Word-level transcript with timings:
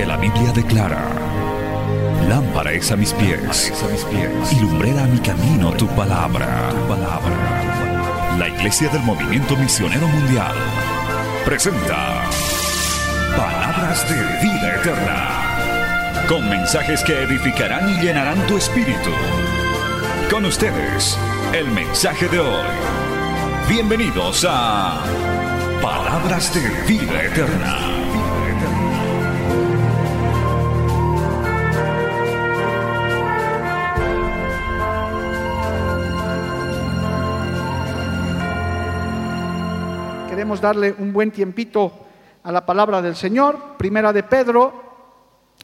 Porque 0.00 0.12
la 0.12 0.16
Biblia 0.16 0.50
declara, 0.52 1.10
lámpara 2.26 2.72
es 2.72 2.90
a 2.90 2.96
mis 2.96 3.12
pies, 3.12 3.70
a 3.84 3.88
mis 3.88 4.02
pies 4.04 4.52
y 4.52 4.60
lumbrera 4.60 5.04
a 5.04 5.06
mi 5.06 5.18
camino 5.18 5.72
tu 5.72 5.86
palabra. 5.88 6.70
tu 6.70 6.88
palabra. 6.88 8.36
La 8.38 8.48
Iglesia 8.48 8.88
del 8.88 9.02
Movimiento 9.02 9.54
Misionero 9.58 10.08
Mundial 10.08 10.54
presenta 11.44 12.22
Palabras 13.36 14.08
de 14.08 14.16
Vida 14.42 14.76
Eterna, 14.76 16.26
con 16.26 16.48
mensajes 16.48 17.04
que 17.04 17.24
edificarán 17.24 17.90
y 17.90 18.00
llenarán 18.00 18.46
tu 18.46 18.56
espíritu. 18.56 19.10
Con 20.30 20.46
ustedes, 20.46 21.18
el 21.52 21.70
mensaje 21.72 22.26
de 22.28 22.38
hoy. 22.38 22.64
Bienvenidos 23.68 24.46
a 24.48 25.02
Palabras 25.82 26.54
de 26.54 26.60
Vida 26.86 27.22
Eterna. 27.22 27.90
Queremos 40.50 40.62
darle 40.62 40.96
un 40.98 41.12
buen 41.12 41.30
tiempito 41.30 41.92
a 42.42 42.50
la 42.50 42.66
palabra 42.66 43.00
del 43.00 43.14
Señor. 43.14 43.76
Primera 43.78 44.12
de 44.12 44.24
Pedro. 44.24 44.72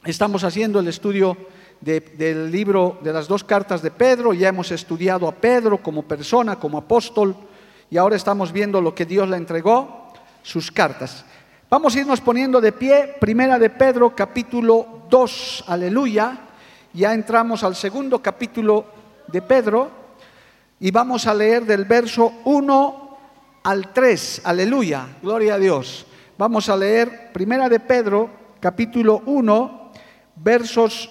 Estamos 0.05 0.45
haciendo 0.45 0.79
el 0.79 0.87
estudio 0.87 1.35
de- 1.81 1.99
del 1.99 2.49
libro 2.49 2.97
de 3.01 3.11
las 3.11 3.27
dos 3.27 3.43
cartas 3.43 3.81
de 3.81 3.91
Pedro. 3.91 4.31
Ya 4.33 4.47
hemos 4.47 4.71
estudiado 4.71 5.27
a 5.27 5.33
Pedro 5.33 5.83
como 5.83 6.03
persona, 6.03 6.55
como 6.57 6.77
apóstol. 6.77 7.35
Y 7.89 7.97
ahora 7.97 8.15
estamos 8.15 8.53
viendo 8.53 8.79
lo 8.79 8.95
que 8.95 9.05
Dios 9.05 9.27
le 9.27 9.35
entregó, 9.35 10.07
sus 10.41 10.71
cartas. 10.71 11.25
Vamos 11.69 11.93
a 11.93 11.99
irnos 11.99 12.21
poniendo 12.21 12.61
de 12.61 12.71
pie. 12.71 13.13
Primera 13.19 13.59
de 13.59 13.69
Pedro, 13.69 14.15
capítulo 14.15 15.01
2. 15.09 15.65
Aleluya. 15.67 16.39
Ya 16.93 17.13
entramos 17.13 17.61
al 17.65 17.75
segundo 17.75 18.21
capítulo 18.21 18.85
de 19.27 19.41
Pedro. 19.41 19.89
Y 20.79 20.91
vamos 20.91 21.27
a 21.27 21.33
leer 21.33 21.65
del 21.65 21.83
verso 21.83 22.31
1 22.45 23.06
al 23.67 23.91
3. 23.91 24.43
Aleluya. 24.45 25.17
Gloria 25.21 25.55
a 25.55 25.59
Dios. 25.59 26.05
Vamos 26.37 26.69
a 26.69 26.77
leer 26.77 27.33
Primera 27.33 27.67
de 27.67 27.81
Pedro, 27.81 28.29
capítulo 28.61 29.23
1, 29.25 29.91
versos, 30.37 31.09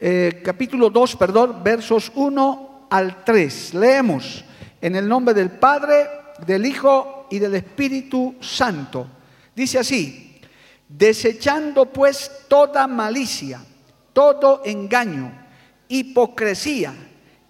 eh, 0.00 0.40
capítulo 0.42 0.88
2, 0.88 1.16
perdón, 1.16 1.62
versos 1.62 2.10
1 2.14 2.86
al 2.88 3.24
3. 3.24 3.74
Leemos 3.74 4.42
en 4.80 4.96
el 4.96 5.06
nombre 5.06 5.34
del 5.34 5.50
Padre, 5.50 6.08
del 6.46 6.64
Hijo 6.64 7.26
y 7.30 7.38
del 7.38 7.56
Espíritu 7.56 8.36
Santo. 8.40 9.06
Dice 9.54 9.78
así, 9.78 10.40
desechando 10.88 11.84
pues 11.92 12.46
toda 12.48 12.86
malicia, 12.86 13.60
todo 14.14 14.62
engaño, 14.64 15.30
hipocresía, 15.88 16.94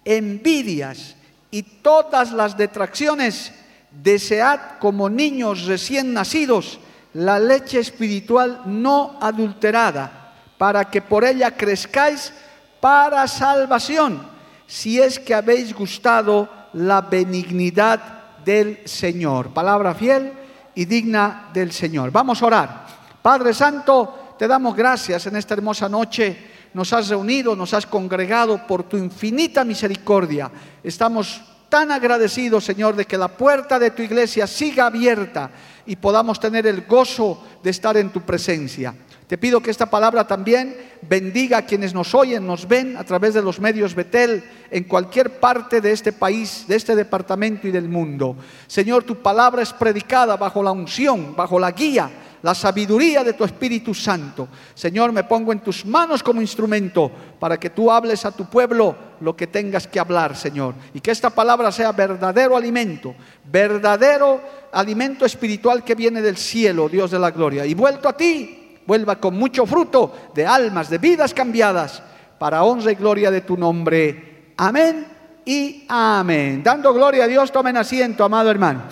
envidias 0.03 1.15
y 1.49 1.63
todas 1.63 2.33
las 2.33 2.57
detracciones, 2.57 3.53
desead 4.01 4.77
como 4.79 5.09
niños 5.09 5.65
recién 5.65 6.13
nacidos 6.13 6.79
la 7.15 7.39
leche 7.39 7.79
espiritual 7.79 8.61
no 8.65 9.17
adulterada, 9.21 10.33
para 10.57 10.85
que 10.91 11.01
por 11.01 11.23
ella 11.23 11.51
crezcáis 11.51 12.33
para 12.81 13.25
salvación, 13.27 14.21
si 14.67 14.99
es 14.99 15.17
que 15.17 15.33
habéis 15.33 15.73
gustado 15.73 16.49
la 16.73 17.01
benignidad 17.01 17.99
del 18.43 18.79
Señor. 18.85 19.53
Palabra 19.53 19.95
fiel 19.95 20.33
y 20.75 20.83
digna 20.85 21.49
del 21.53 21.71
Señor. 21.71 22.11
Vamos 22.11 22.41
a 22.41 22.45
orar. 22.45 22.85
Padre 23.21 23.53
Santo, 23.53 24.35
te 24.37 24.47
damos 24.47 24.75
gracias 24.75 25.25
en 25.27 25.37
esta 25.37 25.53
hermosa 25.53 25.87
noche. 25.87 26.53
Nos 26.73 26.91
has 26.91 27.07
reunido, 27.07 27.55
nos 27.55 27.73
has 27.73 27.85
congregado 27.85 28.67
por 28.67 28.83
tu 28.83 28.97
infinita 28.97 29.63
misericordia. 29.63 30.51
Estamos 30.83 31.41
tan 31.69 31.91
agradecidos, 31.91 32.63
Señor, 32.63 32.95
de 32.95 33.05
que 33.05 33.17
la 33.17 33.27
puerta 33.27 33.79
de 33.79 33.91
tu 33.91 34.01
iglesia 34.01 34.47
siga 34.47 34.87
abierta 34.87 35.51
y 35.85 35.95
podamos 35.95 36.39
tener 36.39 36.65
el 36.67 36.85
gozo 36.85 37.43
de 37.63 37.69
estar 37.69 37.97
en 37.97 38.09
tu 38.09 38.21
presencia. 38.21 38.93
Te 39.27 39.39
pido 39.39 39.59
que 39.59 39.71
esta 39.71 39.87
palabra 39.87 40.27
también 40.27 40.75
bendiga 41.01 41.57
a 41.57 41.65
quienes 41.65 41.95
nos 41.95 42.13
oyen, 42.13 42.45
nos 42.45 42.67
ven 42.67 42.95
a 42.95 43.03
través 43.03 43.33
de 43.33 43.41
los 43.41 43.59
medios 43.59 43.95
Betel 43.95 44.43
en 44.69 44.83
cualquier 44.83 45.39
parte 45.39 45.81
de 45.81 45.91
este 45.91 46.13
país, 46.13 46.65
de 46.67 46.75
este 46.75 46.95
departamento 46.95 47.67
y 47.67 47.71
del 47.71 47.89
mundo. 47.89 48.35
Señor, 48.67 49.03
tu 49.03 49.21
palabra 49.23 49.63
es 49.63 49.73
predicada 49.73 50.37
bajo 50.37 50.61
la 50.61 50.71
unción, 50.71 51.35
bajo 51.35 51.59
la 51.59 51.71
guía, 51.71 52.11
la 52.43 52.53
sabiduría 52.53 53.23
de 53.23 53.33
tu 53.33 53.43
Espíritu 53.43 53.95
Santo. 53.95 54.47
Señor, 54.75 55.11
me 55.11 55.23
pongo 55.23 55.51
en 55.51 55.61
tus 55.61 55.87
manos 55.87 56.21
como 56.21 56.39
instrumento 56.39 57.11
para 57.39 57.59
que 57.59 57.71
tú 57.71 57.89
hables 57.89 58.25
a 58.25 58.31
tu 58.31 58.45
pueblo 58.45 58.95
lo 59.21 59.35
que 59.35 59.47
tengas 59.47 59.87
que 59.87 59.99
hablar, 59.99 60.35
Señor. 60.35 60.75
Y 60.93 61.01
que 61.01 61.09
esta 61.09 61.31
palabra 61.31 61.71
sea 61.71 61.91
verdadero 61.91 62.55
alimento, 62.55 63.15
verdadero 63.43 64.39
alimento 64.71 65.25
espiritual 65.25 65.83
que 65.83 65.95
viene 65.95 66.21
del 66.21 66.37
cielo, 66.37 66.87
Dios 66.87 67.09
de 67.09 67.17
la 67.17 67.31
gloria. 67.31 67.65
Y 67.65 67.73
vuelto 67.73 68.07
a 68.07 68.15
ti, 68.15 68.64
vuelva 68.85 69.17
con 69.17 69.35
mucho 69.35 69.65
fruto 69.65 70.29
de 70.33 70.45
almas, 70.45 70.89
de 70.89 70.97
vidas 70.97 71.33
cambiadas, 71.33 72.01
para 72.37 72.63
honra 72.63 72.91
y 72.91 72.95
gloria 72.95 73.31
de 73.31 73.41
tu 73.41 73.57
nombre. 73.57 74.53
Amén 74.57 75.07
y 75.45 75.85
amén. 75.87 76.61
Dando 76.63 76.93
gloria 76.93 77.25
a 77.25 77.27
Dios, 77.27 77.51
tomen 77.51 77.77
asiento, 77.77 78.23
amado 78.23 78.49
hermano. 78.49 78.83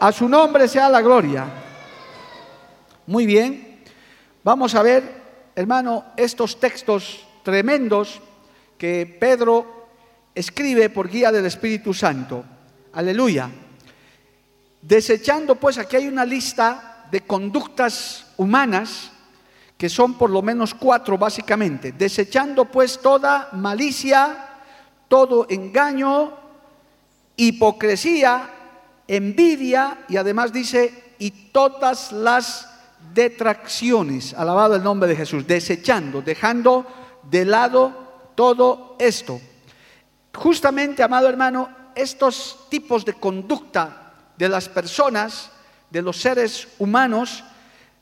A 0.00 0.12
su 0.12 0.28
nombre 0.28 0.68
sea 0.68 0.88
la 0.88 1.00
gloria. 1.00 1.46
Muy 3.06 3.26
bien, 3.26 3.80
vamos 4.42 4.74
a 4.74 4.82
ver, 4.82 5.02
hermano, 5.54 6.04
estos 6.16 6.58
textos 6.58 7.24
tremendos 7.42 8.20
que 8.78 9.16
Pedro 9.20 9.86
escribe 10.34 10.90
por 10.90 11.08
guía 11.08 11.30
del 11.30 11.46
Espíritu 11.46 11.94
Santo. 11.94 12.44
Aleluya. 12.92 13.50
Desechando, 14.80 15.54
pues, 15.54 15.78
aquí 15.78 15.96
hay 15.96 16.08
una 16.08 16.24
lista 16.24 17.06
de 17.10 17.20
conductas 17.22 18.26
humanas 18.36 19.10
que 19.84 19.90
son 19.90 20.14
por 20.14 20.30
lo 20.30 20.40
menos 20.40 20.72
cuatro 20.72 21.18
básicamente. 21.18 21.92
Desechando, 21.92 22.64
pues, 22.64 22.98
toda 23.02 23.50
malicia, 23.52 24.48
todo 25.08 25.44
engaño, 25.50 26.32
hipocresía, 27.36 28.48
envidia 29.06 30.06
y 30.08 30.16
además 30.16 30.54
dice, 30.54 31.12
y 31.18 31.30
todas 31.52 32.12
las 32.12 32.66
detracciones. 33.12 34.32
Alabado 34.32 34.74
el 34.74 34.82
nombre 34.82 35.06
de 35.06 35.16
Jesús. 35.16 35.46
Desechando, 35.46 36.22
dejando 36.22 36.86
de 37.22 37.44
lado 37.44 38.30
todo 38.34 38.96
esto. 38.98 39.38
Justamente, 40.34 41.02
amado 41.02 41.28
hermano, 41.28 41.68
estos 41.94 42.68
tipos 42.70 43.04
de 43.04 43.12
conducta 43.12 44.14
de 44.38 44.48
las 44.48 44.66
personas, 44.66 45.50
de 45.90 46.00
los 46.00 46.16
seres 46.16 46.68
humanos, 46.78 47.44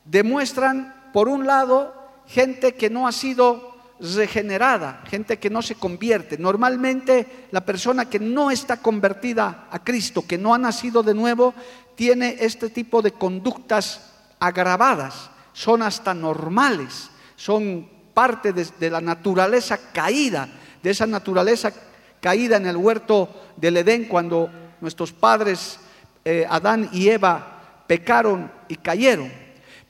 demuestran, 0.05 1.02
por 1.13 1.29
un 1.29 1.45
lado, 1.47 1.93
gente 2.27 2.73
que 2.73 2.89
no 2.89 3.07
ha 3.07 3.11
sido 3.11 3.73
regenerada, 3.99 5.03
gente 5.07 5.37
que 5.37 5.49
no 5.49 5.61
se 5.61 5.75
convierte. 5.75 6.37
Normalmente 6.37 7.47
la 7.51 7.63
persona 7.63 8.09
que 8.09 8.19
no 8.19 8.51
está 8.51 8.77
convertida 8.77 9.67
a 9.71 9.83
Cristo, 9.83 10.25
que 10.27 10.37
no 10.37 10.53
ha 10.53 10.57
nacido 10.57 11.03
de 11.03 11.13
nuevo, 11.13 11.53
tiene 11.95 12.37
este 12.39 12.69
tipo 12.69 13.01
de 13.01 13.11
conductas 13.11 14.11
agravadas, 14.39 15.29
son 15.53 15.83
hasta 15.83 16.13
normales, 16.13 17.09
son 17.35 17.87
parte 18.13 18.51
de, 18.51 18.89
la 18.89 18.99
naturaleza 18.99 19.77
caída, 19.93 20.49
de 20.81 20.89
esa 20.89 21.07
naturaleza 21.07 21.71
caída 22.19 22.57
en 22.57 22.65
el 22.65 22.75
huerto 22.75 23.29
del 23.55 23.77
Edén 23.77 24.05
cuando 24.05 24.49
nuestros 24.81 25.13
padres 25.13 25.79
eh, 26.25 26.45
Adán 26.49 26.89
y 26.91 27.09
Eva 27.09 27.83
pecaron 27.87 28.51
y 28.67 28.75
cayeron. 28.75 29.31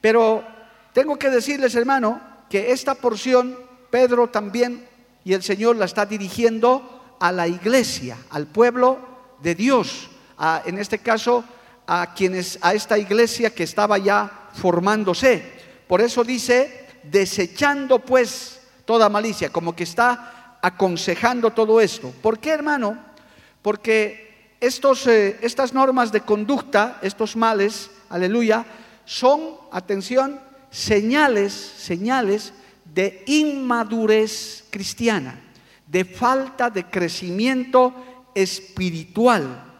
Pero 0.00 0.53
tengo 0.94 1.18
que 1.18 1.28
decirles, 1.28 1.74
hermano, 1.74 2.20
que 2.48 2.70
esta 2.70 2.94
porción 2.94 3.58
Pedro 3.90 4.28
también 4.28 4.88
y 5.24 5.34
el 5.34 5.42
Señor 5.42 5.76
la 5.76 5.86
está 5.86 6.06
dirigiendo 6.06 7.16
a 7.20 7.32
la 7.32 7.48
iglesia, 7.48 8.16
al 8.30 8.46
pueblo 8.46 8.98
de 9.42 9.54
Dios, 9.54 10.08
en 10.64 10.78
este 10.78 11.00
caso 11.00 11.44
a 11.86 12.14
quienes 12.14 12.58
a 12.62 12.74
esta 12.74 12.96
iglesia 12.96 13.50
que 13.50 13.64
estaba 13.64 13.98
ya 13.98 14.48
formándose. 14.54 15.42
Por 15.88 16.00
eso 16.00 16.22
dice, 16.22 16.86
desechando 17.02 17.98
pues 17.98 18.60
toda 18.84 19.08
malicia, 19.08 19.50
como 19.50 19.74
que 19.74 19.84
está 19.84 20.58
aconsejando 20.62 21.50
todo 21.50 21.80
esto. 21.80 22.12
¿Por 22.22 22.38
qué, 22.38 22.50
hermano? 22.50 22.98
Porque 23.62 24.56
estos, 24.60 25.06
eh, 25.08 25.38
estas 25.42 25.74
normas 25.74 26.12
de 26.12 26.20
conducta, 26.20 26.98
estos 27.02 27.36
males, 27.36 27.90
aleluya, 28.08 28.64
son, 29.04 29.56
atención, 29.72 30.40
señales, 30.74 31.52
señales 31.52 32.52
de 32.84 33.22
inmadurez 33.26 34.64
cristiana, 34.70 35.38
de 35.86 36.04
falta 36.04 36.68
de 36.68 36.84
crecimiento 36.90 37.94
espiritual. 38.34 39.72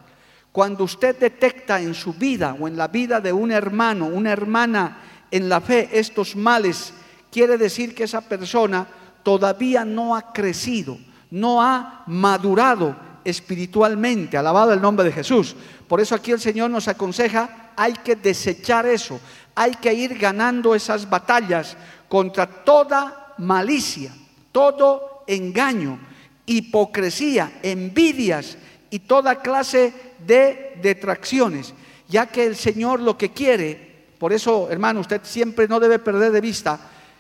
Cuando 0.53 0.85
usted 0.85 1.19
detecta 1.19 1.81
en 1.81 1.95
su 1.95 2.13
vida 2.13 2.57
o 2.59 2.69
en 2.69 2.77
la 2.77 2.87
vida 2.87 3.21
de 3.21 3.33
un 3.33 3.51
hermano, 3.51 4.07
una 4.07 4.31
hermana 4.31 4.99
en 5.33 5.49
la 5.49 5.61
fe 5.61 5.89
estos 5.93 6.37
males 6.37 6.95
quiere 7.29 7.59
decir 7.59 7.93
que 7.93 8.05
esa 8.05 8.21
persona 8.21 8.87
todavía 9.25 9.85
no 9.85 10.15
ha 10.15 10.33
crecido, 10.33 10.97
no 11.29 11.61
ha 11.61 12.05
madurado 12.07 12.97
espiritualmente. 13.25 14.37
Alabado 14.37 14.73
el 14.73 14.81
nombre 14.81 15.05
de 15.05 15.13
Jesús. 15.13 15.57
Por 15.89 16.01
eso 16.01 16.15
aquí 16.15 16.31
el 16.31 16.41
Señor 16.41 16.71
nos 16.71 16.87
aconseja, 16.87 17.73
hay 17.77 17.95
que 17.95 18.15
desechar 18.15 18.87
eso, 18.87 19.19
hay 19.55 19.73
que 19.75 19.93
ir 19.93 20.19
ganando 20.19 20.75
esas 20.75 21.09
batallas 21.09 21.77
contra 22.09 22.47
toda 22.47 23.35
malicia, 23.39 24.13
todo 24.53 25.25
engaño, 25.27 25.99
hipocresía, 26.47 27.61
envidias 27.63 28.59
y 28.91 29.01
toda 29.01 29.41
clase 29.41 29.93
de 30.27 30.79
detracciones, 30.83 31.75
ya 32.09 32.27
que 32.27 32.45
el 32.45 32.57
Señor 32.57 33.01
lo 33.01 33.17
que 33.17 33.31
quiere, 33.31 34.07
por 34.19 34.33
eso 34.33 34.69
hermano, 34.71 35.01
usted 35.01 35.21
siempre 35.25 35.69
no 35.69 35.81
debe 35.81 35.99
perder 35.99 36.33
de 36.33 36.41
vista, 36.41 36.79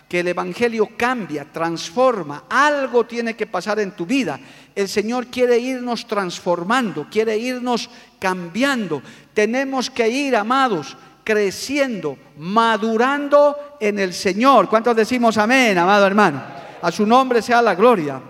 que 0.08 0.20
el 0.20 0.28
Evangelio 0.28 0.90
cambia, 0.96 1.50
transforma, 1.50 2.44
algo 2.48 3.04
tiene 3.06 3.34
que 3.34 3.46
pasar 3.46 3.80
en 3.80 3.92
tu 3.92 4.06
vida. 4.06 4.38
El 4.74 4.88
Señor 4.88 5.26
quiere 5.28 5.58
irnos 5.58 6.06
transformando, 6.06 7.08
quiere 7.10 7.36
irnos 7.38 7.88
cambiando. 8.18 9.02
Tenemos 9.32 9.90
que 9.90 10.08
ir, 10.08 10.36
amados, 10.36 10.96
creciendo, 11.24 12.16
madurando 12.36 13.76
en 13.80 13.98
el 13.98 14.12
Señor. 14.12 14.68
¿Cuántos 14.68 14.94
decimos 14.94 15.38
amén, 15.38 15.76
amado 15.78 16.06
hermano? 16.06 16.42
A 16.82 16.92
su 16.92 17.06
nombre 17.06 17.42
sea 17.42 17.62
la 17.62 17.74
gloria. 17.74 18.20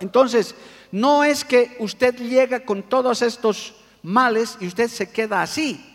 Entonces, 0.00 0.54
no 0.92 1.24
es 1.24 1.44
que 1.44 1.76
usted 1.80 2.14
llega 2.16 2.60
con 2.60 2.82
todos 2.84 3.22
estos 3.22 3.74
males 4.02 4.56
y 4.60 4.66
usted 4.66 4.88
se 4.88 5.10
queda 5.10 5.42
así. 5.42 5.90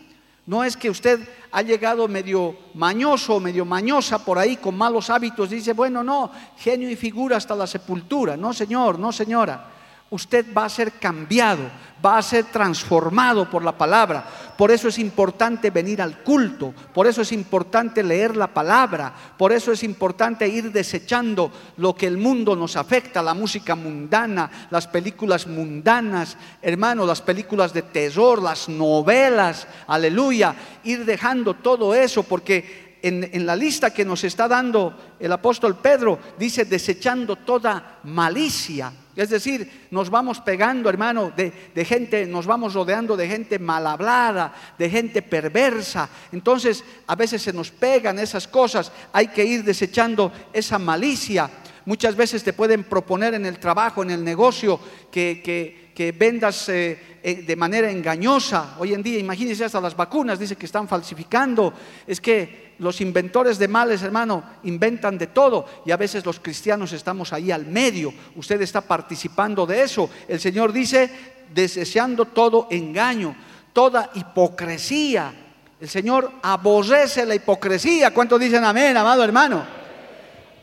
No 0.46 0.64
es 0.64 0.76
que 0.76 0.90
usted 0.90 1.20
ha 1.52 1.62
llegado 1.62 2.08
medio 2.08 2.56
mañoso, 2.74 3.38
medio 3.38 3.64
mañosa 3.64 4.24
por 4.24 4.36
ahí 4.36 4.56
con 4.56 4.76
malos 4.76 5.08
hábitos. 5.08 5.50
Dice, 5.50 5.72
bueno, 5.74 6.02
no, 6.02 6.32
genio 6.58 6.90
y 6.90 6.96
figura 6.96 7.36
hasta 7.36 7.54
la 7.54 7.68
sepultura. 7.68 8.36
No, 8.36 8.52
señor, 8.52 8.98
no, 8.98 9.12
señora 9.12 9.79
usted 10.10 10.44
va 10.56 10.64
a 10.64 10.68
ser 10.68 10.92
cambiado, 10.92 11.62
va 12.04 12.18
a 12.18 12.22
ser 12.22 12.46
transformado 12.46 13.48
por 13.48 13.62
la 13.62 13.76
palabra. 13.76 14.24
Por 14.58 14.70
eso 14.70 14.88
es 14.88 14.98
importante 14.98 15.70
venir 15.70 16.02
al 16.02 16.18
culto, 16.18 16.74
por 16.92 17.06
eso 17.06 17.22
es 17.22 17.32
importante 17.32 18.02
leer 18.02 18.36
la 18.36 18.48
palabra, 18.48 19.14
por 19.38 19.52
eso 19.52 19.72
es 19.72 19.82
importante 19.82 20.48
ir 20.48 20.72
desechando 20.72 21.50
lo 21.76 21.94
que 21.94 22.06
el 22.06 22.18
mundo 22.18 22.56
nos 22.56 22.76
afecta, 22.76 23.22
la 23.22 23.34
música 23.34 23.74
mundana, 23.76 24.68
las 24.70 24.86
películas 24.88 25.46
mundanas, 25.46 26.36
hermano, 26.60 27.06
las 27.06 27.22
películas 27.22 27.72
de 27.72 27.82
terror, 27.82 28.42
las 28.42 28.68
novelas, 28.68 29.66
aleluya, 29.86 30.54
ir 30.84 31.04
dejando 31.04 31.54
todo 31.54 31.94
eso 31.94 32.24
porque 32.24 32.98
en, 33.02 33.30
en, 33.32 33.46
la 33.46 33.56
lista 33.56 33.94
que 33.94 34.04
nos 34.04 34.24
está 34.24 34.46
dando 34.46 35.14
el 35.18 35.32
apóstol 35.32 35.76
Pedro, 35.76 36.18
dice 36.38 36.66
desechando 36.66 37.36
toda 37.36 38.00
malicia. 38.02 38.92
Es 39.20 39.28
decir, 39.28 39.70
nos 39.90 40.08
vamos 40.08 40.40
pegando, 40.40 40.88
hermano, 40.88 41.30
de, 41.36 41.84
gente, 41.84 42.24
nos 42.24 42.46
vamos 42.46 42.72
rodeando 42.72 43.18
de 43.18 43.28
gente 43.28 43.58
mal 43.58 43.86
hablada, 43.86 44.54
de 44.78 44.88
gente 44.88 45.20
perversa. 45.20 46.08
Entonces, 46.32 46.82
a 47.06 47.16
veces 47.16 47.42
se 47.42 47.52
nos 47.52 47.70
pegan 47.70 48.18
esas 48.18 48.48
cosas. 48.48 48.90
Hay 49.12 49.26
que 49.28 49.44
ir 49.44 49.62
desechando 49.62 50.32
esa 50.54 50.78
malicia. 50.78 51.50
Muchas 51.84 52.16
veces 52.16 52.42
te 52.42 52.54
pueden 52.54 52.82
proponer 52.82 53.34
en 53.34 53.44
el 53.44 53.58
trabajo, 53.58 54.02
en 54.02 54.10
el 54.10 54.24
negocio, 54.24 54.80
que, 55.12 55.89
vendas 56.16 56.68
eh, 56.68 56.98
eh, 57.22 57.34
de 57.46 57.56
manera 57.56 57.90
engañosa. 57.90 58.76
Hoy 58.78 58.94
en 58.94 59.02
día, 59.02 59.18
imagínense 59.18 59.64
hasta 59.64 59.80
las 59.80 59.94
vacunas, 59.94 60.38
dice 60.38 60.56
que 60.56 60.66
están 60.66 60.88
falsificando. 60.88 61.74
Es 62.06 62.20
que 62.20 62.74
los 62.78 63.00
inventores 63.02 63.58
de 63.58 63.68
males, 63.68 64.02
hermano, 64.02 64.42
inventan 64.64 65.18
de 65.18 65.26
todo 65.26 65.66
y 65.84 65.90
a 65.90 65.98
veces 65.98 66.24
los 66.24 66.40
cristianos 66.40 66.92
estamos 66.92 67.32
ahí 67.32 67.50
al 67.50 67.66
medio. 67.66 68.12
Usted 68.36 68.60
está 68.62 68.80
participando 68.80 69.66
de 69.66 69.82
eso. 69.82 70.08
El 70.26 70.40
Señor 70.40 70.72
dice, 70.72 71.10
deseando 71.52 72.24
todo 72.24 72.68
engaño, 72.70 73.36
toda 73.72 74.10
hipocresía. 74.14 75.32
El 75.78 75.88
Señor 75.88 76.32
aborrece 76.42 77.26
la 77.26 77.34
hipocresía. 77.34 78.14
¿Cuántos 78.14 78.40
dicen 78.40 78.64
amén, 78.64 78.96
amado 78.96 79.22
hermano? 79.22 79.64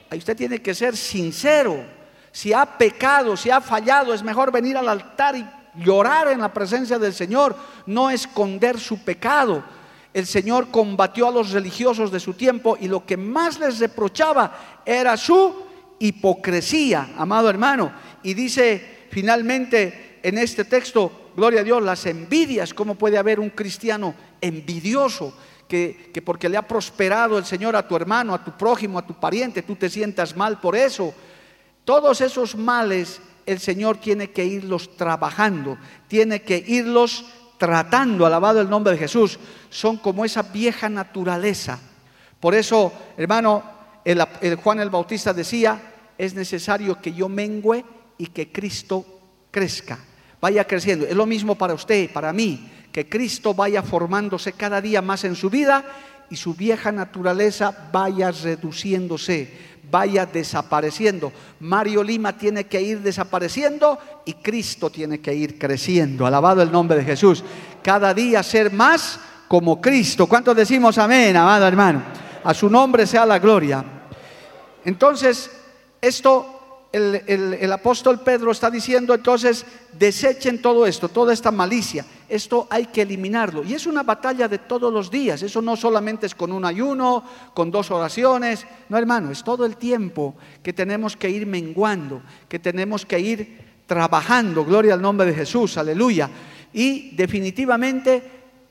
Ahí 0.09 0.17
usted 0.19 0.35
tiene 0.35 0.59
que 0.59 0.73
ser 0.73 0.97
sincero. 0.97 1.96
Si 2.37 2.53
ha 2.53 2.65
pecado, 2.65 3.35
si 3.35 3.49
ha 3.49 3.61
fallado, 3.61 4.13
es 4.13 4.21
mejor 4.21 4.51
venir 4.51 4.77
al 4.77 4.89
altar 4.89 5.35
y 5.35 5.45
llorar 5.83 6.27
en 6.27 6.39
la 6.39 6.53
presencia 6.53 6.99
del 6.99 7.13
Señor, 7.13 7.55
no 7.85 8.09
esconder 8.09 8.79
su 8.79 9.03
pecado 9.03 9.63
el 10.17 10.25
Señor 10.25 10.71
combatió 10.71 11.27
a 11.27 11.31
los 11.31 11.51
religiosos 11.51 12.11
de 12.11 12.19
su 12.19 12.33
tiempo 12.33 12.75
y 12.81 12.87
lo 12.87 13.05
que 13.05 13.17
más 13.17 13.59
les 13.59 13.77
reprochaba 13.77 14.81
era 14.83 15.15
su 15.15 15.53
hipocresía, 15.99 17.09
amado 17.19 17.51
hermano. 17.51 17.91
Y 18.23 18.33
dice 18.33 19.05
finalmente 19.11 20.19
en 20.23 20.39
este 20.39 20.65
texto, 20.65 21.29
gloria 21.35 21.61
a 21.61 21.63
Dios, 21.63 21.83
las 21.83 22.03
envidias, 22.07 22.73
¿cómo 22.73 22.95
puede 22.95 23.19
haber 23.19 23.39
un 23.39 23.51
cristiano 23.51 24.15
envidioso? 24.41 25.37
Que, 25.67 26.09
que, 26.11 26.23
porque 26.23 26.49
le 26.49 26.57
ha 26.57 26.67
prosperado 26.67 27.37
el 27.37 27.45
Señor 27.45 27.75
a 27.75 27.87
tu 27.87 27.95
hermano, 27.95 28.33
a 28.33 28.43
tu 28.43 28.57
prójimo, 28.57 28.97
a 28.97 29.05
tu 29.05 29.13
pariente, 29.13 29.61
tú 29.61 29.75
te 29.75 29.87
sientas 29.87 30.35
mal 30.35 30.59
por 30.59 30.75
eso. 30.75 31.13
Todos 31.87 32.19
esos 32.19 32.57
males 32.57 33.21
el 33.45 33.61
Señor 33.61 33.95
tiene 33.95 34.31
que 34.31 34.43
irlos 34.43 34.97
trabajando, 34.97 35.77
tiene 36.09 36.41
que 36.41 36.61
irlos 36.67 37.23
tratando, 37.57 38.25
alabado 38.25 38.59
el 38.59 38.69
nombre 38.69 38.91
de 38.91 38.99
Jesús, 38.99 39.39
son 39.69 39.95
como 39.95 40.25
esa 40.25 40.41
vieja 40.41 40.89
naturaleza. 40.89 41.79
Por 42.41 42.55
eso, 42.55 42.91
hermano, 43.15 43.63
el, 44.03 44.21
Juan 44.61 44.81
el 44.81 44.89
Bautista 44.89 45.31
decía, 45.33 45.81
es 46.17 46.33
necesario 46.33 47.01
que 47.01 47.13
yo 47.13 47.29
mengüe 47.29 47.85
y 48.17 48.27
que 48.27 48.51
Cristo 48.51 49.05
crezca, 49.49 49.97
vaya 50.41 50.67
creciendo. 50.67 51.05
Es 51.05 51.15
lo 51.15 51.25
mismo 51.25 51.55
para 51.55 51.73
usted, 51.73 52.11
para 52.11 52.33
mí, 52.33 52.69
que 52.91 53.07
Cristo 53.07 53.53
vaya 53.53 53.81
formándose 53.81 54.51
cada 54.51 54.81
día 54.81 55.01
más 55.01 55.23
en 55.23 55.37
su 55.37 55.49
vida 55.49 55.85
y 56.29 56.35
su 56.35 56.53
vieja 56.53 56.91
naturaleza 56.91 57.89
vaya 57.93 58.29
reduciéndose, 58.31 59.76
vaya 59.89 60.25
desapareciendo. 60.25 61.31
Mario 61.59 62.03
Lima 62.03 62.37
tiene 62.37 62.65
que 62.65 62.81
ir 62.81 63.01
desapareciendo 63.01 63.97
y 64.25 64.33
Cristo 64.33 64.89
tiene 64.89 65.19
que 65.19 65.33
ir 65.33 65.57
creciendo. 65.57 66.25
Alabado 66.25 66.61
el 66.61 66.71
nombre 66.71 66.97
de 66.97 67.03
Jesús. 67.03 67.43
Cada 67.83 68.13
día 68.13 68.43
ser 68.43 68.71
más 68.71 69.19
como 69.47 69.79
Cristo. 69.79 70.27
¿Cuántos 70.27 70.55
decimos 70.55 70.97
amén, 70.97 71.35
amado 71.35 71.67
hermano? 71.67 72.03
A 72.43 72.53
su 72.53 72.69
nombre 72.69 73.07
sea 73.07 73.25
la 73.25 73.39
gloria. 73.39 73.83
Entonces, 74.83 75.51
esto 76.01 76.56
el, 76.97 77.71
apóstol 77.71 78.21
Pedro 78.21 78.51
está 78.51 78.69
diciendo 78.69 79.13
entonces, 79.13 79.65
desechen 79.93 80.61
todo 80.61 80.85
esto, 80.85 81.09
toda 81.09 81.33
esta 81.33 81.51
malicia. 81.51 82.05
Esto 82.27 82.67
hay 82.69 82.87
que 82.87 83.03
eliminarlo. 83.03 83.63
Y 83.63 83.73
es 83.73 83.85
una 83.87 84.03
batalla 84.03 84.47
de 84.47 84.57
todos 84.57 84.91
los 84.91 85.09
días. 85.09 85.41
Eso 85.41 85.61
no 85.61 85.75
solamente 85.75 86.25
es 86.25 86.35
con 86.35 86.51
un 86.51 86.65
ayuno, 86.65 87.23
con 87.53 87.71
dos 87.71 87.91
oraciones. 87.91 88.65
No, 88.89 88.97
hermano, 88.97 89.31
es 89.31 89.43
todo 89.43 89.65
el 89.65 89.77
tiempo 89.77 90.35
que 90.61 90.73
tenemos 90.73 91.15
que 91.15 91.29
ir 91.29 91.45
menguando, 91.45 92.21
que 92.49 92.59
tenemos 92.59 93.05
que 93.05 93.19
ir 93.19 93.57
trabajando. 93.85 94.65
Gloria 94.65 94.93
al 94.93 95.01
nombre 95.01 95.27
de 95.27 95.33
Jesús, 95.33 95.77
aleluya. 95.77 96.29
Y 96.73 97.15
definitivamente, 97.15 98.21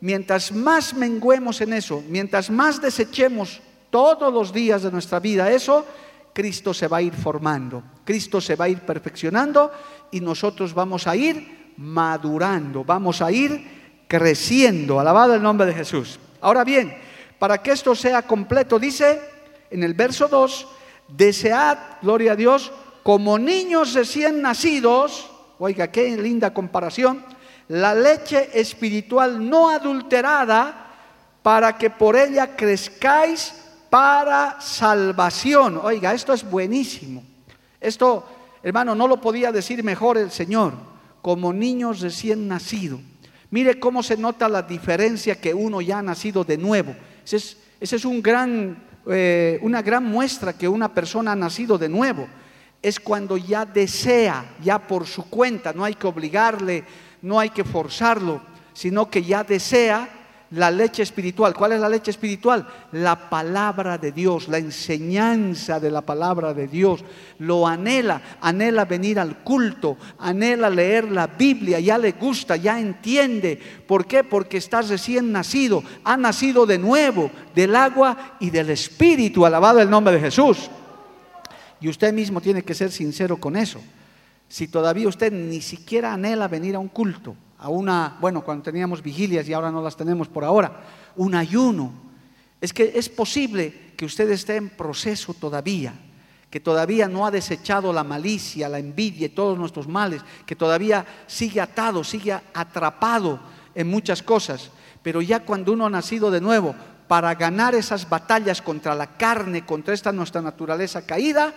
mientras 0.01 0.53
más 0.53 0.95
menguemos 0.95 1.61
en 1.61 1.73
eso, 1.73 2.03
mientras 2.09 2.51
más 2.51 2.81
desechemos 2.81 3.61
todos 3.91 4.33
los 4.33 4.53
días 4.53 4.83
de 4.83 4.93
nuestra 4.93 5.21
vida 5.21 5.51
eso, 5.51 5.87
Cristo 6.37 6.75
se 6.75 6.87
va 6.87 6.99
a 6.99 7.03
ir 7.03 7.15
formando, 7.15 7.83
Cristo 8.05 8.43
se 8.43 8.57
va 8.57 8.67
a 8.67 8.69
ir 8.69 8.81
perfeccionando 8.81 9.73
y 10.11 10.21
nosotros 10.21 10.75
vamos 10.75 11.07
a 11.07 11.17
ir 11.17 11.73
madurando, 11.79 12.85
vamos 12.85 13.23
a 13.23 13.33
ir 13.33 14.05
creciendo. 14.07 15.01
Alabado 15.01 15.35
el 15.35 15.43
nombre 15.43 15.67
de 15.67 15.73
Jesús. 15.73 16.21
Ahora 16.43 16.63
bien, 16.63 16.95
para 17.39 17.63
que 17.63 17.73
esto 17.73 17.95
sea 17.95 18.21
completo, 18.21 18.79
dice 18.79 19.19
en 19.71 19.83
el 19.83 19.95
verso 19.95 20.29
2, 20.29 20.69
desead, 21.09 21.79
gloria 22.03 22.33
a 22.33 22.37
Dios, 22.37 22.71
como 23.03 23.39
niños 23.39 23.95
recién 23.95 24.43
nacidos, 24.43 25.31
oiga, 25.59 25.91
qué 25.91 26.19
linda 26.19 26.53
comparación, 26.53 27.25
la 27.69 27.95
leche 27.95 28.51
espiritual 28.53 29.49
no 29.49 29.71
adulterada, 29.71 30.83
para 31.43 31.79
que 31.79 31.89
por 31.89 32.15
ella 32.15 32.55
crezcáis 32.57 33.55
para 33.91 34.61
salvación. 34.61 35.81
Oiga, 35.83 36.13
esto 36.13 36.33
es 36.33 36.49
buenísimo. 36.49 37.23
Esto, 37.81 38.27
hermano, 38.63 38.95
no 38.95 39.07
lo 39.09 39.21
podía 39.21 39.53
decir 39.53 39.83
mejor 39.85 40.19
el 40.19 40.31
Señor, 40.31 40.75
como 41.23 41.53
niños 41.53 42.01
recién 42.01 42.49
nacidos. 42.49 43.01
Mire 43.51 43.79
cómo 43.79 44.03
se 44.03 44.17
nota 44.17 44.49
la 44.49 44.63
diferencia 44.63 45.41
que 45.41 45.55
uno 45.55 45.81
ya 45.81 45.99
ha 45.99 46.03
nacido 46.03 46.45
de 46.45 46.59
nuevo. 46.59 46.95
Esa 47.25 47.57
es, 47.81 48.05
un 48.05 48.21
gran, 48.23 48.85
eh, 49.07 49.59
una 49.63 49.83
gran 49.83 50.05
muestra 50.05 50.53
que 50.53 50.69
una 50.69 50.93
persona 50.93 51.33
ha 51.33 51.37
nacido 51.37 51.79
de 51.79 51.89
nuevo. 51.89 52.27
Es 52.83 53.01
cuando 53.01 53.37
ya 53.37 53.65
desea, 53.65 54.57
ya 54.63 54.79
por 54.79 55.07
su 55.07 55.29
cuenta, 55.31 55.73
no 55.73 55.85
hay 55.85 55.95
que 55.95 56.07
obligarle, 56.07 56.85
no 57.23 57.39
hay 57.39 57.51
que 57.51 57.65
forzarlo, 57.65 58.43
sino 58.73 59.09
que 59.09 59.23
ya 59.23 59.43
desea 59.45 60.16
la 60.57 60.71
leche 60.71 61.03
espiritual. 61.03 61.55
¿Cuál 61.55 61.73
es 61.73 61.81
la 61.81 61.89
leche 61.89 62.11
espiritual? 62.11 62.67
La 62.93 63.29
palabra 63.29 63.99
de 63.99 64.11
Dios, 64.11 64.49
la 64.49 64.59
enseñanza 64.59 65.79
de 65.79 65.91
la 65.91 66.01
palabra 66.01 66.55
de 66.55 66.67
Dios. 66.67 67.05
Lo 67.39 67.67
anhela, 67.67 68.21
anhela 68.41 68.85
venir 68.87 69.21
al 69.21 69.39
culto, 69.39 69.97
anhela 70.19 70.71
leer 70.71 71.11
la 71.11 71.27
Biblia, 71.27 71.79
ya 71.79 71.99
le 71.99 72.13
gusta, 72.13 72.57
ya 72.57 72.81
entiende. 72.81 73.61
¿Por 73.87 74.07
qué? 74.07 74.25
Porque 74.25 74.57
está 74.57 74.83
recién 74.83 75.31
nacido, 75.31 75.83
ha 76.05 76.17
nacido 76.17 76.67
de 76.67 76.79
nuevo 76.79 77.31
del 77.55 77.77
agua 77.77 78.37
y 78.41 78.51
del 78.51 78.71
espíritu. 78.71 79.45
Alabado 79.45 79.81
el 79.81 79.91
nombre 79.91 80.15
de 80.15 80.21
Jesús. 80.21 80.71
Y 81.81 81.89
usted 81.89 82.13
mismo 82.13 82.41
tiene 82.41 82.63
que 82.63 82.75
ser 82.75 82.91
sincero 82.91 83.37
con 83.37 83.57
eso. 83.57 83.81
Si 84.49 84.69
todavía 84.69 85.09
usted 85.09 85.33
ni 85.33 85.61
siquiera 85.61 86.15
anhela 86.15 86.49
venir 86.49 86.77
a 86.77 86.79
un 86.79 86.89
culto, 86.89 87.37
a 87.59 87.69
una, 87.69 88.17
bueno, 88.21 88.43
cuando 88.43 88.65
teníamos 88.65 89.03
vigilias 89.03 89.49
y 89.49 89.53
ahora 89.53 89.71
no 89.71 89.83
las 89.83 89.97
tenemos 89.97 90.29
por 90.29 90.45
ahora, 90.45 90.81
un 91.17 91.35
ayuno. 91.35 91.93
Es 92.61 92.73
que 92.73 92.93
es 92.95 93.09
posible 93.09 93.93
que 93.97 94.05
usted 94.05 94.31
esté 94.31 94.57
en 94.57 94.71
proceso 94.71 95.35
todavía, 95.35 95.95
que 96.51 96.61
todavía 96.61 97.09
no 97.09 97.27
ha 97.27 97.31
desechado 97.31 97.93
la 97.93 98.05
malicia, 98.05 98.69
la 98.69 98.79
envidia 98.79 99.27
y 99.27 99.31
todos 99.31 99.59
nuestros 99.59 99.89
males, 99.89 100.23
que 100.45 100.57
todavía 100.57 101.05
sigue 101.27 101.61
atado, 101.61 102.05
sigue 102.05 102.33
atrapado 102.33 103.41
en 103.75 103.89
muchas 103.89 104.23
cosas. 104.23 104.71
Pero 105.03 105.23
ya 105.23 105.41
cuando 105.41 105.73
uno 105.73 105.87
ha 105.87 105.91
nacido 105.91 106.31
de 106.31 106.41
nuevo, 106.41 106.75
para 107.09 107.35
ganar 107.35 107.75
esas 107.75 108.09
batallas 108.09 108.61
contra 108.61 108.95
la 108.95 109.17
carne, 109.17 109.65
contra 109.65 109.95
esta 109.95 110.13
nuestra 110.13 110.43
naturaleza 110.43 111.07
caída, 111.07 111.55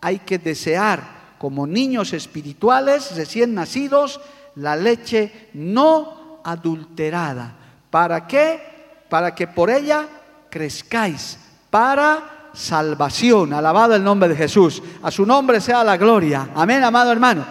hay 0.00 0.20
que 0.20 0.38
desear 0.38 1.18
como 1.38 1.66
niños 1.66 2.12
espirituales 2.12 3.14
recién 3.14 3.54
nacidos 3.54 4.20
la 4.58 4.76
leche 4.76 5.50
no 5.54 6.40
adulterada. 6.44 7.56
¿Para 7.90 8.26
qué? 8.26 8.60
Para 9.08 9.34
que 9.34 9.48
por 9.48 9.70
ella 9.70 10.06
crezcáis 10.50 11.38
para 11.70 12.50
salvación. 12.52 13.52
Alabado 13.52 13.94
el 13.94 14.04
nombre 14.04 14.28
de 14.28 14.36
Jesús. 14.36 14.82
A 15.02 15.10
su 15.10 15.24
nombre 15.24 15.60
sea 15.60 15.82
la 15.82 15.96
gloria. 15.96 16.50
Amén, 16.54 16.82
amado 16.84 17.10
hermano. 17.10 17.44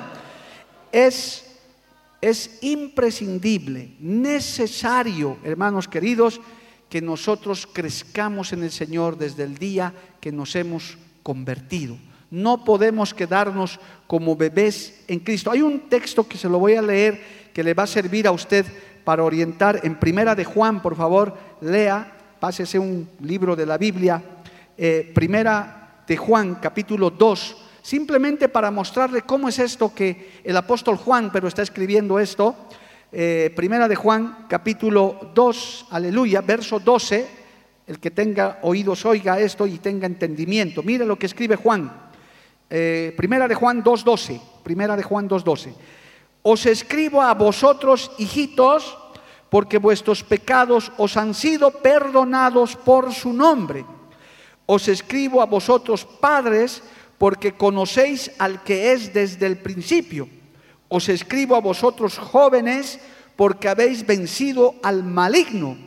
Es 0.92 1.44
es 2.22 2.60
imprescindible, 2.62 3.96
necesario, 4.00 5.38
hermanos 5.44 5.88
queridos, 5.88 6.42
que 6.90 7.02
nosotros 7.02 7.68
crezcamos 7.72 8.54
en 8.54 8.64
el 8.64 8.72
Señor 8.72 9.18
desde 9.18 9.44
el 9.44 9.58
día 9.58 9.94
que 10.20 10.32
nos 10.32 10.56
hemos 10.56 10.98
convertido. 11.22 11.98
No 12.30 12.64
podemos 12.64 13.14
quedarnos 13.14 13.80
como 14.06 14.36
bebés 14.36 15.04
en 15.08 15.20
Cristo. 15.20 15.52
Hay 15.52 15.62
un 15.62 15.90
texto 15.90 16.28
que 16.28 16.38
se 16.38 16.50
lo 16.50 16.60
voy 16.60 16.76
a 16.76 16.82
leer 16.82 17.22
que 17.54 17.64
le 17.64 17.74
va 17.74 17.84
a 17.84 17.88
servir 17.88 18.28
a 18.28 18.32
usted 18.32 18.66
para 19.04 19.24
orientar 19.24 19.80
en 19.84 19.96
Primera 19.96 20.36
de 20.36 20.44
Juan, 20.44 20.82
por 20.82 20.96
favor, 20.96 21.36
lea, 21.62 22.12
pásese 22.40 22.78
un 22.78 23.10
libro 23.22 23.56
de 23.56 23.66
la 23.66 23.78
Biblia, 23.78 24.22
eh, 24.78 25.12
Primera 25.16 26.04
de 26.06 26.18
Juan, 26.18 26.56
capítulo 26.62 27.10
2, 27.10 27.58
simplemente 27.82 28.50
para 28.50 28.70
mostrarle 28.70 29.22
cómo 29.22 29.50
es 29.50 29.60
esto 29.60 29.96
que 29.96 30.42
el 30.44 30.58
apóstol 30.58 30.98
Juan, 30.98 31.32
pero 31.32 31.48
está 31.48 31.62
escribiendo 31.62 32.20
esto, 32.20 32.56
eh, 33.12 33.52
Primera 33.56 33.88
de 33.88 33.96
Juan, 33.96 34.46
capítulo 34.50 35.32
2, 35.34 35.88
aleluya, 35.90 36.42
verso 36.42 36.80
12, 36.80 37.26
el 37.88 38.00
que 38.00 38.12
tenga 38.12 38.60
oídos 38.62 39.06
oiga 39.06 39.40
esto 39.40 39.66
y 39.66 39.78
tenga 39.78 40.06
entendimiento. 40.06 40.84
Mire 40.84 41.06
lo 41.06 41.18
que 41.18 41.26
escribe 41.26 41.56
Juan. 41.56 42.07
Eh, 42.70 43.14
primera 43.16 43.48
de 43.48 43.56
Juan 43.56 43.84
2.12, 43.84 44.42
primera 44.64 44.96
de 44.96 45.04
Juan 45.04 45.30
2.12. 45.30 45.74
Os 46.44 46.66
escribo 46.66 47.22
a 47.22 47.34
vosotros, 47.34 48.12
hijitos, 48.18 48.98
porque 49.50 49.78
vuestros 49.78 50.24
pecados 50.24 50.92
os 50.98 51.16
han 51.16 51.34
sido 51.34 51.72
perdonados 51.72 52.76
por 52.76 53.14
su 53.14 53.32
nombre. 53.32 53.86
Os 54.66 54.88
escribo 54.88 55.42
a 55.42 55.46
vosotros, 55.46 56.06
padres, 56.06 56.84
porque 57.18 57.54
conocéis 57.54 58.32
al 58.38 58.64
que 58.64 58.92
es 58.92 59.14
desde 59.14 59.46
el 59.46 59.58
principio. 59.58 60.28
Os 60.90 61.10
escribo 61.10 61.56
a 61.56 61.62
vosotros, 61.62 62.18
jóvenes, 62.18 63.00
porque 63.36 63.70
habéis 63.70 64.06
vencido 64.06 64.76
al 64.84 65.04
maligno. 65.04 65.78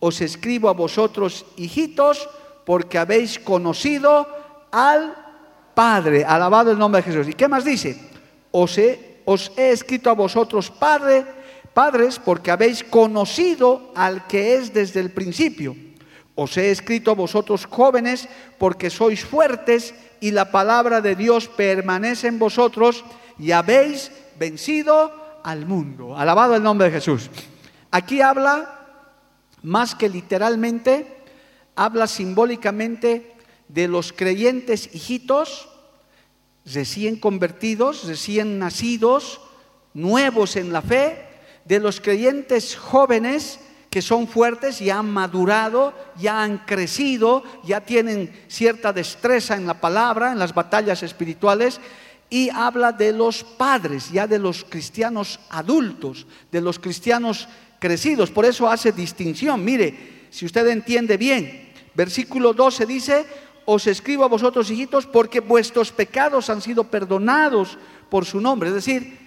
Os 0.00 0.20
escribo 0.20 0.68
a 0.68 0.72
vosotros, 0.72 1.44
hijitos, 1.56 2.28
porque 2.64 2.98
habéis 2.98 3.38
conocido 3.38 4.26
al 4.72 5.23
Padre, 5.74 6.24
alabado 6.24 6.70
el 6.70 6.78
nombre 6.78 7.02
de 7.02 7.10
Jesús. 7.10 7.28
¿Y 7.28 7.34
qué 7.34 7.48
más 7.48 7.64
dice? 7.64 7.98
Os 8.50 8.78
he, 8.78 9.20
os 9.24 9.52
he 9.56 9.70
escrito 9.70 10.10
a 10.10 10.14
vosotros, 10.14 10.70
Padre, 10.70 11.24
padres, 11.74 12.18
porque 12.18 12.50
habéis 12.50 12.84
conocido 12.84 13.92
al 13.94 14.26
que 14.26 14.54
es 14.54 14.72
desde 14.72 15.00
el 15.00 15.10
principio. 15.10 15.76
Os 16.36 16.56
he 16.56 16.70
escrito 16.70 17.10
a 17.10 17.14
vosotros 17.14 17.66
jóvenes, 17.66 18.28
porque 18.58 18.90
sois 18.90 19.24
fuertes 19.24 19.94
y 20.20 20.30
la 20.30 20.50
palabra 20.50 21.00
de 21.00 21.14
Dios 21.14 21.48
permanece 21.48 22.28
en 22.28 22.38
vosotros 22.38 23.04
y 23.38 23.50
habéis 23.50 24.10
vencido 24.38 25.40
al 25.42 25.66
mundo. 25.66 26.16
Alabado 26.16 26.56
el 26.56 26.62
nombre 26.62 26.86
de 26.86 26.94
Jesús. 26.94 27.30
Aquí 27.90 28.20
habla, 28.20 28.80
más 29.62 29.94
que 29.94 30.08
literalmente, 30.08 31.18
habla 31.76 32.06
simbólicamente 32.06 33.33
de 33.68 33.88
los 33.88 34.12
creyentes 34.12 34.94
hijitos, 34.94 35.68
recién 36.64 37.16
convertidos, 37.16 38.04
recién 38.04 38.58
nacidos, 38.58 39.40
nuevos 39.92 40.56
en 40.56 40.72
la 40.72 40.82
fe, 40.82 41.26
de 41.64 41.78
los 41.78 42.00
creyentes 42.00 42.76
jóvenes 42.76 43.60
que 43.90 44.02
son 44.02 44.26
fuertes, 44.26 44.80
ya 44.80 44.98
han 44.98 45.08
madurado, 45.08 45.94
ya 46.18 46.42
han 46.42 46.58
crecido, 46.58 47.44
ya 47.62 47.80
tienen 47.80 48.32
cierta 48.48 48.92
destreza 48.92 49.54
en 49.54 49.66
la 49.66 49.80
palabra, 49.80 50.32
en 50.32 50.38
las 50.40 50.52
batallas 50.52 51.04
espirituales, 51.04 51.80
y 52.28 52.50
habla 52.50 52.90
de 52.90 53.12
los 53.12 53.44
padres, 53.44 54.10
ya 54.10 54.26
de 54.26 54.40
los 54.40 54.64
cristianos 54.64 55.38
adultos, 55.48 56.26
de 56.50 56.60
los 56.60 56.80
cristianos 56.80 57.46
crecidos. 57.78 58.32
Por 58.32 58.44
eso 58.44 58.68
hace 58.68 58.90
distinción. 58.90 59.64
Mire, 59.64 60.26
si 60.28 60.44
usted 60.44 60.66
entiende 60.66 61.16
bien, 61.16 61.72
versículo 61.94 62.52
12 62.52 62.86
dice, 62.86 63.26
os 63.64 63.86
escribo 63.86 64.24
a 64.24 64.28
vosotros, 64.28 64.70
hijitos, 64.70 65.06
porque 65.06 65.40
vuestros 65.40 65.90
pecados 65.90 66.50
han 66.50 66.60
sido 66.60 66.84
perdonados 66.84 67.78
por 68.10 68.24
su 68.24 68.40
nombre. 68.40 68.68
Es 68.68 68.74
decir, 68.74 69.24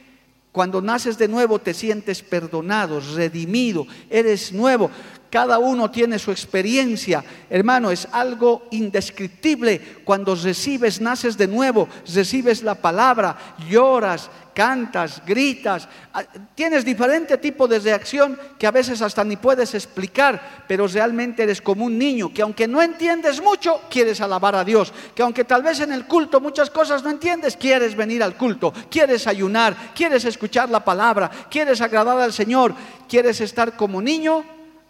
cuando 0.52 0.82
naces 0.82 1.18
de 1.18 1.28
nuevo 1.28 1.60
te 1.60 1.74
sientes 1.74 2.24
perdonado, 2.24 3.00
redimido, 3.16 3.86
eres 4.10 4.52
nuevo. 4.52 4.90
Cada 5.30 5.60
uno 5.60 5.92
tiene 5.92 6.18
su 6.20 6.32
experiencia. 6.32 7.24
Hermano, 7.50 7.92
es 7.92 8.08
algo 8.12 8.66
indescriptible 8.72 9.80
cuando 10.04 10.34
recibes, 10.36 11.02
naces 11.02 11.38
de 11.38 11.48
nuevo, 11.48 11.88
recibes 12.12 12.64
la 12.64 12.76
palabra, 12.76 13.56
lloras, 13.70 14.32
cantas, 14.58 15.22
gritas, 15.24 15.88
ah, 16.12 16.24
tienes 16.56 16.84
diferente 16.84 17.38
tipo 17.38 17.68
de 17.68 17.78
reacción 17.78 18.36
que 18.58 18.66
a 18.66 18.72
veces 18.72 19.04
hasta 19.04 19.24
ni 19.24 19.38
puedes 19.38 19.76
explicar, 19.76 20.66
pero 20.68 20.88
realmente 20.88 21.44
eres 21.44 21.62
como 21.62 21.86
un 21.86 21.96
niño 21.96 22.34
que 22.34 22.42
aunque 22.42 22.68
no 22.68 22.82
entiendes 22.82 23.40
mucho, 23.40 23.82
quieres 23.88 24.20
alabar 24.20 24.56
a 24.56 24.66
Dios, 24.66 24.92
que 25.14 25.22
aunque 25.22 25.44
tal 25.44 25.62
vez 25.62 25.80
en 25.82 25.92
el 25.92 26.08
culto 26.08 26.42
muchas 26.42 26.72
cosas 26.72 27.04
no 27.04 27.12
entiendes, 27.12 27.56
quieres 27.56 27.96
venir 27.96 28.24
al 28.24 28.36
culto, 28.36 28.74
quieres 28.90 29.28
ayunar, 29.28 29.94
quieres 29.94 30.26
escuchar 30.26 30.72
la 30.72 30.84
palabra, 30.84 31.30
quieres 31.52 31.80
agradar 31.80 32.20
al 32.20 32.34
Señor, 32.34 32.74
quieres 33.08 33.40
estar 33.42 33.78
como 33.78 34.02
niño 34.02 34.44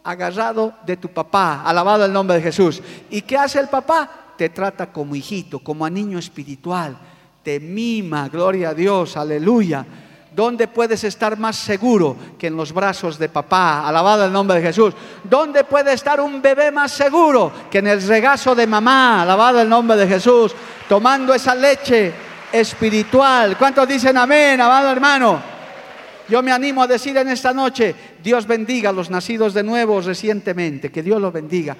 agarrado 0.05 0.75
de 0.85 0.95
tu 0.95 1.09
papá, 1.09 1.63
alabado 1.65 2.05
el 2.05 2.13
nombre 2.13 2.37
de 2.37 2.43
Jesús. 2.43 2.81
¿Y 3.09 3.21
qué 3.23 3.35
hace 3.35 3.59
el 3.59 3.67
papá? 3.67 4.33
Te 4.37 4.47
trata 4.47 4.93
como 4.93 5.13
hijito, 5.13 5.59
como 5.59 5.83
a 5.83 5.89
niño 5.89 6.17
espiritual 6.19 6.97
te 7.47 7.61
mima, 7.61 8.27
gloria 8.27 8.71
a 8.71 8.73
Dios, 8.73 9.15
aleluya. 9.15 9.85
¿Dónde 10.35 10.67
puedes 10.67 11.05
estar 11.05 11.39
más 11.39 11.55
seguro 11.55 12.17
que 12.37 12.47
en 12.47 12.57
los 12.57 12.73
brazos 12.73 13.17
de 13.17 13.29
papá? 13.29 13.87
Alabado 13.87 14.25
el 14.25 14.33
nombre 14.33 14.57
de 14.57 14.63
Jesús. 14.63 14.93
¿Dónde 15.23 15.63
puede 15.63 15.93
estar 15.93 16.19
un 16.19 16.41
bebé 16.41 16.73
más 16.73 16.91
seguro 16.91 17.49
que 17.71 17.77
en 17.77 17.87
el 17.87 18.05
regazo 18.05 18.53
de 18.53 18.67
mamá? 18.67 19.21
Alabado 19.21 19.61
el 19.61 19.69
nombre 19.69 19.95
de 19.95 20.09
Jesús. 20.09 20.53
Tomando 20.89 21.33
esa 21.33 21.55
leche 21.55 22.11
espiritual. 22.51 23.55
¿Cuántos 23.57 23.87
dicen 23.87 24.17
amén, 24.17 24.59
amado 24.59 24.91
hermano? 24.91 25.39
Yo 26.27 26.43
me 26.43 26.51
animo 26.51 26.83
a 26.83 26.87
decir 26.87 27.15
en 27.15 27.29
esta 27.29 27.53
noche, 27.53 27.95
Dios 28.21 28.45
bendiga 28.45 28.89
a 28.89 28.93
los 28.93 29.09
nacidos 29.09 29.53
de 29.53 29.63
nuevo 29.63 30.01
recientemente, 30.01 30.91
que 30.91 31.01
Dios 31.01 31.21
los 31.21 31.31
bendiga. 31.31 31.77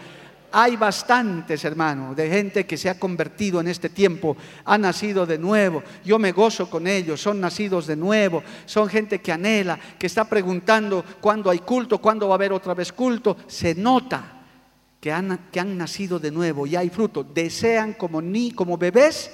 Hay 0.52 0.78
bastantes, 0.78 1.66
hermano, 1.66 2.16
de 2.16 2.30
gente 2.30 2.66
que 2.66 2.78
se 2.78 2.90
ha 2.90 2.98
convertido 2.98 3.60
en 3.60 3.68
este 3.68 3.90
tiempo, 3.90 4.38
ha 4.64 4.78
nacido 4.78 5.26
de 5.26 5.38
nuevo. 5.38 5.84
Yo 6.06 6.18
me 6.20 6.32
gozo 6.32 6.70
con 6.70 6.88
ellos, 6.88 7.22
son 7.22 7.42
nacidos 7.42 7.86
de 7.88 7.96
nuevo, 7.96 8.44
son 8.66 8.88
gente 8.88 9.20
que 9.20 9.32
anhela, 9.32 9.78
que 10.00 10.08
está 10.08 10.24
preguntando 10.26 11.04
cuándo 11.20 11.50
hay 11.50 11.60
culto, 11.60 12.00
cuándo 12.00 12.30
va 12.30 12.36
a 12.36 12.38
haber 12.38 12.54
otra 12.54 12.74
vez 12.74 12.94
culto. 12.94 13.36
Se 13.48 13.76
nota 13.76 14.38
que 15.02 15.12
han, 15.12 15.50
que 15.52 15.60
han 15.60 15.78
nacido 15.78 16.18
de 16.18 16.32
nuevo 16.32 16.66
y 16.66 16.76
hay 16.76 16.90
fruto. 16.90 17.24
Desean 17.24 17.94
como, 17.94 18.22
ni, 18.22 18.52
como 18.52 18.78
bebés 18.78 19.32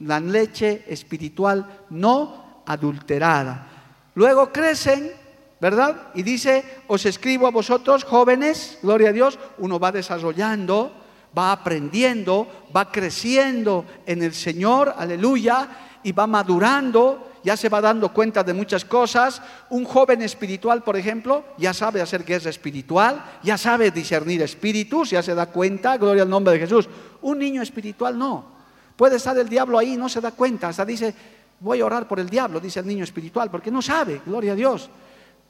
la 0.00 0.20
leche 0.20 0.84
espiritual 0.88 1.84
no 1.90 2.62
adulterada. 2.66 3.66
Luego 4.14 4.52
crecen 4.52 5.12
¿verdad? 5.60 6.08
Y 6.14 6.22
dice, 6.22 6.64
os 6.88 7.04
escribo 7.04 7.46
a 7.46 7.50
vosotros 7.50 8.04
jóvenes, 8.04 8.78
gloria 8.82 9.10
a 9.10 9.12
Dios, 9.12 9.38
uno 9.58 9.78
va 9.78 9.92
desarrollando, 9.92 10.90
va 11.36 11.52
aprendiendo, 11.52 12.48
va 12.74 12.90
creciendo 12.90 13.84
en 14.06 14.22
el 14.22 14.32
Señor, 14.32 14.94
aleluya, 14.96 15.68
y 16.02 16.12
va 16.12 16.26
madurando, 16.26 17.30
ya 17.44 17.58
se 17.58 17.68
va 17.68 17.82
dando 17.82 18.12
cuenta 18.12 18.42
de 18.42 18.54
muchas 18.54 18.86
cosas. 18.86 19.42
Un 19.68 19.84
joven 19.84 20.22
espiritual, 20.22 20.82
por 20.82 20.96
ejemplo, 20.96 21.44
ya 21.58 21.74
sabe 21.74 22.00
hacer 22.00 22.24
guerra 22.24 22.48
espiritual, 22.48 23.22
ya 23.42 23.58
sabe 23.58 23.90
discernir 23.90 24.40
espíritus, 24.40 25.10
ya 25.10 25.22
se 25.22 25.34
da 25.34 25.46
cuenta, 25.46 25.98
gloria 25.98 26.22
al 26.22 26.30
nombre 26.30 26.54
de 26.54 26.60
Jesús. 26.60 26.88
Un 27.20 27.38
niño 27.38 27.60
espiritual 27.60 28.18
no. 28.18 28.60
Puede 28.96 29.16
estar 29.16 29.36
el 29.38 29.48
diablo 29.48 29.78
ahí, 29.78 29.96
no 29.96 30.08
se 30.08 30.22
da 30.22 30.30
cuenta, 30.30 30.68
hasta 30.68 30.86
dice, 30.86 31.14
voy 31.60 31.80
a 31.80 31.86
orar 31.86 32.08
por 32.08 32.18
el 32.18 32.30
diablo, 32.30 32.60
dice 32.60 32.80
el 32.80 32.86
niño 32.86 33.04
espiritual, 33.04 33.50
porque 33.50 33.70
no 33.70 33.82
sabe, 33.82 34.22
gloria 34.24 34.52
a 34.52 34.56
Dios 34.56 34.90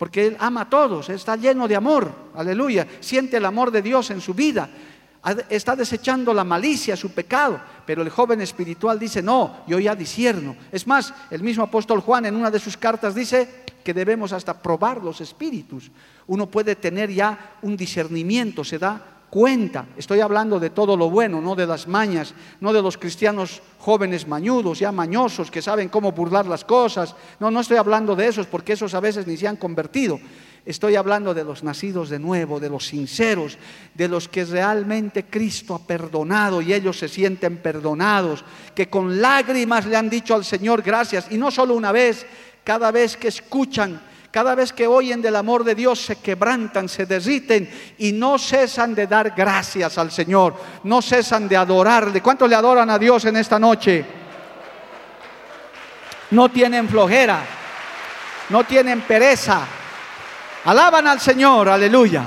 porque 0.01 0.29
Él 0.29 0.37
ama 0.41 0.63
a 0.63 0.71
todos, 0.71 1.11
está 1.11 1.37
lleno 1.37 1.69
de 1.69 1.77
amor, 1.77 2.11
aleluya, 2.35 2.87
siente 3.01 3.37
el 3.37 3.45
amor 3.45 3.71
de 3.71 3.83
Dios 3.83 4.11
en 4.11 4.23
su 4.23 4.33
vida, 4.33 4.71
está 5.51 5.77
desechando 5.77 6.33
la 6.33 6.43
malicia, 6.43 6.97
su 6.97 7.11
pecado, 7.11 7.61
pero 7.85 8.01
el 8.01 8.09
joven 8.09 8.41
espiritual 8.41 8.99
dice, 8.99 9.21
no, 9.21 9.59
yo 9.67 9.79
ya 9.79 9.95
disierno. 9.95 10.57
Es 10.73 10.87
más, 10.87 11.13
el 11.31 11.43
mismo 11.43 11.65
apóstol 11.65 12.01
Juan 12.01 12.25
en 12.25 12.35
una 12.35 12.51
de 12.51 12.59
sus 12.59 12.79
cartas 12.79 13.15
dice 13.15 13.67
que 13.85 13.93
debemos 13.93 14.33
hasta 14.33 14.63
probar 14.63 15.05
los 15.05 15.21
espíritus. 15.21 15.91
Uno 16.27 16.47
puede 16.47 16.77
tener 16.77 17.13
ya 17.13 17.57
un 17.61 17.77
discernimiento, 17.77 18.65
se 18.65 18.79
da 18.79 19.20
cuenta. 19.31 19.87
Estoy 19.97 20.21
hablando 20.21 20.59
de 20.59 20.71
todo 20.71 20.97
lo 20.97 21.09
bueno, 21.09 21.41
no 21.41 21.55
de 21.55 21.67
las 21.67 21.87
mañas, 21.87 22.35
no 22.61 22.73
de 22.73 22.83
los 22.83 22.99
cristianos 22.99 23.63
jóvenes 23.79 24.27
mañudos, 24.27 24.81
ya 24.81 24.93
mañosos, 24.93 25.51
que 25.51 25.63
saben 25.63 25.89
cómo 25.89 26.13
burlar 26.13 26.47
las 26.47 26.65
cosas. 26.65 27.15
No, 27.39 27.51
no 27.51 27.61
estoy 27.61 27.79
hablando 27.79 28.17
de 28.17 28.27
esos, 28.27 28.47
porque 28.47 28.75
esos 28.75 28.93
a 28.95 29.01
veces 29.01 29.27
ni 29.27 29.37
se 29.37 29.49
han 29.49 29.57
convertido. 29.57 30.21
Estoy 30.67 30.97
hablando 30.97 31.33
de 31.33 31.45
los 31.45 31.65
nacidos 31.65 32.11
de 32.11 32.19
nuevo, 32.19 32.61
de 32.61 32.69
los 32.69 32.89
sinceros, 32.89 33.57
de 33.95 34.09
los 34.09 34.29
que 34.29 34.45
realmente 34.45 35.25
Cristo 35.25 35.75
ha 35.75 35.87
perdonado 35.87 36.61
y 36.61 36.75
ellos 36.75 36.99
se 36.99 37.09
sienten 37.09 37.59
perdonados, 37.59 38.45
que 38.75 38.91
con 38.91 39.23
lágrimas 39.23 39.87
le 39.87 39.97
han 39.97 40.11
dicho 40.11 40.35
al 40.35 40.45
Señor 40.45 40.83
gracias, 40.83 41.29
y 41.31 41.39
no 41.39 41.51
solo 41.51 41.75
una 41.75 41.93
vez, 41.93 42.27
cada 42.63 42.91
vez 42.91 43.17
que 43.17 43.29
escuchan 43.29 44.03
cada 44.31 44.55
vez 44.55 44.73
que 44.73 44.87
oyen 44.87 45.21
del 45.21 45.35
amor 45.35 45.65
de 45.65 45.75
Dios 45.75 46.01
se 46.01 46.17
quebrantan, 46.17 46.89
se 46.89 47.05
derriten 47.05 47.69
y 47.99 48.13
no 48.13 48.39
cesan 48.39 48.95
de 48.95 49.09
dar 49.09 49.33
gracias 49.37 49.99
al 49.99 50.13
Señor, 50.13 50.55
no 50.85 51.03
cesan 51.03 51.49
de 51.49 51.57
adorarle. 51.57 52.23
¿Cuántos 52.23 52.49
le 52.49 52.55
adoran 52.55 52.89
a 52.91 52.99
Dios 52.99 53.25
en 53.25 53.37
esta 53.37 53.59
noche? 53.59 54.05
No 56.31 56.49
tienen 56.49 56.89
flojera, 56.89 57.43
no 58.51 58.63
tienen 58.63 59.01
pereza, 59.01 59.63
alaban 60.65 61.09
al 61.09 61.19
Señor, 61.19 61.69
aleluya. 61.69 62.25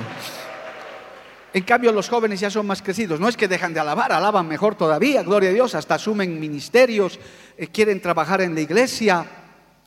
En 1.53 1.63
cambio, 1.63 1.91
los 1.91 2.09
jóvenes 2.09 2.39
ya 2.39 2.49
son 2.49 2.65
más 2.65 2.81
crecidos. 2.81 3.19
No 3.19 3.29
es 3.29 3.37
que 3.37 3.47
dejan 3.47 3.73
de 3.73 3.79
alabar, 3.79 4.11
alaban 4.11 4.47
mejor 4.47 4.75
todavía, 4.75 5.21
gloria 5.21 5.51
a 5.51 5.53
Dios, 5.53 5.75
hasta 5.75 5.95
asumen 5.95 6.39
ministerios, 6.39 7.19
eh, 7.55 7.67
quieren 7.67 8.01
trabajar 8.01 8.41
en 8.41 8.55
la 8.55 8.61
iglesia, 8.61 9.25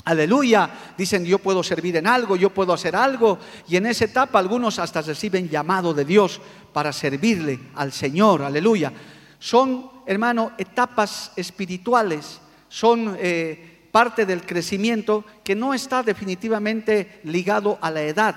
Aleluya, 0.06 0.70
dicen 0.96 1.25
yo 1.25 1.40
puedo 1.40 1.64
servir 1.64 1.96
en 1.96 2.06
algo, 2.06 2.36
yo 2.36 2.50
puedo 2.50 2.72
hacer 2.72 2.94
algo. 2.94 3.40
Y 3.68 3.75
en 3.75 3.86
esa 3.86 4.04
etapa 4.04 4.38
algunos 4.38 4.78
hasta 4.78 5.02
reciben 5.02 5.48
llamado 5.48 5.92
de 5.92 6.04
Dios 6.04 6.40
para 6.72 6.92
servirle 6.92 7.58
al 7.75 7.90
Señor. 7.90 8.42
Aleluya. 8.42 8.92
Son, 9.40 9.90
hermano, 10.06 10.52
etapas 10.58 11.32
espirituales, 11.34 12.40
son 12.68 13.16
eh, 13.18 13.88
parte 13.90 14.25
del 14.26 14.46
crecimiento 14.46 15.25
que 15.42 15.56
no 15.56 15.75
está 15.75 16.04
definitivamente 16.04 17.20
ligado 17.25 17.76
a 17.80 17.90
la 17.90 18.02
edad. 18.02 18.36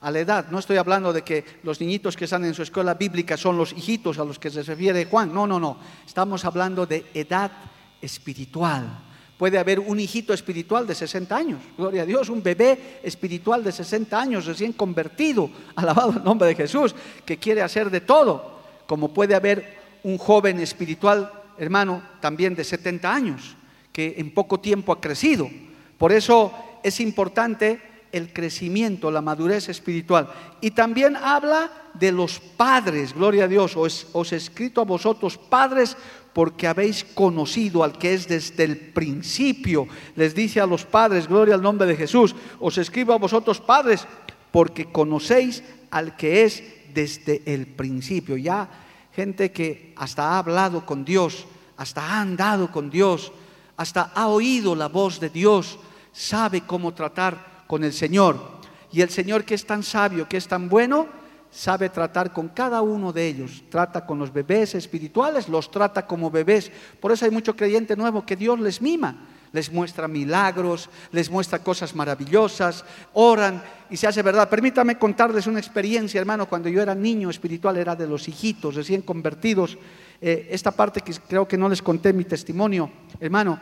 A 0.00 0.10
la 0.10 0.20
edad, 0.20 0.46
no 0.50 0.58
estoy 0.58 0.78
hablando 0.78 1.12
de 1.12 1.20
que 1.20 1.44
los 1.64 1.82
niñitos 1.82 2.16
que 2.16 2.24
están 2.24 2.46
en 2.46 2.54
su 2.54 2.62
escuela 2.62 2.94
bíblica 2.94 3.36
son 3.36 3.58
los 3.58 3.74
hijitos 3.74 4.18
a 4.18 4.24
los 4.24 4.38
que 4.38 4.48
se 4.48 4.62
refiere 4.62 5.04
Juan. 5.04 5.34
No, 5.34 5.46
no, 5.46 5.60
no. 5.60 5.76
Estamos 6.06 6.46
hablando 6.46 6.86
de 6.86 7.04
edad 7.12 7.52
espiritual 8.00 9.09
Puede 9.40 9.58
haber 9.58 9.80
un 9.80 9.98
hijito 9.98 10.34
espiritual 10.34 10.86
de 10.86 10.94
60 10.94 11.34
años, 11.34 11.62
gloria 11.78 12.02
a 12.02 12.04
Dios, 12.04 12.28
un 12.28 12.42
bebé 12.42 13.00
espiritual 13.02 13.64
de 13.64 13.72
60 13.72 14.20
años 14.20 14.44
recién 14.44 14.74
convertido, 14.74 15.48
alabado 15.76 16.12
el 16.18 16.22
nombre 16.22 16.46
de 16.48 16.54
Jesús, 16.54 16.94
que 17.24 17.38
quiere 17.38 17.62
hacer 17.62 17.88
de 17.88 18.02
todo, 18.02 18.60
como 18.86 19.14
puede 19.14 19.34
haber 19.34 19.78
un 20.02 20.18
joven 20.18 20.60
espiritual, 20.60 21.32
hermano, 21.56 22.02
también 22.20 22.54
de 22.54 22.64
70 22.64 23.14
años, 23.14 23.56
que 23.94 24.16
en 24.18 24.34
poco 24.34 24.60
tiempo 24.60 24.92
ha 24.92 25.00
crecido. 25.00 25.48
Por 25.96 26.12
eso 26.12 26.52
es 26.82 27.00
importante 27.00 27.80
el 28.12 28.34
crecimiento, 28.34 29.10
la 29.10 29.22
madurez 29.22 29.70
espiritual. 29.70 30.28
Y 30.60 30.72
también 30.72 31.16
habla 31.16 31.70
de 31.94 32.12
los 32.12 32.40
padres, 32.40 33.14
gloria 33.14 33.44
a 33.44 33.48
Dios, 33.48 33.74
os, 33.74 34.06
os 34.12 34.32
he 34.32 34.36
escrito 34.36 34.82
a 34.82 34.84
vosotros 34.84 35.38
padres 35.38 35.96
porque 36.32 36.66
habéis 36.66 37.04
conocido 37.04 37.82
al 37.82 37.98
que 37.98 38.14
es 38.14 38.28
desde 38.28 38.64
el 38.64 38.76
principio. 38.76 39.88
Les 40.16 40.34
dice 40.34 40.60
a 40.60 40.66
los 40.66 40.84
padres, 40.84 41.26
gloria 41.26 41.54
al 41.54 41.62
nombre 41.62 41.86
de 41.86 41.96
Jesús, 41.96 42.34
os 42.58 42.78
escribo 42.78 43.12
a 43.12 43.18
vosotros 43.18 43.60
padres, 43.60 44.06
porque 44.52 44.90
conocéis 44.90 45.62
al 45.90 46.16
que 46.16 46.44
es 46.44 46.62
desde 46.94 47.42
el 47.46 47.66
principio. 47.66 48.36
Ya 48.36 48.68
gente 49.14 49.52
que 49.52 49.92
hasta 49.96 50.30
ha 50.30 50.38
hablado 50.38 50.86
con 50.86 51.04
Dios, 51.04 51.46
hasta 51.76 52.02
ha 52.02 52.20
andado 52.20 52.70
con 52.70 52.90
Dios, 52.90 53.32
hasta 53.76 54.12
ha 54.14 54.28
oído 54.28 54.74
la 54.74 54.88
voz 54.88 55.18
de 55.20 55.30
Dios, 55.30 55.78
sabe 56.12 56.62
cómo 56.62 56.94
tratar 56.94 57.64
con 57.66 57.84
el 57.84 57.92
Señor. 57.92 58.60
Y 58.92 59.00
el 59.00 59.10
Señor 59.10 59.44
que 59.44 59.54
es 59.54 59.66
tan 59.66 59.82
sabio, 59.82 60.28
que 60.28 60.36
es 60.36 60.48
tan 60.48 60.68
bueno, 60.68 61.06
sabe 61.50 61.88
tratar 61.88 62.32
con 62.32 62.48
cada 62.48 62.80
uno 62.82 63.12
de 63.12 63.26
ellos. 63.26 63.64
Trata 63.68 64.06
con 64.06 64.18
los 64.18 64.32
bebés 64.32 64.74
espirituales, 64.74 65.48
los 65.48 65.70
trata 65.70 66.06
como 66.06 66.30
bebés. 66.30 66.70
Por 67.00 67.12
eso 67.12 67.24
hay 67.24 67.30
mucho 67.30 67.56
creyente 67.56 67.96
nuevo 67.96 68.24
que 68.24 68.36
Dios 68.36 68.58
les 68.60 68.80
mima, 68.80 69.26
les 69.52 69.72
muestra 69.72 70.06
milagros, 70.06 70.88
les 71.10 71.28
muestra 71.28 71.58
cosas 71.58 71.94
maravillosas, 71.94 72.84
oran 73.14 73.62
y 73.90 73.96
se 73.96 74.06
hace 74.06 74.22
verdad. 74.22 74.48
Permítame 74.48 74.98
contarles 74.98 75.46
una 75.46 75.58
experiencia, 75.58 76.20
hermano, 76.20 76.48
cuando 76.48 76.68
yo 76.68 76.80
era 76.80 76.94
niño 76.94 77.30
espiritual, 77.30 77.76
era 77.76 77.96
de 77.96 78.06
los 78.06 78.28
hijitos 78.28 78.76
recién 78.76 79.02
convertidos. 79.02 79.76
Eh, 80.20 80.48
esta 80.50 80.70
parte 80.70 81.00
que 81.00 81.12
creo 81.26 81.48
que 81.48 81.56
no 81.56 81.68
les 81.68 81.82
conté 81.82 82.12
mi 82.12 82.24
testimonio, 82.24 82.90
hermano, 83.18 83.58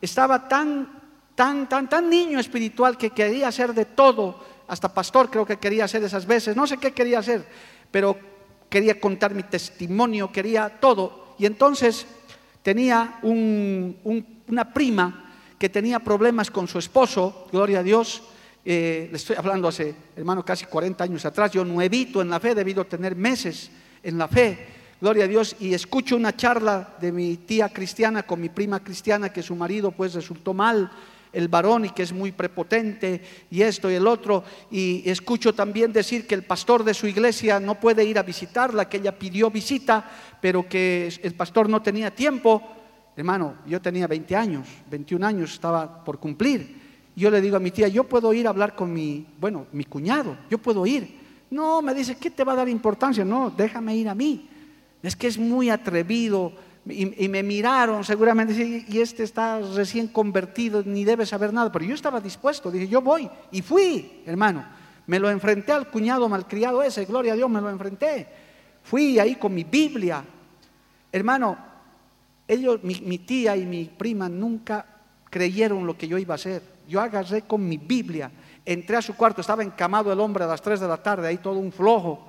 estaba 0.00 0.48
tan, 0.48 0.88
tan, 1.34 1.68
tan, 1.68 1.88
tan 1.88 2.10
niño 2.10 2.38
espiritual 2.38 2.98
que 2.98 3.10
quería 3.10 3.48
hacer 3.48 3.72
de 3.72 3.84
todo 3.84 4.49
hasta 4.70 4.94
pastor 4.94 5.28
creo 5.28 5.44
que 5.44 5.58
quería 5.58 5.84
hacer 5.84 6.04
esas 6.04 6.24
veces, 6.24 6.54
no 6.54 6.64
sé 6.64 6.78
qué 6.78 6.92
quería 6.92 7.18
hacer, 7.18 7.44
pero 7.90 8.16
quería 8.68 9.00
contar 9.00 9.34
mi 9.34 9.42
testimonio, 9.42 10.30
quería 10.30 10.68
todo. 10.80 11.34
Y 11.38 11.46
entonces 11.46 12.06
tenía 12.62 13.18
una 13.24 14.72
prima 14.72 15.32
que 15.58 15.68
tenía 15.68 15.98
problemas 15.98 16.52
con 16.52 16.68
su 16.68 16.78
esposo, 16.78 17.48
gloria 17.50 17.80
a 17.80 17.82
Dios, 17.82 18.22
eh, 18.64 19.08
le 19.10 19.16
estoy 19.16 19.34
hablando 19.36 19.66
hace, 19.66 19.92
hermano, 20.14 20.44
casi 20.44 20.66
40 20.66 21.02
años 21.02 21.24
atrás, 21.24 21.50
yo 21.50 21.64
nuevito 21.64 22.22
en 22.22 22.30
la 22.30 22.38
fe, 22.38 22.54
debido 22.54 22.82
a 22.82 22.84
tener 22.84 23.16
meses 23.16 23.72
en 24.04 24.18
la 24.18 24.28
fe, 24.28 24.68
gloria 25.00 25.24
a 25.24 25.28
Dios, 25.28 25.56
y 25.58 25.74
escucho 25.74 26.14
una 26.14 26.36
charla 26.36 26.94
de 27.00 27.10
mi 27.10 27.38
tía 27.38 27.70
cristiana 27.70 28.22
con 28.22 28.40
mi 28.40 28.50
prima 28.50 28.84
cristiana 28.84 29.32
que 29.32 29.42
su 29.42 29.56
marido 29.56 29.90
pues 29.90 30.14
resultó 30.14 30.54
mal 30.54 30.92
el 31.32 31.48
varón 31.48 31.84
y 31.84 31.90
que 31.90 32.02
es 32.02 32.12
muy 32.12 32.32
prepotente 32.32 33.20
y 33.50 33.62
esto 33.62 33.90
y 33.90 33.94
el 33.94 34.06
otro. 34.06 34.44
Y 34.70 35.08
escucho 35.08 35.54
también 35.54 35.92
decir 35.92 36.26
que 36.26 36.34
el 36.34 36.44
pastor 36.44 36.84
de 36.84 36.94
su 36.94 37.06
iglesia 37.06 37.60
no 37.60 37.78
puede 37.78 38.04
ir 38.04 38.18
a 38.18 38.22
visitarla, 38.22 38.88
que 38.88 38.98
ella 38.98 39.18
pidió 39.18 39.50
visita, 39.50 40.08
pero 40.40 40.68
que 40.68 41.12
el 41.22 41.34
pastor 41.34 41.68
no 41.68 41.82
tenía 41.82 42.14
tiempo. 42.14 42.62
Hermano, 43.16 43.56
yo 43.66 43.80
tenía 43.80 44.06
20 44.06 44.36
años, 44.36 44.66
21 44.90 45.26
años 45.26 45.52
estaba 45.52 46.04
por 46.04 46.18
cumplir. 46.18 46.80
Yo 47.16 47.30
le 47.30 47.40
digo 47.40 47.56
a 47.56 47.60
mi 47.60 47.70
tía, 47.70 47.88
yo 47.88 48.04
puedo 48.04 48.32
ir 48.32 48.46
a 48.46 48.50
hablar 48.50 48.74
con 48.74 48.92
mi, 48.92 49.26
bueno, 49.38 49.66
mi 49.72 49.84
cuñado, 49.84 50.36
yo 50.48 50.58
puedo 50.58 50.86
ir. 50.86 51.18
No, 51.50 51.82
me 51.82 51.92
dice, 51.92 52.16
¿qué 52.16 52.30
te 52.30 52.44
va 52.44 52.52
a 52.52 52.56
dar 52.56 52.68
importancia? 52.68 53.24
No, 53.24 53.50
déjame 53.50 53.96
ir 53.96 54.08
a 54.08 54.14
mí. 54.14 54.48
Es 55.02 55.16
que 55.16 55.26
es 55.26 55.36
muy 55.36 55.68
atrevido, 55.68 56.52
y, 56.86 57.28
me 57.28 57.42
miraron 57.42 58.04
seguramente, 58.04 58.84
y 58.88 59.00
este 59.00 59.22
está 59.22 59.60
recién 59.60 60.08
convertido, 60.08 60.82
ni 60.84 61.04
debe 61.04 61.26
saber 61.26 61.52
nada, 61.52 61.70
pero 61.70 61.84
yo 61.84 61.94
estaba 61.94 62.20
dispuesto, 62.20 62.70
dije, 62.70 62.88
yo 62.88 63.02
voy, 63.02 63.28
y 63.52 63.60
fui, 63.60 64.22
hermano, 64.24 64.64
me 65.06 65.18
lo 65.18 65.30
enfrenté 65.30 65.72
al 65.72 65.88
cuñado 65.88 66.28
malcriado 66.28 66.82
ese, 66.82 67.04
gloria 67.04 67.34
a 67.34 67.36
Dios, 67.36 67.50
me 67.50 67.60
lo 67.60 67.68
enfrenté, 67.68 68.26
fui 68.82 69.18
ahí 69.18 69.36
con 69.36 69.54
mi 69.54 69.64
Biblia, 69.64 70.24
hermano, 71.12 71.58
ellos, 72.48 72.82
mi, 72.82 73.18
tía 73.18 73.56
y 73.56 73.66
mi 73.66 73.84
prima 73.84 74.28
nunca 74.28 74.84
creyeron 75.28 75.86
lo 75.86 75.96
que 75.96 76.08
yo 76.08 76.16
iba 76.16 76.34
a 76.34 76.36
hacer, 76.36 76.62
yo 76.88 77.00
agarré 77.00 77.42
con 77.42 77.68
mi 77.68 77.76
Biblia, 77.76 78.30
entré 78.64 78.96
a 78.96 79.02
su 79.02 79.14
cuarto, 79.16 79.42
estaba 79.42 79.62
encamado 79.62 80.10
el 80.12 80.18
hombre 80.18 80.44
a 80.44 80.48
las 80.48 80.62
3 80.62 80.80
de 80.80 80.88
la 80.88 80.96
tarde, 80.96 81.28
ahí 81.28 81.36
todo 81.36 81.58
un 81.58 81.72
flojo, 81.72 82.26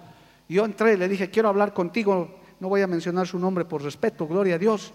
yo 0.50 0.66
entré, 0.66 0.98
le 0.98 1.08
dije, 1.08 1.30
quiero 1.30 1.48
hablar 1.48 1.74
contigo, 1.74 2.41
no 2.62 2.70
voy 2.70 2.82
a 2.82 2.88
mencionar 2.88 3.28
su 3.28 3.40
nombre 3.40 3.66
por 3.66 3.82
respeto, 3.82 4.28
gloria 4.28 4.56
a 4.56 4.60
Dios, 4.60 4.94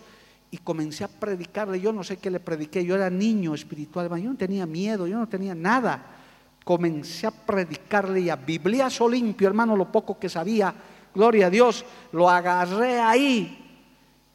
y 0.53 0.59
comencé 0.59 1.03
a 1.03 1.09
predicarle, 1.09 1.81
yo 1.81 1.93
no 1.93 2.05
sé 2.05 2.17
qué 2.17 2.31
le 2.31 2.39
prediqué, 2.39 2.85
yo 2.85 2.95
era 2.95 3.11
niño 3.11 3.57
espiritual, 3.57 4.09
yo 4.09 4.31
no 4.31 4.37
tenía 4.37 4.65
miedo, 4.67 5.09
yo 5.09 5.19
no 5.19 5.29
tenía 5.29 5.53
nada, 5.53 6.01
comencé 6.65 7.27
a 7.27 7.33
predicarle 7.33 8.21
y 8.21 8.31
a 8.31 8.37
bibliazo 8.37 9.09
limpio, 9.09 9.49
hermano, 9.49 9.77
lo 9.77 9.91
poco 9.91 10.17
que 10.17 10.29
sabía, 10.29 10.73
gloria 11.13 11.49
a 11.49 11.51
Dios, 11.51 11.85
lo 12.13 12.31
agarré 12.31 13.01
ahí. 13.01 13.65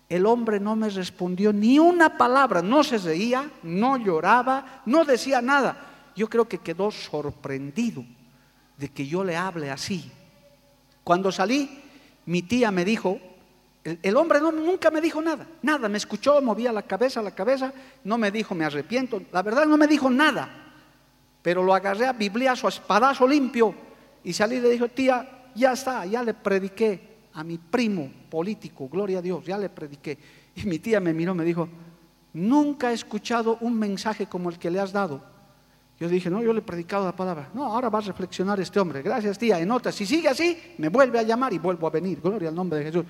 El 0.10 0.26
hombre 0.26 0.60
no 0.60 0.76
me 0.76 0.90
respondió 0.90 1.54
ni 1.54 1.80
una 1.80 2.18
palabra, 2.18 2.62
no 2.62 2.84
se 2.84 2.98
reía, 2.98 3.50
no 3.64 3.96
lloraba, 3.96 4.82
no 4.86 5.06
decía 5.06 5.42
nada. 5.42 6.12
Yo 6.18 6.28
creo 6.28 6.50
que 6.50 6.58
quedó 6.58 6.92
sorprendido 6.92 8.04
de 8.78 8.90
que 8.90 9.08
yo 9.08 9.24
le 9.24 9.38
hable 9.38 9.72
así. 9.72 10.12
Cuando 11.06 11.32
salí, 11.32 11.81
mi 12.32 12.44
tía 12.44 12.72
me 12.72 12.86
dijo, 12.86 13.20
el, 13.84 14.16
hombre 14.16 14.40
no, 14.40 14.54
nunca 14.54 14.90
me 14.90 15.02
dijo 15.02 15.22
nada, 15.22 15.46
nada, 15.62 15.90
me 15.90 15.98
escuchó, 15.98 16.42
movía 16.42 16.72
la 16.72 16.84
cabeza, 16.84 17.22
la 17.22 17.36
cabeza, 17.36 17.74
no 18.06 18.18
me 18.18 18.32
dijo 18.32 18.56
me 18.56 18.64
arrepiento, 18.64 19.22
la 19.34 19.42
verdad 19.42 19.66
no 19.66 19.76
me 19.76 19.86
dijo 19.86 20.10
nada, 20.10 20.48
pero 21.42 21.62
lo 21.62 21.74
agarré 21.74 22.06
a 22.06 22.14
bibliazo, 22.14 22.68
a 22.68 22.70
espadazo 22.70 23.28
limpio 23.28 23.76
y 24.24 24.32
salí 24.32 24.56
y 24.56 24.60
le 24.62 24.70
dijo, 24.70 24.88
tía, 24.88 25.50
ya 25.54 25.74
está, 25.74 26.06
ya 26.06 26.24
le 26.24 26.34
prediqué 26.34 27.18
a 27.34 27.44
mi 27.44 27.58
primo 27.58 28.10
político, 28.30 28.88
gloria 28.88 29.20
a 29.20 29.22
Dios, 29.22 29.46
ya 29.46 29.58
le 29.58 29.68
prediqué. 29.68 30.18
Y 30.56 30.64
mi 30.64 30.80
tía 30.80 31.02
me 31.02 31.14
miró, 31.14 31.36
me 31.36 31.44
dijo, 31.44 31.68
nunca 32.32 32.92
he 32.92 32.94
escuchado 32.94 33.58
un 33.60 33.78
mensaje 33.78 34.28
como 34.28 34.50
el 34.50 34.58
que 34.58 34.72
le 34.72 34.80
has 34.80 34.94
dado. 34.94 35.22
Yo 36.02 36.10
dije, 36.10 36.32
no, 36.32 36.42
yo 36.42 36.52
le 36.52 36.60
he 36.60 36.64
predicado 36.64 37.06
la 37.06 37.16
palabra. 37.16 37.52
No, 37.54 37.64
ahora 37.64 37.88
va 37.88 38.00
a 38.00 38.02
reflexionar 38.02 38.60
este 38.60 38.80
hombre. 38.80 39.04
Gracias, 39.04 39.38
tía. 39.38 39.60
En 39.60 39.70
otra, 39.70 39.92
si 39.92 40.08
sigue 40.08 40.28
así, 40.28 40.58
me 40.80 40.90
vuelve 40.90 41.20
a 41.20 41.22
llamar 41.22 41.54
y 41.54 41.60
vuelvo 41.60 41.86
a 41.86 41.92
venir. 41.92 42.20
Gloria 42.20 42.50
al 42.50 42.56
nombre 42.56 42.80
de 42.80 42.86
Jesús 42.86 43.06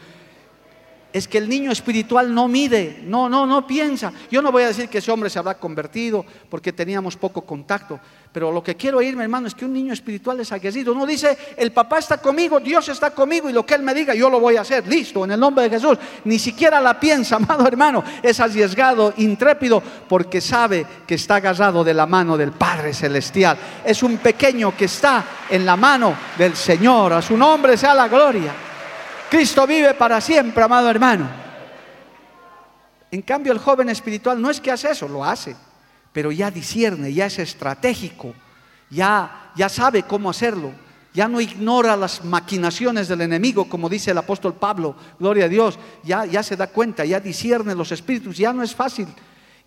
es 1.13 1.27
que 1.27 1.37
el 1.37 1.49
niño 1.49 1.71
espiritual 1.71 2.33
no 2.33 2.47
mide, 2.47 3.01
no, 3.05 3.27
no, 3.29 3.45
no 3.45 3.67
piensa. 3.67 4.11
Yo 4.29 4.41
no 4.41 4.51
voy 4.51 4.63
a 4.63 4.67
decir 4.67 4.87
que 4.89 4.99
ese 4.99 5.11
hombre 5.11 5.29
se 5.29 5.39
habrá 5.39 5.55
convertido 5.55 6.25
porque 6.49 6.71
teníamos 6.71 7.17
poco 7.17 7.41
contacto, 7.41 7.99
pero 8.31 8.51
lo 8.51 8.63
que 8.63 8.75
quiero 8.75 8.99
oírme, 8.99 9.23
hermano, 9.23 9.47
es 9.47 9.55
que 9.55 9.65
un 9.65 9.73
niño 9.73 9.91
espiritual 9.91 10.39
es 10.39 10.51
aguerrido. 10.51 10.93
No 10.95 11.05
dice, 11.05 11.37
el 11.57 11.71
papá 11.73 11.99
está 11.99 12.17
conmigo, 12.17 12.59
Dios 12.61 12.87
está 12.87 13.11
conmigo 13.11 13.49
y 13.49 13.53
lo 13.53 13.65
que 13.65 13.73
él 13.75 13.83
me 13.83 13.93
diga, 13.93 14.15
yo 14.15 14.29
lo 14.29 14.39
voy 14.39 14.55
a 14.55 14.61
hacer. 14.61 14.87
Listo, 14.87 15.25
en 15.25 15.31
el 15.31 15.39
nombre 15.39 15.65
de 15.65 15.69
Jesús. 15.71 15.97
Ni 16.23 16.39
siquiera 16.39 16.79
la 16.79 16.97
piensa, 16.99 17.35
amado 17.37 17.67
hermano. 17.67 18.03
Es 18.23 18.39
arriesgado, 18.39 19.13
intrépido, 19.17 19.83
porque 20.07 20.39
sabe 20.39 20.85
que 21.05 21.15
está 21.15 21.35
agarrado 21.35 21.83
de 21.83 21.93
la 21.93 22.05
mano 22.05 22.37
del 22.37 22.51
Padre 22.51 22.93
Celestial. 22.93 23.57
Es 23.83 24.01
un 24.01 24.17
pequeño 24.17 24.75
que 24.77 24.85
está 24.85 25.25
en 25.49 25.65
la 25.65 25.75
mano 25.75 26.15
del 26.37 26.55
Señor. 26.55 27.11
A 27.11 27.21
su 27.21 27.35
nombre 27.35 27.75
sea 27.75 27.93
la 27.93 28.07
gloria. 28.07 28.70
Cristo 29.31 29.65
vive 29.65 29.93
para 29.93 30.19
siempre, 30.19 30.61
amado 30.61 30.89
hermano. 30.89 31.29
En 33.09 33.21
cambio, 33.21 33.53
el 33.53 33.59
joven 33.59 33.87
espiritual 33.87 34.41
no 34.41 34.49
es 34.49 34.59
que 34.59 34.71
hace 34.71 34.91
eso, 34.91 35.07
lo 35.07 35.23
hace, 35.23 35.55
pero 36.11 36.33
ya 36.33 36.51
discierne, 36.51 37.13
ya 37.13 37.27
es 37.27 37.39
estratégico, 37.39 38.35
ya, 38.89 39.53
ya 39.55 39.69
sabe 39.69 40.03
cómo 40.03 40.29
hacerlo, 40.29 40.73
ya 41.13 41.29
no 41.29 41.39
ignora 41.39 41.95
las 41.95 42.25
maquinaciones 42.25 43.07
del 43.07 43.21
enemigo, 43.21 43.69
como 43.69 43.87
dice 43.87 44.11
el 44.11 44.17
apóstol 44.17 44.55
Pablo, 44.55 44.97
gloria 45.17 45.45
a 45.45 45.49
Dios, 45.49 45.79
ya, 46.03 46.25
ya 46.25 46.43
se 46.43 46.57
da 46.57 46.67
cuenta, 46.67 47.05
ya 47.05 47.21
discierne 47.21 47.73
los 47.73 47.93
espíritus, 47.93 48.35
ya 48.35 48.51
no 48.51 48.63
es 48.63 48.75
fácil. 48.75 49.07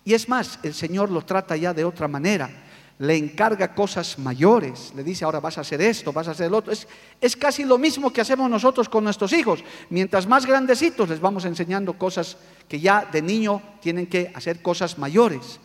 Y 0.03 0.13
es 0.13 0.29
más, 0.29 0.59
el 0.61 0.75
Señor 0.75 1.09
lo 1.09 1.23
trata 1.23 1.55
ya 1.55 1.73
de 1.73 1.85
otra 1.85 2.07
manera 2.07 2.64
le 2.97 3.17
encarga 3.17 3.73
cosas 3.73 4.17
mayores, 4.19 4.93
le 4.95 5.03
dice 5.03 5.25
ahora 5.25 5.41
vas 5.41 5.57
a 5.57 5.61
hacer 5.61 5.81
esto, 5.81 6.13
vas 6.13 6.27
a 6.27 6.31
hacer 6.31 6.49
lo 6.49 6.57
otro. 6.57 6.71
Es, 6.71 6.87
es, 7.19 7.35
casi 7.35 7.65
lo 7.65 7.77
mismo 7.77 8.11
que 8.11 8.21
hacemos 8.21 8.49
nosotros 8.49 8.87
con 8.87 9.03
nuestros 9.03 9.33
hijos. 9.33 9.63
Mientras 9.89 10.27
más 10.27 10.45
grandecitos 10.45 11.09
les 11.09 11.19
vamos 11.19 11.43
enseñando 11.45 11.97
cosas 11.97 12.37
que 12.69 12.79
ya 12.79 13.05
de 13.11 13.21
niño 13.21 13.61
tienen 13.81 14.07
que 14.07 14.31
hacer 14.33 14.61
cosas 14.61 14.97
mayores. 14.97 15.59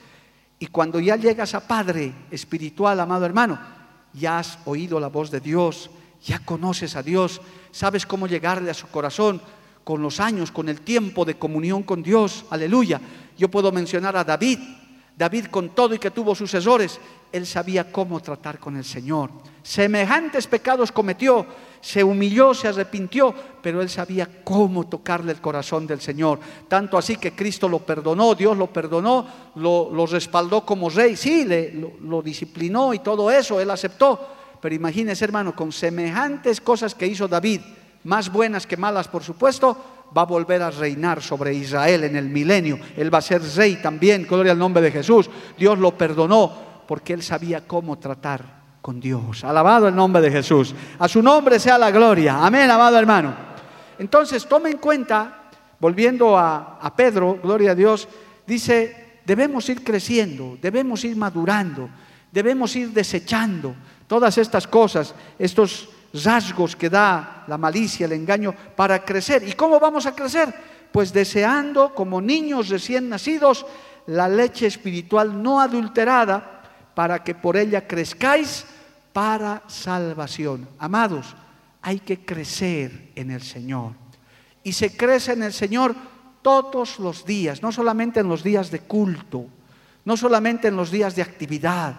Y 0.59 0.67
cuando 0.67 0.99
ya 0.99 1.17
llegas 1.17 1.55
a 1.55 1.67
padre 1.67 2.13
espiritual, 2.31 2.99
amado 2.99 3.25
hermano, 3.25 3.59
ya 4.13 4.39
has 4.39 4.59
oído 4.65 4.99
la 4.99 5.09
voz 5.09 5.31
de 5.31 5.41
Dios, 5.41 5.91
ya 6.23 6.41
conoces 6.41 6.97
a 6.97 7.03
Dios, 7.03 7.41
sabes 7.71 8.07
cómo 8.07 8.27
llegarle 8.27 8.71
a 8.71 8.75
su 8.75 8.89
corazón 8.89 9.41
con 9.85 10.03
los 10.03 10.21
años, 10.21 10.51
con 10.51 10.69
el 10.69 10.81
tiempo 10.83 11.25
de 11.25 11.39
comunión 11.39 11.83
con 11.83 12.03
Dios. 12.03 12.45
Aleluya. 12.51 13.01
Yo 13.39 13.51
puedo 13.51 13.73
mencionar 13.73 14.17
a 14.17 14.25
David, 14.25 14.59
David 15.17 15.47
con 15.47 15.71
todo 15.71 15.95
y 15.95 15.99
que 15.99 16.11
tuvo 16.11 16.35
sucesores, 16.35 16.99
él 17.33 17.47
sabía 17.47 17.93
cómo 17.93 18.21
tratar 18.21 18.59
con 18.59 18.77
el 18.77 18.85
Señor. 18.85 19.31
Semejantes 19.63 20.47
pecados 20.47 20.91
cometió, 20.91 21.47
se 21.81 22.03
humilló, 22.03 22.55
se 22.55 22.69
arrepintió, 22.69 23.35
pero 23.63 23.81
él 23.83 23.89
sabía 23.89 24.43
cómo 24.43 24.87
tocarle 24.87 25.33
el 25.33 25.41
corazón 25.41 25.87
del 25.87 26.01
Señor. 26.01 26.41
Tanto 26.69 26.99
así 26.99 27.17
que 27.17 27.33
Cristo 27.33 27.69
lo 27.69 27.81
perdonó, 27.81 28.35
Dios 28.35 28.57
lo 28.57 28.67
perdonó, 28.69 29.27
lo, 29.57 30.07
respaldó 30.07 30.65
como 30.65 30.91
rey, 30.91 31.17
sí, 31.17 31.45
le, 31.45 31.73
lo, 31.73 32.23
disciplinó 32.23 32.95
y 32.95 32.99
todo 33.01 33.31
eso, 33.31 33.61
él 33.61 33.71
aceptó. 33.71 34.19
Pero 34.61 34.75
imagínese, 34.75 35.25
hermano, 35.25 35.55
con 35.55 35.73
semejantes 35.73 36.61
cosas 36.61 36.95
que 36.95 37.07
hizo 37.07 37.29
David, 37.29 37.61
más 38.05 38.33
buenas 38.33 38.67
que 38.67 38.77
malas, 38.77 39.09
por 39.09 39.23
supuesto, 39.23 39.77
va 40.17 40.23
a 40.23 40.27
volver 40.27 40.63
a 40.63 40.71
reinar 40.71 41.23
sobre 41.23 41.55
Israel 41.55 42.05
en 42.05 42.17
el 42.17 42.29
milenio. 42.29 42.79
Él 42.97 43.13
va 43.13 43.19
a 43.19 43.23
ser 43.23 43.43
rey 43.57 43.77
también, 43.77 44.27
gloria 44.29 44.53
al 44.53 44.59
nombre 44.59 44.83
de 44.83 44.91
Jesús. 44.91 45.29
Dios 45.57 45.79
lo 45.79 45.97
perdonó 45.97 46.53
porque 46.87 47.13
él 47.13 47.23
sabía 47.23 47.67
cómo 47.67 47.99
tratar 47.99 48.61
con 48.81 49.01
Dios. 49.01 49.45
Alabado 49.45 49.89
el 49.89 49.95
nombre 49.95 50.23
de 50.23 50.31
Jesús. 50.31 50.75
A 50.99 51.09
su 51.09 51.23
nombre 51.23 51.59
sea 51.59 51.79
la 51.79 51.91
gloria. 51.91 52.45
Amén, 52.45 52.71
amado 52.71 52.99
hermano. 52.99 53.35
Entonces, 53.99 54.47
tome 54.47 54.71
en 54.71 54.79
cuenta, 54.79 55.51
volviendo 55.79 56.37
a, 56.37 56.79
a 56.81 56.97
Pedro, 56.97 57.39
gloria 57.43 57.73
a 57.73 57.75
Dios, 57.75 58.09
dice, 58.47 59.21
debemos 59.27 59.69
ir 59.69 59.85
creciendo, 59.85 60.59
debemos 60.61 61.05
ir 61.05 61.15
madurando, 61.17 61.91
debemos 62.33 62.75
ir 62.75 62.91
desechando 62.91 63.75
todas 64.07 64.39
estas 64.39 64.67
cosas, 64.67 65.15
estos 65.39 65.91
rasgos 66.13 66.77
que 66.77 66.91
da 66.91 67.45
la 67.47 67.59
malicia, 67.59 68.07
el 68.07 68.13
engaño, 68.13 68.55
para 68.77 69.05
crecer. 69.05 69.47
¿Y 69.47 69.53
cómo 69.53 69.79
vamos 69.79 70.07
a 70.07 70.15
crecer? 70.15 70.53
Pues 70.93 71.13
deseando, 71.13 71.95
como 71.95 72.21
niños 72.21 72.69
recién 72.69 73.09
nacidos, 73.09 73.67
la 74.07 74.29
leche 74.29 74.67
espiritual 74.67 75.43
no 75.43 75.61
adulterada, 75.61 76.63
para 76.95 77.23
que 77.23 77.35
por 77.35 77.57
ella 77.57 77.87
crezcáis 77.87 78.67
para 79.13 79.63
salvación. 79.69 80.69
Amados, 80.79 81.35
hay 81.83 82.01
que 82.01 82.25
crecer 82.25 83.11
en 83.15 83.31
el 83.31 83.43
Señor. 83.43 83.93
Y 84.63 84.73
se 84.73 84.97
crece 84.97 85.33
en 85.33 85.43
el 85.43 85.53
Señor 85.53 85.95
todos 86.43 86.99
los 86.99 87.25
días, 87.25 87.63
no 87.63 87.73
solamente 87.73 88.21
en 88.21 88.29
los 88.29 88.43
días 88.43 88.71
de 88.71 88.81
culto, 88.81 89.47
no 90.05 90.17
solamente 90.17 90.69
en 90.69 90.77
los 90.77 90.91
días 90.91 91.15
de 91.15 91.23
actividad. 91.23 91.95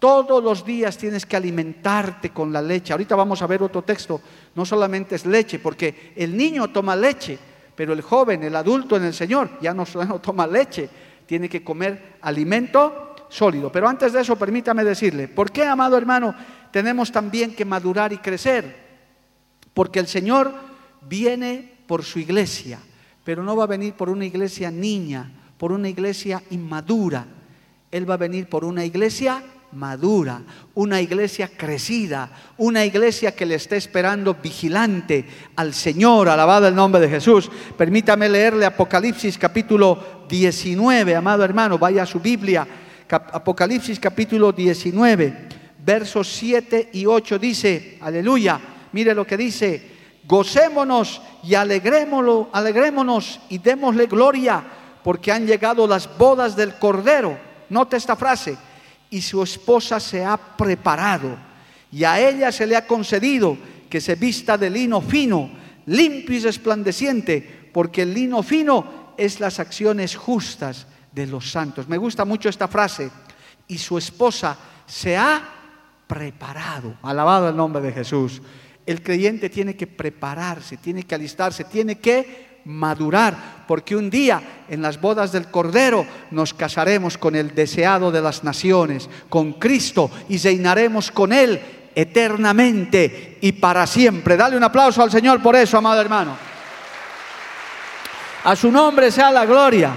Todos 0.00 0.42
los 0.42 0.64
días 0.64 0.96
tienes 0.96 1.26
que 1.26 1.36
alimentarte 1.36 2.30
con 2.30 2.50
la 2.50 2.62
leche. 2.62 2.94
Ahorita 2.94 3.14
vamos 3.14 3.42
a 3.42 3.46
ver 3.46 3.62
otro 3.62 3.82
texto. 3.82 4.22
No 4.54 4.64
solamente 4.64 5.14
es 5.14 5.26
leche, 5.26 5.58
porque 5.58 6.14
el 6.16 6.34
niño 6.34 6.68
toma 6.68 6.96
leche, 6.96 7.38
pero 7.76 7.92
el 7.92 8.00
joven, 8.00 8.42
el 8.42 8.56
adulto 8.56 8.96
en 8.96 9.04
el 9.04 9.12
Señor, 9.12 9.50
ya 9.60 9.74
no, 9.74 9.84
no 10.08 10.18
toma 10.18 10.46
leche, 10.46 10.88
tiene 11.26 11.50
que 11.50 11.62
comer 11.62 12.16
alimento 12.22 13.14
sólido. 13.28 13.70
Pero 13.70 13.90
antes 13.90 14.14
de 14.14 14.22
eso, 14.22 14.36
permítame 14.36 14.84
decirle, 14.84 15.28
¿por 15.28 15.52
qué, 15.52 15.64
amado 15.64 15.98
hermano, 15.98 16.34
tenemos 16.72 17.12
también 17.12 17.54
que 17.54 17.66
madurar 17.66 18.10
y 18.14 18.18
crecer? 18.18 18.74
Porque 19.74 19.98
el 19.98 20.06
Señor 20.06 20.54
viene 21.02 21.74
por 21.86 22.04
su 22.04 22.18
iglesia, 22.18 22.78
pero 23.22 23.42
no 23.42 23.54
va 23.54 23.64
a 23.64 23.66
venir 23.66 23.92
por 23.92 24.08
una 24.08 24.24
iglesia 24.24 24.70
niña, 24.70 25.30
por 25.58 25.72
una 25.72 25.90
iglesia 25.90 26.42
inmadura. 26.48 27.26
Él 27.90 28.08
va 28.08 28.14
a 28.14 28.16
venir 28.16 28.48
por 28.48 28.64
una 28.64 28.82
iglesia 28.82 29.42
madura, 29.72 30.42
una 30.74 31.00
iglesia 31.00 31.48
crecida, 31.48 32.30
una 32.58 32.84
iglesia 32.84 33.34
que 33.34 33.46
le 33.46 33.54
esté 33.54 33.76
esperando 33.76 34.34
vigilante 34.34 35.24
al 35.56 35.74
Señor, 35.74 36.28
alabado 36.28 36.66
el 36.66 36.74
nombre 36.74 37.00
de 37.00 37.08
Jesús. 37.08 37.50
Permítame 37.76 38.28
leerle 38.28 38.66
Apocalipsis 38.66 39.38
capítulo 39.38 40.24
19, 40.28 41.14
amado 41.14 41.44
hermano, 41.44 41.78
vaya 41.78 42.02
a 42.02 42.06
su 42.06 42.20
Biblia 42.20 42.66
Apocalipsis 43.10 43.98
capítulo 43.98 44.52
19, 44.52 45.48
versos 45.84 46.28
7 46.28 46.90
y 46.92 47.06
8 47.06 47.38
dice, 47.40 47.98
aleluya, 48.00 48.60
mire 48.92 49.14
lo 49.14 49.26
que 49.26 49.36
dice, 49.36 49.82
gocémonos 50.24 51.20
y 51.42 51.54
alegrémonos, 51.54 52.46
alegrémonos 52.52 53.40
y 53.48 53.58
démosle 53.58 54.06
gloria, 54.06 54.62
porque 55.02 55.32
han 55.32 55.44
llegado 55.44 55.88
las 55.88 56.16
bodas 56.16 56.54
del 56.54 56.74
Cordero. 56.74 57.36
Note 57.70 57.96
esta 57.96 58.14
frase, 58.14 58.56
y 59.10 59.20
su 59.20 59.42
esposa 59.42 60.00
se 60.00 60.24
ha 60.24 60.36
preparado, 60.36 61.36
y 61.92 62.04
a 62.04 62.20
ella 62.20 62.52
se 62.52 62.66
le 62.66 62.76
ha 62.76 62.86
concedido 62.86 63.58
que 63.88 64.00
se 64.00 64.14
vista 64.14 64.56
de 64.56 64.70
lino 64.70 65.00
fino, 65.00 65.50
limpio 65.86 66.36
y 66.36 66.40
resplandeciente, 66.40 67.70
porque 67.72 68.02
el 68.02 68.14
lino 68.14 68.42
fino 68.42 69.12
es 69.16 69.40
las 69.40 69.58
acciones 69.58 70.16
justas 70.16 70.86
de 71.12 71.26
los 71.26 71.50
santos. 71.50 71.88
Me 71.88 71.98
gusta 71.98 72.24
mucho 72.24 72.48
esta 72.48 72.68
frase. 72.68 73.10
Y 73.68 73.78
su 73.78 73.98
esposa 73.98 74.56
se 74.86 75.16
ha 75.16 75.42
preparado. 76.06 76.96
Alabado 77.02 77.48
el 77.48 77.56
nombre 77.56 77.82
de 77.82 77.92
Jesús. 77.92 78.40
El 78.86 79.02
creyente 79.02 79.48
tiene 79.48 79.76
que 79.76 79.86
prepararse, 79.86 80.76
tiene 80.76 81.04
que 81.04 81.14
alistarse, 81.14 81.64
tiene 81.64 81.98
que 81.98 82.49
madurar, 82.64 83.64
porque 83.66 83.96
un 83.96 84.10
día 84.10 84.64
en 84.68 84.82
las 84.82 85.00
bodas 85.00 85.32
del 85.32 85.50
Cordero 85.50 86.06
nos 86.30 86.54
casaremos 86.54 87.18
con 87.18 87.34
el 87.34 87.54
deseado 87.54 88.10
de 88.10 88.20
las 88.20 88.44
naciones, 88.44 89.08
con 89.28 89.54
Cristo, 89.54 90.10
y 90.28 90.38
reinaremos 90.38 91.10
con 91.10 91.32
Él 91.32 91.60
eternamente 91.94 93.38
y 93.40 93.52
para 93.52 93.86
siempre. 93.86 94.36
Dale 94.36 94.56
un 94.56 94.64
aplauso 94.64 95.02
al 95.02 95.10
Señor 95.10 95.42
por 95.42 95.56
eso, 95.56 95.78
amado 95.78 96.00
hermano. 96.00 96.36
A 98.44 98.56
su 98.56 98.70
nombre 98.70 99.10
sea 99.10 99.30
la 99.30 99.44
gloria. 99.44 99.92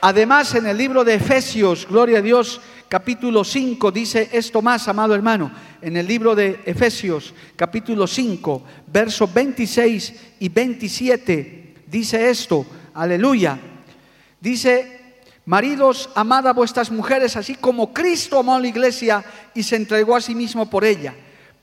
Además, 0.00 0.54
en 0.54 0.66
el 0.66 0.76
libro 0.76 1.04
de 1.04 1.14
Efesios, 1.14 1.86
gloria 1.88 2.18
a 2.18 2.22
Dios, 2.22 2.60
capítulo 2.88 3.44
5, 3.44 3.90
dice 3.90 4.28
esto 4.32 4.62
más, 4.62 4.88
amado 4.88 5.14
hermano. 5.14 5.50
En 5.80 5.96
el 5.96 6.06
libro 6.06 6.34
de 6.34 6.60
Efesios, 6.64 7.34
capítulo 7.56 8.06
5, 8.06 8.62
versos 8.86 9.32
26 9.32 10.14
y 10.40 10.48
27, 10.48 11.74
dice 11.86 12.30
esto, 12.30 12.66
aleluya. 12.94 13.58
Dice, 14.40 15.22
maridos, 15.44 16.10
amad 16.14 16.46
a 16.46 16.52
vuestras 16.52 16.90
mujeres, 16.90 17.36
así 17.36 17.54
como 17.54 17.92
Cristo 17.92 18.38
amó 18.38 18.56
a 18.56 18.60
la 18.60 18.68
iglesia 18.68 19.24
y 19.54 19.62
se 19.62 19.76
entregó 19.76 20.16
a 20.16 20.20
sí 20.20 20.34
mismo 20.34 20.68
por 20.68 20.84
ella, 20.84 21.14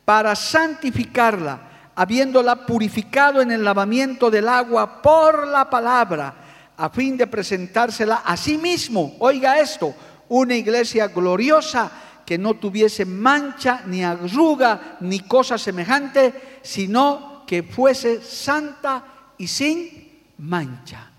para 0.06 0.36
santificarla 0.36 1.74
habiéndola 1.96 2.66
purificado 2.66 3.42
en 3.42 3.52
el 3.52 3.64
lavamiento 3.64 4.32
del 4.32 4.48
agua 4.48 5.02
por 5.02 5.48
la 5.48 5.70
palabra, 5.70 6.34
a 6.76 6.90
fin 6.90 7.18
de 7.18 7.28
presentársela 7.28 8.24
a 8.26 8.36
sí 8.36 8.58
mismo, 8.58 9.16
oiga 9.20 9.60
esto, 9.60 9.94
una 10.40 10.56
iglesia 10.56 11.08
gloriosa 11.10 11.92
que 12.26 12.38
no 12.38 12.56
tuviese 12.56 13.06
mancha, 13.06 13.84
ni 13.86 14.04
arruga, 14.04 14.98
ni 15.02 15.20
cosa 15.20 15.58
semejante, 15.58 16.60
sino 16.64 17.44
que 17.46 17.62
fuese 17.62 18.22
santa 18.22 19.04
y 19.38 19.48
sin 19.48 20.24
mancha. 20.40 21.12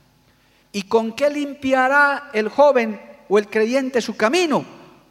¿Y 0.73 0.83
con 0.83 1.13
qué 1.13 1.31
limpiará 1.31 2.31
el 2.33 2.49
joven 2.49 3.01
o 3.29 3.39
el 3.39 3.49
creyente 3.49 4.01
su 4.01 4.17
camino? 4.17 4.65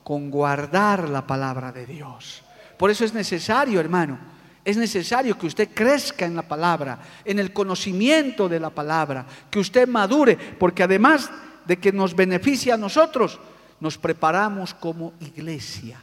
Con 0.03 0.29
guardar 0.29 1.07
la 1.07 1.25
palabra 1.25 1.71
de 1.71 1.85
Dios. 1.85 2.41
Por 2.77 2.91
eso 2.91 3.05
es 3.05 3.13
necesario, 3.13 3.79
hermano, 3.79 4.19
es 4.65 4.75
necesario 4.75 5.37
que 5.37 5.47
usted 5.47 5.69
crezca 5.73 6.25
en 6.25 6.35
la 6.35 6.41
palabra, 6.41 6.99
en 7.23 7.39
el 7.39 7.53
conocimiento 7.53 8.49
de 8.49 8.59
la 8.59 8.69
palabra, 8.69 9.25
que 9.49 9.59
usted 9.59 9.87
madure, 9.87 10.35
porque 10.35 10.83
además 10.83 11.29
de 11.65 11.77
que 11.77 11.93
nos 11.93 12.15
beneficia 12.15 12.73
a 12.73 12.77
nosotros, 12.77 13.39
nos 13.83 13.97
preparamos 13.97 14.73
como 14.73 15.11
iglesia. 15.19 15.99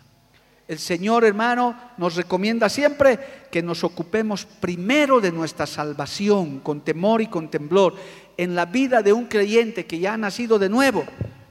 El 0.68 0.78
Señor, 0.78 1.24
hermano, 1.24 1.74
nos 1.96 2.14
recomienda 2.14 2.68
siempre 2.68 3.18
que 3.50 3.62
nos 3.62 3.82
ocupemos 3.84 4.44
primero 4.44 5.18
de 5.18 5.32
nuestra 5.32 5.66
salvación, 5.66 6.60
con 6.60 6.82
temor 6.82 7.22
y 7.22 7.28
con 7.28 7.48
temblor. 7.48 7.94
En 8.36 8.54
la 8.54 8.66
vida 8.66 9.00
de 9.00 9.14
un 9.14 9.24
creyente 9.24 9.86
que 9.86 9.98
ya 9.98 10.12
ha 10.12 10.18
nacido 10.18 10.58
de 10.58 10.68
nuevo, 10.68 11.06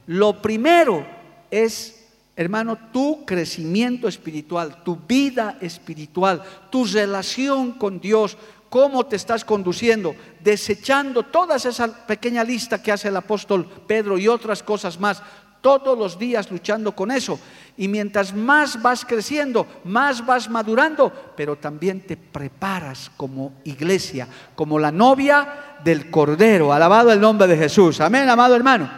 lo 0.05 0.39
primero 0.39 1.03
es 1.49 1.95
hermano, 2.35 2.77
tu 2.93 3.25
crecimiento 3.25 4.07
espiritual, 4.07 4.83
tu 4.83 4.95
vida 4.95 5.57
espiritual, 5.59 6.41
tu 6.69 6.85
relación 6.85 7.73
con 7.73 7.99
Dios, 7.99 8.37
cómo 8.69 9.05
te 9.07 9.15
estás 9.15 9.43
conduciendo, 9.43 10.15
desechando 10.39 11.23
toda 11.23 11.57
esa 11.57 12.05
pequeña 12.05 12.45
lista 12.45 12.81
que 12.81 12.93
hace 12.93 13.09
el 13.09 13.17
apóstol 13.17 13.67
Pedro 13.87 14.17
y 14.17 14.29
otras 14.29 14.63
cosas 14.63 14.99
más, 14.99 15.21
todos 15.61 15.97
los 15.97 16.17
días 16.17 16.49
luchando 16.51 16.95
con 16.95 17.11
eso. 17.11 17.39
Y 17.77 17.87
mientras 17.87 18.33
más 18.33 18.81
vas 18.81 19.05
creciendo, 19.05 19.65
más 19.85 20.25
vas 20.25 20.49
madurando, 20.49 21.13
pero 21.35 21.55
también 21.55 22.01
te 22.01 22.17
preparas 22.17 23.11
como 23.15 23.53
iglesia, 23.63 24.27
como 24.55 24.79
la 24.79 24.91
novia 24.91 25.77
del 25.83 26.09
Cordero. 26.09 26.73
Alabado 26.73 27.11
el 27.11 27.21
nombre 27.21 27.47
de 27.47 27.57
Jesús. 27.57 28.01
Amén, 28.01 28.27
amado 28.29 28.55
hermano. 28.55 28.89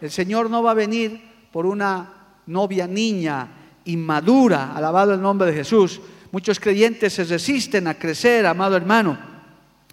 El 0.00 0.10
Señor 0.10 0.50
no 0.50 0.62
va 0.62 0.72
a 0.72 0.74
venir 0.74 1.20
por 1.50 1.66
una 1.66 2.14
novia 2.46 2.86
niña, 2.86 3.48
inmadura, 3.84 4.72
alabado 4.74 5.14
el 5.14 5.20
nombre 5.20 5.50
de 5.50 5.56
Jesús. 5.56 6.00
Muchos 6.30 6.60
creyentes 6.60 7.14
se 7.14 7.24
resisten 7.24 7.86
a 7.86 7.94
crecer, 7.94 8.46
amado 8.46 8.76
hermano. 8.76 9.27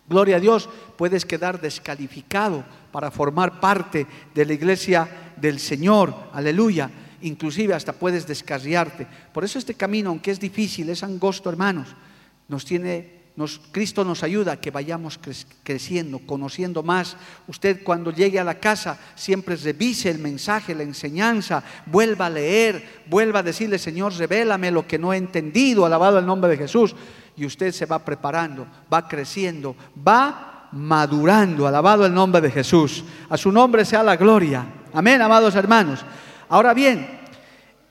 Gloria 0.07 0.37
a 0.37 0.39
Dios, 0.39 0.69
puedes 0.97 1.25
quedar 1.25 1.59
descalificado 1.59 2.63
para 2.91 3.11
formar 3.11 3.59
parte 3.59 4.05
de 4.33 4.45
la 4.45 4.53
iglesia 4.53 5.33
del 5.35 5.59
Señor, 5.59 6.13
aleluya. 6.31 6.89
Inclusive 7.21 7.73
hasta 7.73 7.93
puedes 7.93 8.27
descarriarte. 8.27 9.07
Por 9.33 9.43
eso 9.43 9.57
este 9.57 9.73
camino, 9.73 10.11
aunque 10.11 10.31
es 10.31 10.39
difícil, 10.39 10.89
es 10.89 11.01
angosto, 11.01 11.49
hermanos, 11.49 11.87
nos 12.47 12.65
tiene 12.65 13.15
Cristo 13.71 14.05
nos 14.05 14.23
ayuda 14.23 14.53
a 14.53 14.61
que 14.61 14.71
vayamos 14.71 15.19
creciendo, 15.63 16.19
conociendo 16.19 16.83
más. 16.83 17.17
Usted 17.47 17.83
cuando 17.83 18.11
llegue 18.11 18.39
a 18.39 18.45
la 18.45 18.59
casa 18.59 18.97
siempre 19.13 19.57
revise 19.57 20.09
el 20.09 20.19
mensaje, 20.19 20.73
la 20.73 20.83
enseñanza, 20.83 21.61
vuelva 21.85 22.27
a 22.27 22.29
leer, 22.29 23.03
vuelva 23.07 23.39
a 23.39 23.43
decirle, 23.43 23.77
Señor, 23.77 24.13
revélame 24.13 24.71
lo 24.71 24.87
que 24.87 24.97
no 24.97 25.11
he 25.11 25.17
entendido, 25.17 25.85
alabado 25.85 26.17
el 26.17 26.25
nombre 26.25 26.49
de 26.49 26.57
Jesús. 26.57 26.95
Y 27.37 27.45
usted 27.45 27.71
se 27.71 27.85
va 27.85 27.99
preparando, 27.99 28.65
va 28.91 29.07
creciendo, 29.07 29.75
va 30.07 30.69
madurando, 30.71 31.67
alabado 31.67 32.05
el 32.05 32.13
nombre 32.13 32.41
de 32.41 32.51
Jesús. 32.51 33.03
A 33.29 33.37
su 33.37 33.51
nombre 33.51 33.85
sea 33.85 34.03
la 34.03 34.15
gloria. 34.15 34.65
Amén, 34.93 35.21
amados 35.21 35.55
hermanos. 35.55 36.05
Ahora 36.49 36.73
bien, 36.73 37.19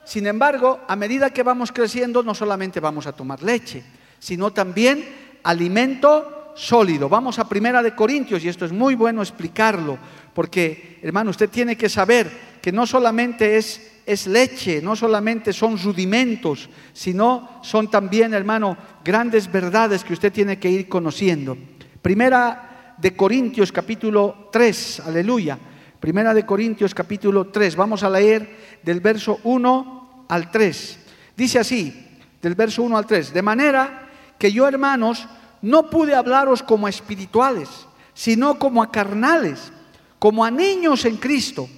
sin 0.04 0.26
embargo, 0.26 0.80
a 0.86 0.96
medida 0.96 1.30
que 1.30 1.42
vamos 1.42 1.72
creciendo, 1.72 2.22
no 2.22 2.34
solamente 2.34 2.80
vamos 2.80 3.06
a 3.06 3.12
tomar 3.12 3.42
leche, 3.42 3.82
sino 4.18 4.52
también 4.52 5.04
alimento 5.42 6.52
sólido. 6.54 7.08
Vamos 7.08 7.38
a 7.38 7.48
Primera 7.48 7.82
de 7.82 7.94
Corintios 7.94 8.44
y 8.44 8.48
esto 8.48 8.64
es 8.64 8.72
muy 8.72 8.94
bueno 8.94 9.22
explicarlo, 9.22 9.98
porque 10.34 10.98
hermano, 11.02 11.30
usted 11.30 11.48
tiene 11.50 11.76
que 11.76 11.88
saber 11.88 12.53
que 12.64 12.72
no 12.72 12.86
solamente 12.86 13.58
es 13.58 13.94
es 14.06 14.26
leche, 14.26 14.80
no 14.80 14.96
solamente 14.96 15.52
son 15.52 15.78
rudimentos, 15.78 16.70
sino 16.94 17.60
son 17.62 17.90
también, 17.90 18.32
hermano, 18.32 18.74
grandes 19.04 19.52
verdades 19.52 20.02
que 20.02 20.14
usted 20.14 20.32
tiene 20.32 20.58
que 20.58 20.70
ir 20.70 20.88
conociendo. 20.88 21.58
Primera 22.00 22.94
de 22.96 23.14
Corintios 23.14 23.70
capítulo 23.70 24.48
3, 24.50 25.00
aleluya. 25.00 25.58
Primera 26.00 26.32
de 26.32 26.46
Corintios 26.46 26.94
capítulo 26.94 27.48
3, 27.48 27.76
vamos 27.76 28.02
a 28.02 28.08
leer 28.08 28.78
del 28.82 29.00
verso 29.00 29.40
1 29.44 30.26
al 30.28 30.50
3. 30.50 30.98
Dice 31.36 31.58
así, 31.58 32.18
del 32.40 32.54
verso 32.54 32.82
1 32.82 32.96
al 32.96 33.04
3, 33.04 33.34
de 33.34 33.42
manera 33.42 34.08
que 34.38 34.50
yo, 34.50 34.66
hermanos, 34.66 35.26
no 35.60 35.90
pude 35.90 36.14
hablaros 36.14 36.62
como 36.62 36.88
espirituales, 36.88 37.68
sino 38.14 38.58
como 38.58 38.82
a 38.82 38.90
carnales, 38.90 39.70
como 40.18 40.42
a 40.46 40.50
niños 40.50 41.04
en 41.04 41.18
Cristo. 41.18 41.68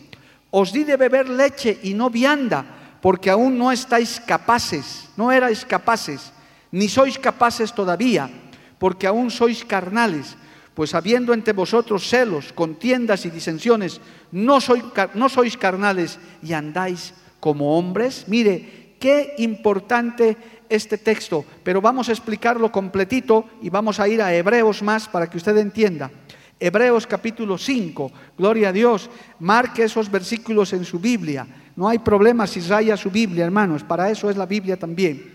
Os 0.57 0.73
di 0.73 0.89
de 0.89 0.97
beber 0.97 1.29
leche 1.29 1.77
y 1.85 1.93
no 1.93 2.09
vianda, 2.09 2.65
porque 3.05 3.29
aún 3.29 3.61
no 3.61 3.69
estáis 3.69 4.17
capaces, 4.25 5.05
no 5.13 5.29
erais 5.29 5.69
capaces, 5.69 6.33
ni 6.73 6.89
sois 6.89 7.21
capaces 7.21 7.77
todavía, 7.77 8.33
porque 8.81 9.05
aún 9.05 9.29
sois 9.29 9.69
carnales. 9.69 10.33
Pues 10.73 10.97
habiendo 10.97 11.37
entre 11.37 11.53
vosotros 11.53 12.09
celos, 12.09 12.57
contiendas 12.57 13.29
y 13.29 13.31
disensiones, 13.31 14.01
no, 14.33 14.57
sois 14.61 15.57
carnales 15.61 16.17
y 16.41 16.55
andáis 16.55 17.13
como 17.39 17.77
hombres. 17.77 18.25
Mire, 18.25 18.97
qué 18.99 19.35
importante 19.37 20.37
este 20.71 20.97
texto, 20.97 21.45
pero 21.65 21.83
vamos 21.83 22.09
a 22.09 22.13
explicarlo 22.13 22.73
completito 22.73 23.45
y 23.61 23.69
vamos 23.69 24.01
a 24.01 24.09
ir 24.09 24.23
a 24.23 24.33
Hebreos 24.33 24.83
más 24.83 25.07
para 25.07 25.29
que 25.29 25.37
usted 25.37 25.57
entienda. 25.59 26.11
Hebreos 26.59 27.07
capítulo 27.07 27.59
5, 27.59 28.13
gloria 28.39 28.71
a 28.71 28.73
Dios, 28.73 29.11
marque 29.41 29.85
esos 29.85 30.11
versículos 30.11 30.73
en 30.73 30.85
su 30.85 30.99
Biblia. 30.99 31.47
No 31.77 31.87
hay 31.89 31.99
problema 31.99 32.47
si 32.47 32.61
raya 32.61 32.97
su 32.97 33.11
Biblia, 33.11 33.45
hermanos, 33.45 33.83
para 33.85 34.11
eso 34.11 34.31
es 34.31 34.37
la 34.37 34.47
Biblia 34.47 34.79
también. 34.79 35.35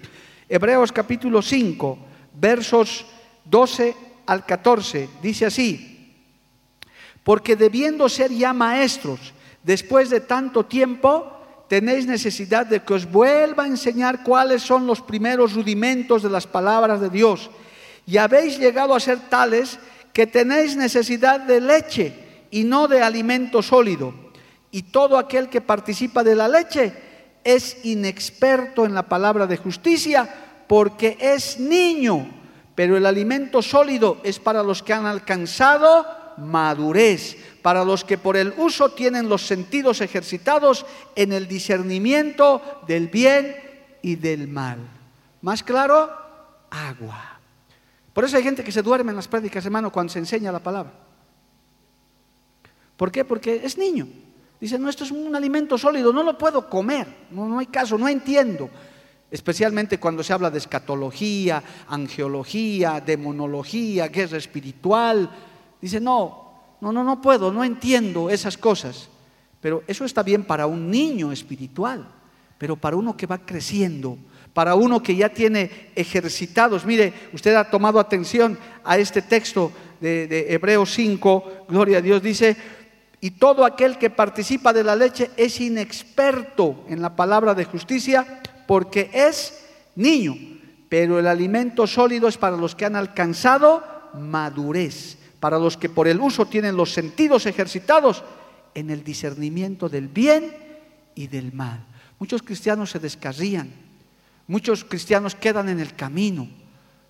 Hebreos 0.49 0.91
capítulo 0.91 1.43
5, 1.43 1.99
versos 2.39 3.05
12 3.45 3.95
al 4.25 4.45
14, 4.45 5.09
dice 5.21 5.45
así, 5.45 6.15
porque 7.23 7.55
debiendo 7.55 8.09
ser 8.09 8.31
ya 8.31 8.51
maestros, 8.51 9.33
después 9.63 10.09
de 10.09 10.21
tanto 10.21 10.65
tiempo, 10.65 11.37
tenéis 11.67 12.07
necesidad 12.07 12.65
de 12.65 12.81
que 12.81 12.95
os 12.95 13.09
vuelva 13.09 13.63
a 13.63 13.67
enseñar 13.67 14.23
cuáles 14.23 14.63
son 14.63 14.87
los 14.87 15.01
primeros 15.01 15.53
rudimentos 15.53 16.23
de 16.23 16.29
las 16.29 16.47
palabras 16.47 16.99
de 16.99 17.09
Dios. 17.09 17.51
Y 18.07 18.17
habéis 18.17 18.57
llegado 18.57 18.95
a 18.95 18.99
ser 18.99 19.19
tales 19.29 19.77
que 20.13 20.27
tenéis 20.27 20.75
necesidad 20.75 21.39
de 21.39 21.61
leche 21.61 22.13
y 22.51 22.63
no 22.63 22.87
de 22.87 23.01
alimento 23.01 23.61
sólido. 23.61 24.13
Y 24.71 24.83
todo 24.83 25.17
aquel 25.17 25.49
que 25.49 25.61
participa 25.61 26.23
de 26.23 26.35
la 26.35 26.47
leche 26.47 26.93
es 27.43 27.85
inexperto 27.85 28.85
en 28.85 28.93
la 28.93 29.07
palabra 29.07 29.47
de 29.47 29.57
justicia 29.57 30.29
porque 30.67 31.17
es 31.19 31.59
niño. 31.59 32.27
Pero 32.75 32.95
el 32.95 33.05
alimento 33.05 33.61
sólido 33.61 34.17
es 34.23 34.39
para 34.39 34.63
los 34.63 34.81
que 34.81 34.93
han 34.93 35.05
alcanzado 35.05 36.05
madurez 36.37 37.37
para 37.61 37.85
los 37.85 38.03
que 38.03 38.17
por 38.17 38.37
el 38.37 38.53
uso 38.57 38.91
tienen 38.91 39.29
los 39.29 39.45
sentidos 39.45 40.01
ejercitados 40.01 40.85
en 41.15 41.31
el 41.31 41.47
discernimiento 41.47 42.61
del 42.87 43.07
bien 43.07 43.55
y 44.01 44.15
del 44.15 44.47
mal. 44.47 44.79
Más 45.41 45.63
claro, 45.63 46.09
agua. 46.69 47.30
Por 48.13 48.25
eso 48.25 48.37
hay 48.37 48.43
gente 48.43 48.63
que 48.63 48.71
se 48.71 48.81
duerme 48.81 49.11
en 49.11 49.15
las 49.15 49.27
prédicas, 49.27 49.65
hermano, 49.65 49.91
cuando 49.91 50.11
se 50.11 50.19
enseña 50.19 50.51
la 50.51 50.59
palabra. 50.59 50.91
¿Por 52.97 53.11
qué? 53.11 53.25
Porque 53.25 53.61
es 53.63 53.77
niño. 53.77 54.07
Dice, 54.59 54.77
no, 54.77 54.89
esto 54.89 55.03
es 55.03 55.11
un 55.11 55.35
alimento 55.35 55.77
sólido, 55.77 56.13
no 56.13 56.21
lo 56.21 56.37
puedo 56.37 56.69
comer, 56.69 57.07
no, 57.31 57.47
no 57.47 57.57
hay 57.57 57.65
caso, 57.65 57.97
no 57.97 58.07
entiendo. 58.07 58.69
Especialmente 59.31 59.99
cuando 59.99 60.21
se 60.23 60.33
habla 60.33 60.51
de 60.51 60.59
escatología, 60.59 61.63
angeología, 61.87 63.01
demonología, 63.01 64.07
guerra 64.09 64.37
espiritual. 64.37 65.31
Dice, 65.81 65.99
no, 65.99 66.51
no, 66.81 66.91
no, 66.91 67.03
no 67.03 67.21
puedo, 67.21 67.51
no 67.51 67.63
entiendo 67.63 68.29
esas 68.29 68.57
cosas. 68.57 69.09
Pero 69.61 69.83
eso 69.87 70.03
está 70.05 70.21
bien 70.21 70.43
para 70.43 70.67
un 70.67 70.91
niño 70.91 71.31
espiritual, 71.31 72.05
pero 72.57 72.75
para 72.75 72.97
uno 72.97 73.15
que 73.15 73.25
va 73.25 73.39
creciendo, 73.39 74.17
para 74.53 74.75
uno 74.75 75.01
que 75.01 75.15
ya 75.15 75.29
tiene 75.29 75.91
ejercitados. 75.95 76.85
Mire, 76.85 77.13
usted 77.33 77.55
ha 77.55 77.69
tomado 77.69 77.99
atención 77.99 78.57
a 78.83 78.97
este 78.97 79.21
texto 79.21 79.71
de, 79.99 80.27
de 80.27 80.53
Hebreos 80.53 80.91
5, 80.93 81.65
gloria 81.69 81.99
a 81.99 82.01
Dios, 82.01 82.21
dice, 82.21 82.57
y 83.21 83.31
todo 83.31 83.65
aquel 83.65 83.97
que 83.97 84.09
participa 84.09 84.73
de 84.73 84.83
la 84.83 84.95
leche 84.95 85.29
es 85.37 85.61
inexperto 85.61 86.83
en 86.89 87.01
la 87.01 87.15
palabra 87.15 87.53
de 87.53 87.65
justicia 87.65 88.41
porque 88.65 89.11
es 89.13 89.63
niño. 89.95 90.35
Pero 90.89 91.19
el 91.19 91.27
alimento 91.27 91.87
sólido 91.87 92.27
es 92.27 92.37
para 92.37 92.57
los 92.57 92.75
que 92.75 92.85
han 92.85 92.95
alcanzado 92.95 93.83
madurez, 94.13 95.17
para 95.39 95.59
los 95.59 95.77
que 95.77 95.87
por 95.87 96.07
el 96.07 96.19
uso 96.19 96.47
tienen 96.47 96.75
los 96.75 96.91
sentidos 96.91 97.45
ejercitados 97.45 98.23
en 98.73 98.89
el 98.89 99.03
discernimiento 99.03 99.87
del 99.87 100.07
bien 100.07 100.53
y 101.15 101.27
del 101.27 101.53
mal. 101.53 101.85
Muchos 102.19 102.41
cristianos 102.41 102.89
se 102.89 102.99
descarrían, 102.99 103.71
muchos 104.51 104.83
cristianos 104.83 105.33
quedan 105.33 105.69
en 105.69 105.79
el 105.79 105.95
camino 105.95 106.47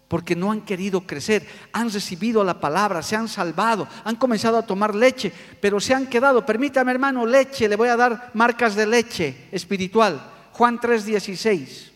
porque 0.08 0.36
no 0.36 0.52
han 0.52 0.62
querido 0.62 1.08
crecer, 1.08 1.48
han 1.72 1.90
recibido 1.90 2.44
la 2.44 2.60
palabra, 2.60 3.02
se 3.02 3.16
han 3.16 3.30
salvado, 3.30 3.88
han 4.04 4.18
comenzado 4.18 4.58
a 4.58 4.66
tomar 4.66 4.94
leche, 4.94 5.32
pero 5.62 5.80
se 5.80 5.94
han 5.94 6.08
quedado, 6.08 6.46
permítame 6.46 6.92
hermano, 6.92 7.26
leche, 7.26 7.70
le 7.70 7.78
voy 7.78 7.88
a 7.88 7.96
dar 7.96 8.30
marcas 8.34 8.76
de 8.76 8.86
leche 8.86 9.48
espiritual. 9.54 10.22
Juan 10.52 10.80
3:16. 10.80 11.92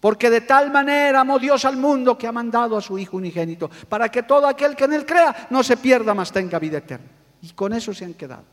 Porque 0.00 0.30
de 0.30 0.40
tal 0.40 0.72
manera 0.72 1.20
amó 1.20 1.38
Dios 1.38 1.66
al 1.66 1.76
mundo 1.76 2.16
que 2.16 2.26
ha 2.26 2.32
mandado 2.32 2.74
a 2.74 2.80
su 2.80 2.98
Hijo 2.98 3.18
unigénito, 3.18 3.70
para 3.86 4.08
que 4.08 4.22
todo 4.22 4.48
aquel 4.48 4.74
que 4.74 4.84
en 4.84 4.94
él 4.94 5.04
crea 5.04 5.48
no 5.50 5.62
se 5.62 5.76
pierda, 5.76 6.14
mas 6.14 6.32
tenga 6.32 6.58
vida 6.58 6.78
eterna. 6.78 7.06
Y 7.42 7.50
con 7.50 7.74
eso 7.74 7.92
se 7.92 8.06
han 8.06 8.14
quedado. 8.14 8.44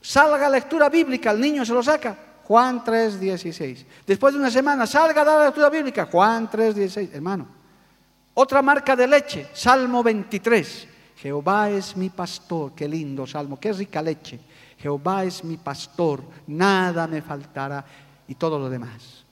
Salga 0.00 0.50
lectura 0.50 0.90
bíblica, 0.90 1.30
el 1.30 1.40
niño 1.40 1.64
se 1.64 1.72
lo 1.72 1.82
saca. 1.82 2.31
Juan 2.44 2.84
3:16. 2.84 3.86
Después 4.06 4.34
de 4.34 4.40
una 4.40 4.50
semana, 4.50 4.86
salga 4.86 5.22
a 5.22 5.24
dar 5.24 5.38
la 5.38 5.46
lectura 5.46 5.70
bíblica. 5.70 6.06
Juan 6.06 6.48
3:16. 6.50 7.10
Hermano, 7.12 7.46
otra 8.34 8.62
marca 8.62 8.96
de 8.96 9.06
leche, 9.06 9.48
Salmo 9.52 10.02
23. 10.02 10.88
Jehová 11.16 11.70
es 11.70 11.96
mi 11.96 12.10
pastor, 12.10 12.72
qué 12.74 12.88
lindo 12.88 13.26
salmo, 13.26 13.60
qué 13.60 13.72
rica 13.72 14.02
leche. 14.02 14.40
Jehová 14.76 15.22
es 15.22 15.44
mi 15.44 15.56
pastor, 15.56 16.24
nada 16.48 17.06
me 17.06 17.22
faltará 17.22 17.84
y 18.26 18.34
todo 18.34 18.58
lo 18.58 18.68
demás. 18.68 19.24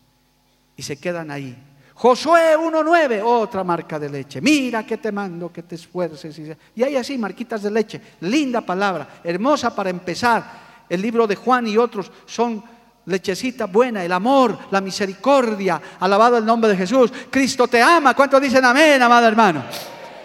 Y 0.76 0.82
se 0.82 0.98
quedan 0.98 1.30
ahí. 1.30 1.56
Josué 1.94 2.56
1.9, 2.56 3.22
otra 3.22 3.64
marca 3.64 3.98
de 3.98 4.08
leche. 4.08 4.40
Mira 4.40 4.86
que 4.86 4.98
te 4.98 5.10
mando, 5.10 5.52
que 5.52 5.64
te 5.64 5.74
esfuerces. 5.74 6.40
Y 6.74 6.82
hay 6.82 6.96
así, 6.96 7.18
marquitas 7.18 7.62
de 7.62 7.70
leche. 7.70 8.00
Linda 8.20 8.60
palabra, 8.60 9.20
hermosa 9.24 9.74
para 9.74 9.90
empezar. 9.90 10.70
El 10.88 11.02
libro 11.02 11.26
de 11.26 11.36
Juan 11.36 11.66
y 11.66 11.76
otros 11.76 12.10
son 12.24 12.62
lechecita 13.10 13.66
buena, 13.66 14.04
el 14.04 14.12
amor, 14.12 14.56
la 14.70 14.80
misericordia. 14.80 15.80
Alabado 16.00 16.38
el 16.38 16.44
nombre 16.44 16.70
de 16.70 16.76
Jesús. 16.76 17.12
Cristo 17.30 17.68
te 17.68 17.82
ama. 17.82 18.14
¿Cuántos 18.14 18.40
dicen 18.40 18.64
amén, 18.64 19.02
amado 19.02 19.26
hermano? 19.26 19.64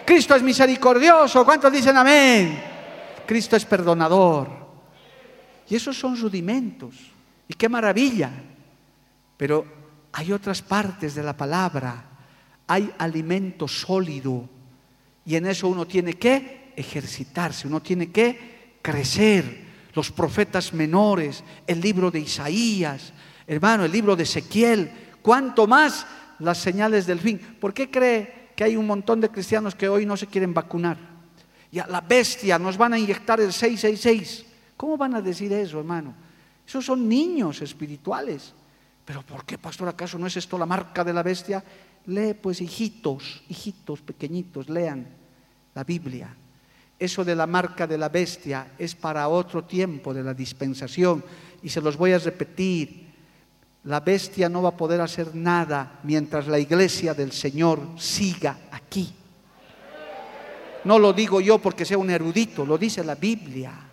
Cristo 0.04 0.34
es 0.34 0.42
misericordioso. 0.42 1.44
¿Cuántos 1.44 1.72
dicen 1.72 1.96
amén? 1.96 2.62
Cristo 3.26 3.56
es 3.56 3.64
perdonador. 3.64 4.48
Y 5.68 5.74
esos 5.74 5.98
son 5.98 6.18
rudimentos. 6.18 6.94
Y 7.48 7.54
qué 7.54 7.68
maravilla. 7.68 8.30
Pero 9.36 9.66
hay 10.12 10.32
otras 10.32 10.62
partes 10.62 11.14
de 11.14 11.22
la 11.22 11.36
palabra. 11.36 12.04
Hay 12.68 12.92
alimento 12.98 13.66
sólido. 13.66 14.48
Y 15.24 15.34
en 15.34 15.46
eso 15.46 15.68
uno 15.68 15.86
tiene 15.86 16.14
que 16.14 16.72
ejercitarse, 16.76 17.66
uno 17.66 17.80
tiene 17.80 18.12
que 18.12 18.78
crecer 18.82 19.65
los 19.96 20.12
profetas 20.12 20.74
menores, 20.74 21.42
el 21.66 21.80
libro 21.80 22.10
de 22.10 22.20
Isaías, 22.20 23.14
hermano, 23.46 23.86
el 23.86 23.90
libro 23.90 24.14
de 24.14 24.24
Ezequiel, 24.24 24.92
cuanto 25.22 25.66
más 25.66 26.06
las 26.38 26.58
señales 26.58 27.06
del 27.06 27.18
fin. 27.18 27.38
¿Por 27.58 27.72
qué 27.72 27.90
cree 27.90 28.50
que 28.54 28.62
hay 28.62 28.76
un 28.76 28.86
montón 28.86 29.22
de 29.22 29.30
cristianos 29.30 29.74
que 29.74 29.88
hoy 29.88 30.04
no 30.04 30.18
se 30.18 30.26
quieren 30.26 30.52
vacunar? 30.52 30.98
Y 31.72 31.78
a 31.78 31.86
la 31.86 32.02
bestia 32.02 32.58
nos 32.58 32.76
van 32.76 32.92
a 32.92 32.98
inyectar 32.98 33.40
el 33.40 33.54
666. 33.54 34.44
¿Cómo 34.76 34.98
van 34.98 35.14
a 35.14 35.22
decir 35.22 35.50
eso, 35.54 35.78
hermano? 35.78 36.14
Esos 36.68 36.84
son 36.84 37.08
niños 37.08 37.62
espirituales. 37.62 38.52
Pero 39.02 39.22
¿por 39.22 39.46
qué, 39.46 39.56
pastor? 39.56 39.88
¿Acaso 39.88 40.18
no 40.18 40.26
es 40.26 40.36
esto 40.36 40.58
la 40.58 40.66
marca 40.66 41.02
de 41.04 41.14
la 41.14 41.22
bestia? 41.22 41.64
Lee, 42.04 42.34
pues, 42.34 42.60
hijitos, 42.60 43.42
hijitos 43.48 44.02
pequeñitos, 44.02 44.68
lean 44.68 45.06
la 45.74 45.84
Biblia. 45.84 46.36
Eso 46.98 47.24
de 47.24 47.36
la 47.36 47.46
marca 47.46 47.86
de 47.86 47.98
la 47.98 48.08
bestia 48.08 48.72
es 48.78 48.94
para 48.94 49.28
otro 49.28 49.64
tiempo 49.64 50.14
de 50.14 50.22
la 50.22 50.32
dispensación. 50.32 51.22
Y 51.62 51.68
se 51.68 51.80
los 51.80 51.96
voy 51.96 52.12
a 52.12 52.18
repetir. 52.18 53.06
La 53.84 54.00
bestia 54.00 54.48
no 54.48 54.62
va 54.62 54.70
a 54.70 54.76
poder 54.76 55.00
hacer 55.00 55.34
nada 55.34 56.00
mientras 56.02 56.48
la 56.48 56.58
iglesia 56.58 57.14
del 57.14 57.32
Señor 57.32 57.80
siga 57.96 58.56
aquí. 58.70 59.12
No 60.84 60.98
lo 60.98 61.12
digo 61.12 61.40
yo 61.40 61.58
porque 61.58 61.84
sea 61.84 61.98
un 61.98 62.10
erudito, 62.10 62.64
lo 62.64 62.78
dice 62.78 63.04
la 63.04 63.14
Biblia. 63.14 63.85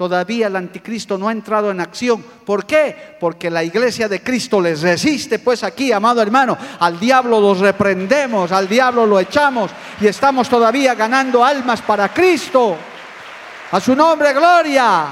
Todavía 0.00 0.46
el 0.46 0.56
anticristo 0.56 1.18
no 1.18 1.28
ha 1.28 1.32
entrado 1.32 1.70
en 1.70 1.78
acción. 1.78 2.22
¿Por 2.22 2.64
qué? 2.64 3.18
Porque 3.20 3.50
la 3.50 3.62
iglesia 3.62 4.08
de 4.08 4.22
Cristo 4.22 4.58
les 4.58 4.80
resiste. 4.80 5.38
Pues 5.40 5.62
aquí, 5.62 5.92
amado 5.92 6.22
hermano, 6.22 6.56
al 6.78 6.98
diablo 6.98 7.38
los 7.38 7.58
reprendemos, 7.58 8.50
al 8.50 8.66
diablo 8.66 9.04
lo 9.04 9.20
echamos 9.20 9.70
y 10.00 10.06
estamos 10.06 10.48
todavía 10.48 10.94
ganando 10.94 11.44
almas 11.44 11.82
para 11.82 12.08
Cristo. 12.14 12.78
A 13.72 13.78
su 13.78 13.94
nombre, 13.94 14.32
gloria. 14.32 15.04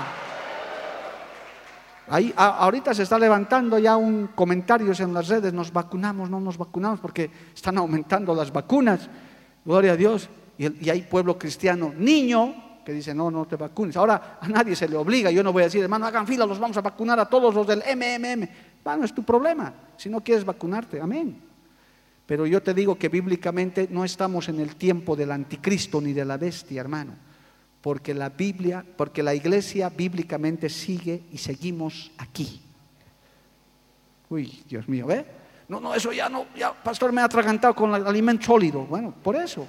Ahí, 2.09 2.33
ahorita 2.35 2.95
se 2.95 3.03
está 3.03 3.19
levantando 3.19 3.79
ya 3.79 3.95
un 3.95 4.29
comentario 4.29 4.95
en 4.99 5.13
las 5.13 5.29
redes, 5.29 5.53
nos 5.53 5.71
vacunamos, 5.71 6.31
no 6.31 6.41
nos 6.41 6.57
vacunamos 6.57 6.99
porque 6.99 7.31
están 7.55 7.77
aumentando 7.77 8.35
las 8.35 8.51
vacunas. 8.51 9.07
Gloria 9.67 9.93
a 9.93 9.97
Dios. 9.97 10.31
Y, 10.57 10.87
y 10.87 10.89
hay 10.89 11.03
pueblo 11.03 11.39
cristiano, 11.39 11.93
niño, 11.95 12.68
que 12.89 12.95
dice, 12.95 13.15
no, 13.15 13.31
no 13.31 13.45
te 13.45 13.57
vacunes. 13.57 13.99
Ahora 13.99 14.39
a 14.41 14.49
nadie 14.49 14.75
se 14.75 14.89
le 14.89 14.97
obliga, 14.97 15.31
yo 15.31 15.43
no 15.43 15.53
voy 15.53 15.61
a 15.61 15.67
decir, 15.67 15.83
hermano, 15.83 16.07
hagan 16.07 16.27
fila, 16.27 16.47
los 16.47 16.59
vamos 16.59 16.75
a 16.79 16.81
vacunar 16.81 17.21
a 17.21 17.29
todos 17.29 17.55
los 17.55 17.67
del 17.67 17.81
MMM. 17.81 18.49
Bueno, 18.83 19.05
es 19.05 19.15
tu 19.15 19.23
problema, 19.25 19.75
si 19.99 20.09
no 20.09 20.23
quieres 20.23 20.43
vacunarte, 20.43 20.99
amén. 20.99 21.39
Pero 22.25 22.47
yo 22.47 22.63
te 22.63 22.73
digo 22.73 22.97
que 22.97 23.11
bíblicamente 23.11 23.89
no 23.91 24.07
estamos 24.07 24.49
en 24.49 24.59
el 24.59 24.77
tiempo 24.77 25.17
del 25.17 25.33
anticristo 25.33 26.01
ni 26.01 26.15
de 26.15 26.25
la 26.25 26.39
bestia, 26.39 26.81
hermano. 26.81 27.13
Porque 27.83 28.15
la 28.15 28.31
Biblia, 28.31 28.83
porque 28.97 29.23
la 29.23 29.35
iglesia 29.35 29.91
bíblicamente 29.91 30.71
sigue 30.71 31.25
y 31.31 31.37
seguimos 31.37 32.11
aquí. 32.17 32.63
Uy, 34.31 34.65
Dios 34.67 34.89
mío, 34.89 35.05
¿ve? 35.09 35.27
No, 35.69 35.79
no, 35.79 35.95
eso 35.95 36.11
ya 36.11 36.31
no, 36.31 36.47
ya, 36.57 36.73
pastor, 36.73 37.13
me 37.13 37.21
ha 37.21 37.25
atragantado 37.25 37.75
con 37.75 37.95
el 37.95 38.07
alimento 38.07 38.47
sólido. 38.47 38.87
Bueno, 38.87 39.13
por 39.23 39.37
eso. 39.37 39.67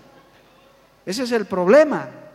Ese 1.06 1.24
es 1.24 1.32
el 1.34 1.48
problema. 1.48 2.29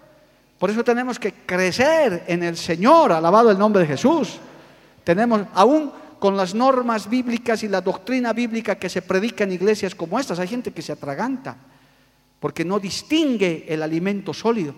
Por 0.64 0.70
eso 0.70 0.82
tenemos 0.82 1.18
que 1.18 1.30
crecer 1.44 2.24
en 2.26 2.42
el 2.42 2.56
Señor, 2.56 3.12
alabado 3.12 3.50
el 3.50 3.58
nombre 3.58 3.82
de 3.82 3.86
Jesús. 3.86 4.38
Tenemos, 5.04 5.42
aún 5.52 5.92
con 6.18 6.38
las 6.38 6.54
normas 6.54 7.06
bíblicas 7.06 7.62
y 7.64 7.68
la 7.68 7.82
doctrina 7.82 8.32
bíblica 8.32 8.76
que 8.76 8.88
se 8.88 9.02
predica 9.02 9.44
en 9.44 9.52
iglesias 9.52 9.94
como 9.94 10.18
estas, 10.18 10.38
hay 10.38 10.48
gente 10.48 10.72
que 10.72 10.80
se 10.80 10.92
atraganta 10.92 11.54
porque 12.40 12.64
no 12.64 12.80
distingue 12.80 13.66
el 13.68 13.82
alimento 13.82 14.32
sólido. 14.32 14.74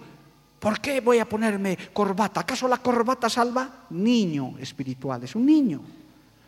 ¿Por 0.58 0.80
qué 0.80 1.00
voy 1.00 1.20
a 1.20 1.28
ponerme 1.28 1.78
corbata? 1.92 2.40
¿Acaso 2.40 2.66
la 2.66 2.78
corbata 2.78 3.30
salva? 3.30 3.86
Niño 3.90 4.56
espiritual, 4.58 5.22
es 5.22 5.36
un 5.36 5.46
niño. 5.46 5.82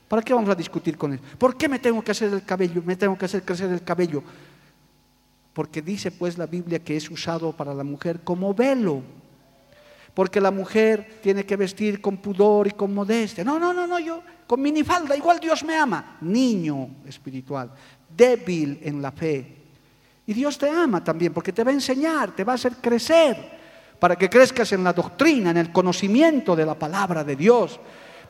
¿Para 0.09 0.20
qué 0.20 0.34
vamos 0.34 0.51
a 0.51 0.57
discutir 0.57 0.99
con 0.99 1.12
él? 1.12 1.20
¿Por 1.39 1.57
qué 1.57 1.68
me 1.68 1.78
tengo 1.78 2.03
que 2.03 2.11
hacer 2.11 2.32
el 2.32 2.43
cabello? 2.43 2.82
Me 2.84 2.97
tengo 2.97 3.16
que 3.16 3.26
hacer 3.26 3.45
crecer 3.45 3.70
el 3.70 3.84
cabello. 3.84 4.20
Porque 5.53 5.80
dice 5.80 6.11
pues 6.11 6.36
la 6.39 6.47
Biblia 6.47 6.80
que 6.80 6.97
es 6.97 7.09
usado 7.09 7.53
para 7.53 7.72
la 7.72 7.84
mujer 7.84 8.18
como 8.24 8.53
velo 8.53 9.01
porque 10.19 10.41
la 10.41 10.51
mujer 10.51 11.21
tiene 11.23 11.47
que 11.47 11.55
vestir 11.55 12.01
con 12.01 12.16
pudor 12.16 12.66
y 12.66 12.73
con 12.73 12.93
modestia. 12.93 13.45
No, 13.45 13.57
no, 13.57 13.73
no, 13.73 13.87
no, 13.87 14.01
yo 14.01 14.21
con 14.49 14.61
minifalda, 14.61 15.16
igual 15.16 15.39
Dios 15.39 15.62
me 15.62 15.77
ama. 15.77 16.16
Niño 16.23 16.89
espiritual, 17.07 17.71
débil 18.16 18.81
en 18.83 19.01
la 19.01 19.12
fe. 19.12 19.47
Y 20.27 20.35
Dios 20.35 20.59
te 20.59 20.69
ama 20.69 21.05
también 21.05 21.33
porque 21.33 21.53
te 21.53 21.62
va 21.62 21.71
a 21.71 21.75
enseñar, 21.75 22.35
te 22.35 22.43
va 22.43 22.51
a 22.51 22.57
hacer 22.57 22.79
crecer, 22.81 23.37
para 24.01 24.16
que 24.16 24.29
crezcas 24.29 24.73
en 24.73 24.83
la 24.83 24.93
doctrina, 24.93 25.53
en 25.53 25.59
el 25.59 25.71
conocimiento 25.71 26.57
de 26.57 26.66
la 26.66 26.75
palabra 26.77 27.23
de 27.23 27.37
Dios. 27.37 27.79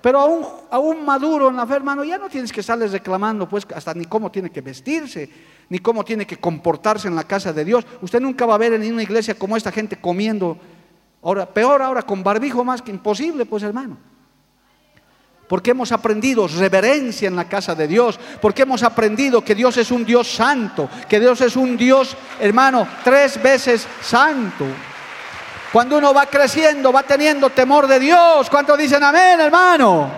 Pero 0.02 0.20
aún, 0.20 0.46
aún 0.70 1.06
maduro 1.06 1.48
en 1.48 1.56
la 1.56 1.66
fe, 1.66 1.76
hermano, 1.76 2.04
ya 2.04 2.18
no 2.18 2.28
tienes 2.28 2.52
que 2.52 2.60
estarles 2.60 2.92
reclamando, 2.92 3.48
pues, 3.48 3.66
hasta 3.74 3.94
ni 3.94 4.04
cómo 4.04 4.30
tiene 4.30 4.50
que 4.50 4.60
vestirse, 4.60 5.30
ni 5.70 5.78
cómo 5.78 6.04
tiene 6.04 6.26
que 6.26 6.36
comportarse 6.36 7.08
en 7.08 7.16
la 7.16 7.24
casa 7.24 7.50
de 7.54 7.64
Dios. 7.64 7.86
Usted 8.02 8.20
nunca 8.20 8.44
va 8.44 8.56
a 8.56 8.58
ver 8.58 8.74
en 8.74 8.92
una 8.92 9.02
iglesia 9.02 9.38
como 9.38 9.56
esta 9.56 9.72
gente 9.72 9.96
comiendo, 9.96 10.58
ahora, 11.22 11.46
peor 11.46 11.82
ahora, 11.82 12.02
con 12.02 12.22
barbijo 12.22 12.64
más 12.64 12.82
que 12.82 12.90
imposible, 12.90 13.46
pues, 13.46 13.62
hermano. 13.62 13.96
Porque 15.48 15.70
hemos 15.70 15.90
aprendido 15.92 16.46
reverencia 16.46 17.26
en 17.26 17.34
la 17.34 17.48
casa 17.48 17.74
de 17.74 17.88
Dios. 17.88 18.20
Porque 18.40 18.62
hemos 18.62 18.82
aprendido 18.82 19.42
que 19.42 19.54
Dios 19.54 19.78
es 19.78 19.90
un 19.90 20.04
Dios 20.04 20.28
santo. 20.28 20.90
Que 21.08 21.18
Dios 21.18 21.40
es 21.40 21.56
un 21.56 21.76
Dios, 21.76 22.14
hermano, 22.38 22.86
tres 23.02 23.42
veces 23.42 23.86
santo. 24.02 24.66
Cuando 25.72 25.96
uno 25.98 26.12
va 26.12 26.26
creciendo, 26.26 26.92
va 26.92 27.02
teniendo 27.02 27.48
temor 27.50 27.86
de 27.86 27.98
Dios. 27.98 28.50
¿Cuántos 28.50 28.76
dicen 28.76 29.02
amén, 29.02 29.40
hermano? 29.40 30.10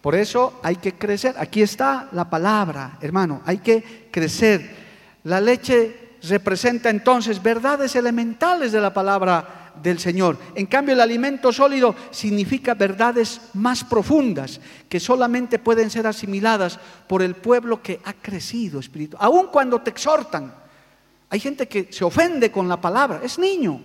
Por 0.00 0.14
eso 0.14 0.60
hay 0.62 0.76
que 0.76 0.94
crecer. 0.94 1.34
Aquí 1.38 1.62
está 1.62 2.08
la 2.12 2.28
palabra, 2.28 2.96
hermano. 3.02 3.42
Hay 3.44 3.58
que 3.58 4.08
crecer. 4.10 4.82
La 5.24 5.40
leche 5.40 6.01
representa 6.28 6.90
entonces 6.90 7.42
verdades 7.42 7.96
elementales 7.96 8.72
de 8.72 8.80
la 8.80 8.92
palabra 8.92 9.72
del 9.82 9.98
Señor. 9.98 10.38
En 10.54 10.66
cambio, 10.66 10.94
el 10.94 11.00
alimento 11.00 11.52
sólido 11.52 11.94
significa 12.10 12.74
verdades 12.74 13.40
más 13.54 13.84
profundas 13.84 14.60
que 14.88 15.00
solamente 15.00 15.58
pueden 15.58 15.90
ser 15.90 16.06
asimiladas 16.06 16.78
por 17.08 17.22
el 17.22 17.34
pueblo 17.34 17.82
que 17.82 18.00
ha 18.04 18.12
crecido 18.12 18.80
espiritual. 18.80 19.22
Aun 19.24 19.48
cuando 19.48 19.80
te 19.80 19.90
exhortan, 19.90 20.54
hay 21.30 21.40
gente 21.40 21.66
que 21.66 21.88
se 21.90 22.04
ofende 22.04 22.52
con 22.52 22.68
la 22.68 22.80
palabra, 22.80 23.20
es 23.22 23.38
niño. 23.38 23.80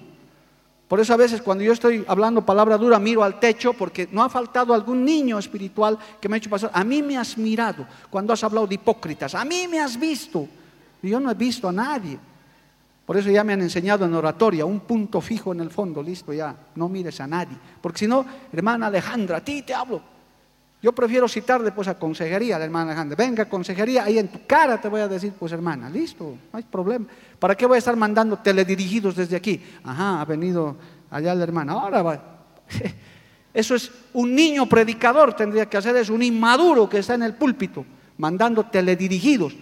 Por 0.87 1.01
eso 1.01 1.13
a 1.13 1.17
veces 1.17 1.41
cuando 1.41 1.63
yo 1.63 1.73
estoy 1.73 2.05
hablando 2.07 2.45
palabra 2.45 2.77
dura 2.77 2.97
miro 2.97 3.21
al 3.21 3.39
techo 3.41 3.73
porque 3.73 4.07
no 4.11 4.23
ha 4.23 4.29
faltado 4.29 4.73
algún 4.73 5.03
niño 5.03 5.37
espiritual 5.37 5.97
que 6.19 6.29
me 6.29 6.35
ha 6.35 6.37
hecho 6.37 6.49
pasar. 6.49 6.71
A 6.73 6.83
mí 6.83 7.03
me 7.03 7.17
has 7.17 7.37
mirado 7.37 7.85
cuando 8.09 8.31
has 8.31 8.43
hablado 8.43 8.67
de 8.67 8.75
hipócritas, 8.75 9.35
a 9.35 9.43
mí 9.43 9.67
me 9.67 9.79
has 9.79 9.99
visto. 9.99 10.47
Yo 11.01 11.19
no 11.19 11.29
he 11.29 11.35
visto 11.35 11.69
a 11.69 11.71
nadie. 11.71 12.17
Por 13.07 13.15
eso 13.15 13.31
ya 13.31 13.45
me 13.45 13.53
han 13.53 13.61
enseñado 13.61 14.03
en 14.03 14.13
oratoria, 14.13 14.65
un 14.65 14.81
punto 14.81 15.21
fijo 15.21 15.53
en 15.53 15.61
el 15.61 15.69
fondo, 15.69 16.03
listo 16.03 16.33
ya, 16.33 16.53
no 16.75 16.89
mires 16.89 17.21
a 17.21 17.25
nadie. 17.25 17.55
Porque 17.79 17.99
si 17.99 18.07
no, 18.07 18.25
hermana 18.51 18.87
Alejandra, 18.87 19.37
a 19.37 19.41
ti 19.41 19.61
te 19.61 19.73
hablo. 19.73 20.01
Yo 20.81 20.91
prefiero 20.91 21.25
citarle 21.29 21.71
pues 21.71 21.87
a 21.87 21.97
consejería, 21.97 22.59
la 22.59 22.65
hermana 22.65 22.91
Alejandra. 22.91 23.15
Venga, 23.15 23.45
consejería, 23.45 24.03
ahí 24.03 24.19
en 24.19 24.27
tu 24.27 24.45
cara 24.45 24.81
te 24.81 24.89
voy 24.89 24.99
a 24.99 25.07
decir, 25.07 25.31
pues 25.39 25.53
hermana, 25.53 25.89
listo, 25.89 26.37
no 26.51 26.57
hay 26.57 26.63
problema. 26.63 27.05
¿Para 27.39 27.55
qué 27.55 27.65
voy 27.65 27.75
a 27.75 27.79
estar 27.79 27.95
mandando 27.95 28.39
teledirigidos 28.39 29.15
desde 29.15 29.37
aquí? 29.37 29.63
Ajá, 29.85 30.19
ha 30.19 30.25
venido 30.25 30.75
allá 31.09 31.33
la 31.33 31.43
hermana. 31.45 31.71
Ahora 31.71 32.03
va. 32.03 32.21
Eso 33.53 33.73
es 33.75 33.89
un 34.11 34.35
niño 34.35 34.65
predicador, 34.65 35.33
tendría 35.33 35.67
que 35.67 35.77
hacer 35.77 35.95
es 35.95 36.09
un 36.09 36.23
inmaduro 36.23 36.89
que 36.89 36.97
está 36.97 37.13
en 37.13 37.23
el 37.23 37.35
púlpito, 37.35 37.85
mandando 38.17 38.65
teledirigidos. 38.65 39.55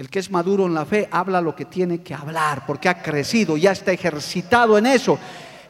El 0.00 0.08
que 0.08 0.18
es 0.18 0.30
maduro 0.30 0.64
en 0.64 0.72
la 0.72 0.86
fe 0.86 1.06
habla 1.12 1.42
lo 1.42 1.54
que 1.54 1.66
tiene 1.66 2.00
que 2.00 2.14
hablar, 2.14 2.64
porque 2.66 2.88
ha 2.88 3.02
crecido, 3.02 3.58
ya 3.58 3.72
está 3.72 3.92
ejercitado 3.92 4.78
en 4.78 4.86
eso. 4.86 5.18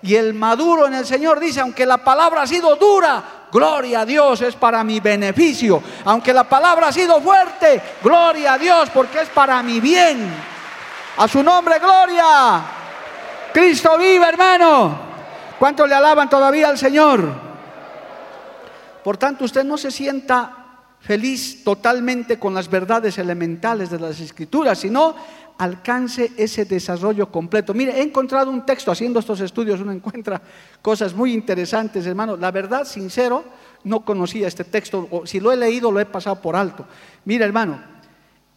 Y 0.02 0.14
el 0.14 0.34
maduro 0.34 0.86
en 0.86 0.94
el 0.94 1.04
Señor 1.04 1.40
dice, 1.40 1.58
aunque 1.58 1.84
la 1.84 1.98
palabra 1.98 2.42
ha 2.42 2.46
sido 2.46 2.76
dura, 2.76 3.48
gloria 3.50 4.02
a 4.02 4.06
Dios, 4.06 4.40
es 4.42 4.54
para 4.54 4.84
mi 4.84 5.00
beneficio. 5.00 5.82
Aunque 6.04 6.32
la 6.32 6.44
palabra 6.44 6.86
ha 6.86 6.92
sido 6.92 7.20
fuerte, 7.20 7.82
gloria 8.04 8.52
a 8.52 8.58
Dios, 8.58 8.88
porque 8.90 9.22
es 9.22 9.28
para 9.30 9.60
mi 9.64 9.80
bien. 9.80 10.32
A 11.16 11.26
su 11.26 11.42
nombre, 11.42 11.80
gloria. 11.80 12.62
Cristo 13.52 13.98
vive, 13.98 14.28
hermano. 14.28 14.96
¿Cuánto 15.58 15.88
le 15.88 15.96
alaban 15.96 16.30
todavía 16.30 16.68
al 16.68 16.78
Señor? 16.78 17.32
Por 19.02 19.16
tanto, 19.16 19.44
usted 19.44 19.64
no 19.64 19.76
se 19.76 19.90
sienta 19.90 20.59
feliz 21.00 21.64
totalmente 21.64 22.38
con 22.38 22.54
las 22.54 22.70
verdades 22.70 23.18
elementales 23.18 23.90
de 23.90 23.98
las 23.98 24.20
escrituras, 24.20 24.78
sino 24.78 25.14
alcance 25.58 26.32
ese 26.36 26.64
desarrollo 26.64 27.30
completo. 27.30 27.74
Mire, 27.74 27.98
he 27.98 28.02
encontrado 28.02 28.50
un 28.50 28.64
texto, 28.64 28.90
haciendo 28.90 29.20
estos 29.20 29.40
estudios 29.40 29.80
uno 29.80 29.92
encuentra 30.00 30.40
cosas 30.80 31.14
muy 31.14 31.32
interesantes, 31.32 32.06
hermano. 32.06 32.36
La 32.36 32.50
verdad, 32.50 32.84
sincero, 32.84 33.44
no 33.84 34.00
conocía 34.00 34.48
este 34.48 34.64
texto, 34.64 35.06
o 35.10 35.26
si 35.26 35.40
lo 35.40 35.52
he 35.52 35.56
leído 35.56 35.90
lo 35.90 36.00
he 36.00 36.06
pasado 36.06 36.40
por 36.40 36.56
alto. 36.56 36.86
Mire, 37.24 37.44
hermano, 37.44 37.80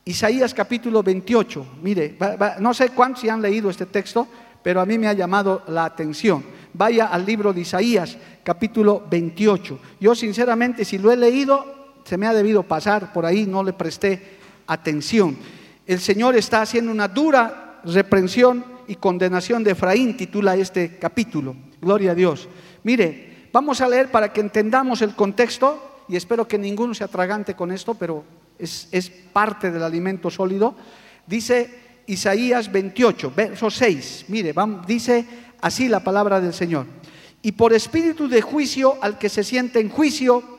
Isaías 0.06 0.54
capítulo 0.54 1.02
28, 1.02 1.66
mire, 1.82 2.18
no 2.60 2.74
sé 2.74 2.90
cuántos 2.90 3.24
han 3.26 3.42
leído 3.42 3.70
este 3.70 3.86
texto, 3.86 4.28
pero 4.62 4.82
a 4.82 4.86
mí 4.86 4.98
me 4.98 5.08
ha 5.08 5.14
llamado 5.14 5.64
la 5.68 5.86
atención. 5.86 6.44
Vaya 6.74 7.08
al 7.08 7.26
libro 7.26 7.54
de 7.54 7.62
Isaías 7.62 8.18
capítulo 8.44 9.04
28. 9.10 9.80
Yo 10.00 10.16
sinceramente, 10.16 10.86
si 10.86 10.98
lo 10.98 11.12
he 11.12 11.18
leído, 11.18 11.83
se 12.04 12.18
me 12.18 12.28
ha 12.28 12.34
debido 12.34 12.64
pasar 12.64 13.14
por 13.14 13.26
ahí, 13.26 13.46
no 13.46 13.64
le 13.64 13.74
presté 13.74 14.38
atención 14.68 15.38
el 15.86 16.00
Señor 16.00 16.36
está 16.36 16.62
haciendo 16.62 16.92
una 16.92 17.08
dura 17.08 17.82
reprensión 17.84 18.64
y 18.88 18.96
condenación 18.96 19.64
de 19.64 19.72
Efraín, 19.72 20.16
titula 20.16 20.56
este 20.56 20.98
capítulo. 20.98 21.56
Gloria 21.82 22.12
a 22.12 22.16
Dios. 22.16 22.48
Mire, 22.84 23.50
vamos 23.52 23.82
a 23.82 23.90
leer 23.90 24.10
para 24.10 24.32
que 24.32 24.40
entendamos 24.40 25.02
el 25.02 25.14
contexto 25.14 26.04
y 26.08 26.16
espero 26.16 26.48
que 26.48 26.58
ninguno 26.58 26.94
se 26.94 27.04
atragante 27.04 27.54
con 27.54 27.72
esto, 27.72 27.96
pero 27.96 28.24
es, 28.58 29.12
parte 29.34 29.72
del 29.72 29.84
alimento 29.84 30.30
sólido. 30.30 30.74
Dice 31.28 32.02
Isaías 32.08 32.72
28, 32.72 33.34
verso 33.36 33.70
6. 33.70 34.26
Mire, 34.30 34.54
dice 34.88 35.26
así 35.60 35.90
la 35.90 36.02
palabra 36.02 36.40
del 36.40 36.54
Señor. 36.54 36.86
Y 37.42 37.52
por 37.54 37.74
espíritu 37.74 38.30
de 38.30 38.42
juicio 38.42 38.96
al 39.02 39.18
que 39.18 39.28
se 39.28 39.44
siente 39.44 39.82
en 39.82 39.90
juicio, 39.90 40.53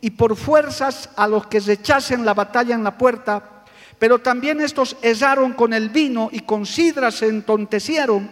y 0.00 0.10
por 0.10 0.36
fuerzas 0.36 1.10
a 1.16 1.26
los 1.26 1.46
que 1.46 1.60
rechacen 1.60 2.24
la 2.24 2.34
batalla 2.34 2.74
en 2.74 2.84
la 2.84 2.96
puerta, 2.96 3.64
pero 3.98 4.18
también 4.18 4.60
estos 4.60 4.96
erraron 5.02 5.54
con 5.54 5.72
el 5.72 5.88
vino 5.88 6.28
y 6.32 6.40
con 6.40 6.66
sidra 6.66 7.10
se 7.10 7.28
entontecieron. 7.28 8.30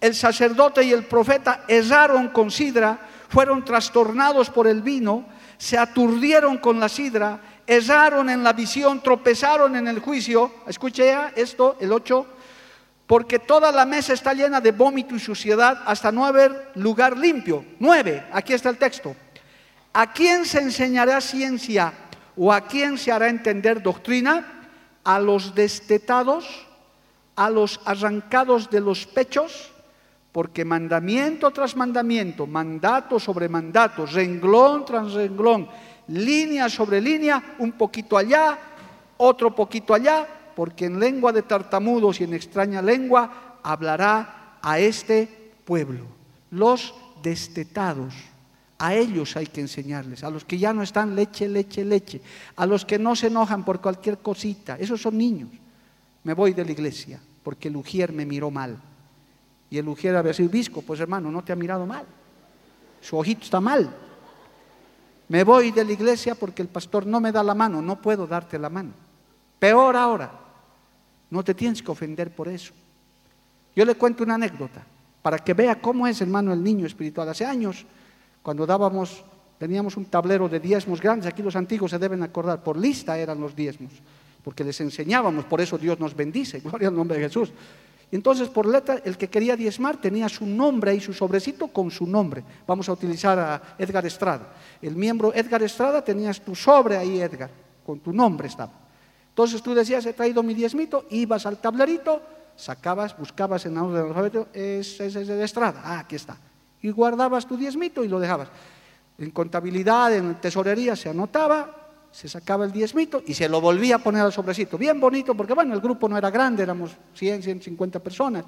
El 0.00 0.14
sacerdote 0.14 0.82
y 0.84 0.92
el 0.92 1.04
profeta 1.04 1.64
erraron 1.68 2.28
con 2.28 2.50
sidra, 2.50 2.98
fueron 3.28 3.64
trastornados 3.64 4.50
por 4.50 4.66
el 4.66 4.82
vino, 4.82 5.26
se 5.58 5.78
aturdieron 5.78 6.58
con 6.58 6.80
la 6.80 6.88
sidra, 6.88 7.40
erraron 7.66 8.28
en 8.30 8.42
la 8.42 8.52
visión, 8.52 9.00
tropezaron 9.00 9.76
en 9.76 9.88
el 9.88 10.00
juicio. 10.00 10.52
Escuche 10.66 11.06
ya 11.06 11.32
esto, 11.34 11.76
el 11.80 11.92
8. 11.92 12.26
Porque 13.06 13.38
toda 13.38 13.70
la 13.70 13.86
mesa 13.86 14.12
está 14.12 14.34
llena 14.34 14.60
de 14.60 14.72
vómito 14.72 15.14
y 15.14 15.20
suciedad 15.20 15.82
hasta 15.86 16.10
no 16.10 16.26
haber 16.26 16.72
lugar 16.74 17.16
limpio. 17.16 17.64
9. 17.78 18.26
Aquí 18.32 18.52
está 18.52 18.68
el 18.68 18.78
texto. 18.78 19.14
¿A 19.96 20.12
quién 20.12 20.44
se 20.44 20.60
enseñará 20.60 21.22
ciencia 21.22 21.92
o 22.36 22.52
a 22.52 22.68
quién 22.68 22.98
se 22.98 23.10
hará 23.10 23.28
entender 23.28 23.80
doctrina? 23.80 24.56
a 25.06 25.20
los 25.20 25.54
destetados, 25.54 26.66
a 27.36 27.48
los 27.48 27.80
arrancados 27.84 28.68
de 28.68 28.80
los 28.80 29.06
pechos, 29.06 29.70
porque 30.32 30.64
mandamiento 30.64 31.52
tras 31.52 31.76
mandamiento, 31.76 32.44
mandato 32.44 33.20
sobre 33.20 33.48
mandato, 33.48 34.04
renglón 34.04 34.84
tras 34.84 35.12
renglón, 35.12 35.68
línea 36.08 36.68
sobre 36.68 37.00
línea, 37.00 37.54
un 37.60 37.72
poquito 37.72 38.18
allá, 38.18 38.58
otro 39.16 39.54
poquito 39.54 39.94
allá, 39.94 40.26
porque 40.56 40.86
en 40.86 40.98
lengua 40.98 41.32
de 41.32 41.42
tartamudos 41.42 42.20
y 42.20 42.24
en 42.24 42.34
extraña 42.34 42.82
lengua 42.82 43.60
hablará 43.62 44.58
a 44.60 44.80
este 44.80 45.52
pueblo, 45.64 46.04
los 46.50 46.92
destetados. 47.22 48.12
A 48.78 48.94
ellos 48.94 49.36
hay 49.36 49.46
que 49.46 49.60
enseñarles, 49.60 50.22
a 50.22 50.30
los 50.30 50.44
que 50.44 50.58
ya 50.58 50.72
no 50.72 50.82
están 50.82 51.16
leche, 51.16 51.48
leche, 51.48 51.84
leche, 51.84 52.20
a 52.56 52.66
los 52.66 52.84
que 52.84 52.98
no 52.98 53.16
se 53.16 53.28
enojan 53.28 53.64
por 53.64 53.80
cualquier 53.80 54.18
cosita, 54.18 54.76
esos 54.78 55.00
son 55.00 55.16
niños. 55.16 55.48
Me 56.24 56.34
voy 56.34 56.52
de 56.52 56.64
la 56.64 56.72
iglesia 56.72 57.20
porque 57.42 57.68
el 57.68 57.76
ujier 57.76 58.12
me 58.12 58.26
miró 58.26 58.50
mal. 58.50 58.76
Y 59.70 59.78
el 59.78 59.88
ujier 59.88 60.16
había 60.16 60.34
sido 60.34 60.50
visco, 60.50 60.82
pues 60.82 61.00
hermano, 61.00 61.30
no 61.30 61.42
te 61.42 61.52
ha 61.52 61.56
mirado 61.56 61.86
mal. 61.86 62.04
Su 63.00 63.16
ojito 63.16 63.44
está 63.44 63.60
mal. 63.60 63.88
Me 65.28 65.42
voy 65.42 65.70
de 65.70 65.84
la 65.84 65.92
iglesia 65.92 66.34
porque 66.34 66.62
el 66.62 66.68
pastor 66.68 67.06
no 67.06 67.20
me 67.20 67.32
da 67.32 67.42
la 67.42 67.54
mano, 67.54 67.80
no 67.80 68.00
puedo 68.00 68.26
darte 68.26 68.58
la 68.58 68.68
mano. 68.68 68.90
Peor 69.58 69.96
ahora, 69.96 70.30
no 71.30 71.42
te 71.42 71.54
tienes 71.54 71.82
que 71.82 71.90
ofender 71.90 72.34
por 72.34 72.48
eso. 72.48 72.72
Yo 73.74 73.84
le 73.84 73.94
cuento 73.94 74.22
una 74.22 74.34
anécdota 74.34 74.84
para 75.22 75.38
que 75.38 75.54
vea 75.54 75.80
cómo 75.80 76.06
es, 76.06 76.20
hermano, 76.20 76.52
el 76.52 76.62
niño 76.62 76.86
espiritual. 76.86 77.28
Hace 77.28 77.44
años 77.44 77.84
cuando 78.46 78.64
dábamos, 78.64 79.24
teníamos 79.58 79.96
un 79.96 80.04
tablero 80.04 80.48
de 80.48 80.60
diezmos 80.60 81.00
grandes, 81.00 81.26
aquí 81.26 81.42
los 81.42 81.56
antiguos 81.56 81.90
se 81.90 81.98
deben 81.98 82.22
acordar, 82.22 82.62
por 82.62 82.78
lista 82.78 83.18
eran 83.18 83.40
los 83.40 83.56
diezmos, 83.56 83.90
porque 84.44 84.62
les 84.62 84.80
enseñábamos, 84.80 85.46
por 85.46 85.60
eso 85.60 85.76
Dios 85.76 85.98
nos 85.98 86.14
bendice, 86.14 86.60
gloria 86.64 86.86
al 86.86 86.94
nombre 86.94 87.18
de 87.18 87.24
Jesús. 87.24 87.50
Y 88.08 88.14
entonces 88.14 88.48
por 88.48 88.66
letra, 88.66 89.00
el 89.04 89.18
que 89.18 89.26
quería 89.26 89.56
diezmar 89.56 90.00
tenía 90.00 90.28
su 90.28 90.46
nombre 90.46 90.94
y 90.94 91.00
su 91.00 91.12
sobrecito 91.12 91.66
con 91.66 91.90
su 91.90 92.06
nombre. 92.06 92.44
Vamos 92.68 92.88
a 92.88 92.92
utilizar 92.92 93.36
a 93.36 93.60
Edgar 93.76 94.06
Estrada. 94.06 94.54
El 94.80 94.94
miembro 94.94 95.34
Edgar 95.34 95.64
Estrada 95.64 96.04
tenías 96.04 96.40
tu 96.40 96.54
sobre 96.54 96.96
ahí, 96.96 97.20
Edgar, 97.20 97.50
con 97.84 97.98
tu 97.98 98.12
nombre 98.12 98.46
estaba. 98.46 98.74
Entonces 99.30 99.60
tú 99.60 99.74
decías, 99.74 100.06
he 100.06 100.12
traído 100.12 100.44
mi 100.44 100.54
diezmito, 100.54 101.06
ibas 101.10 101.46
al 101.46 101.58
tablerito, 101.58 102.22
sacabas, 102.54 103.18
buscabas 103.18 103.66
en 103.66 103.76
el 103.76 103.96
alfabeto, 103.96 104.46
es, 104.52 105.00
es, 105.00 105.16
es 105.16 105.26
de 105.26 105.42
Estrada, 105.42 105.82
ah, 105.84 105.98
aquí 105.98 106.14
está 106.14 106.38
y 106.86 106.92
guardabas 106.92 107.46
tu 107.46 107.56
diezmito 107.56 108.04
y 108.04 108.08
lo 108.08 108.20
dejabas. 108.20 108.48
En 109.18 109.32
contabilidad, 109.32 110.14
en 110.14 110.36
tesorería 110.36 110.94
se 110.94 111.08
anotaba, 111.08 111.88
se 112.12 112.28
sacaba 112.28 112.64
el 112.64 112.70
diezmito 112.70 113.24
y 113.26 113.34
se 113.34 113.48
lo 113.48 113.60
volvía 113.60 113.96
a 113.96 113.98
poner 113.98 114.22
al 114.22 114.32
sobrecito. 114.32 114.78
Bien 114.78 115.00
bonito, 115.00 115.34
porque 115.34 115.52
bueno, 115.52 115.74
el 115.74 115.80
grupo 115.80 116.08
no 116.08 116.16
era 116.16 116.30
grande, 116.30 116.62
éramos 116.62 116.92
100, 117.14 117.42
150 117.42 117.98
personas. 117.98 118.44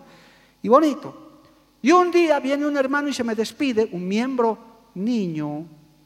Y 0.62 0.68
bonito. 0.68 1.41
Y 1.82 1.91
un 1.91 2.12
día 2.12 2.39
viene 2.39 2.64
un 2.64 2.76
hermano 2.76 3.09
y 3.09 3.12
se 3.12 3.24
me 3.24 3.34
despide, 3.34 3.89
un 3.91 4.07
miembro 4.07 4.57
niño, 4.95 5.64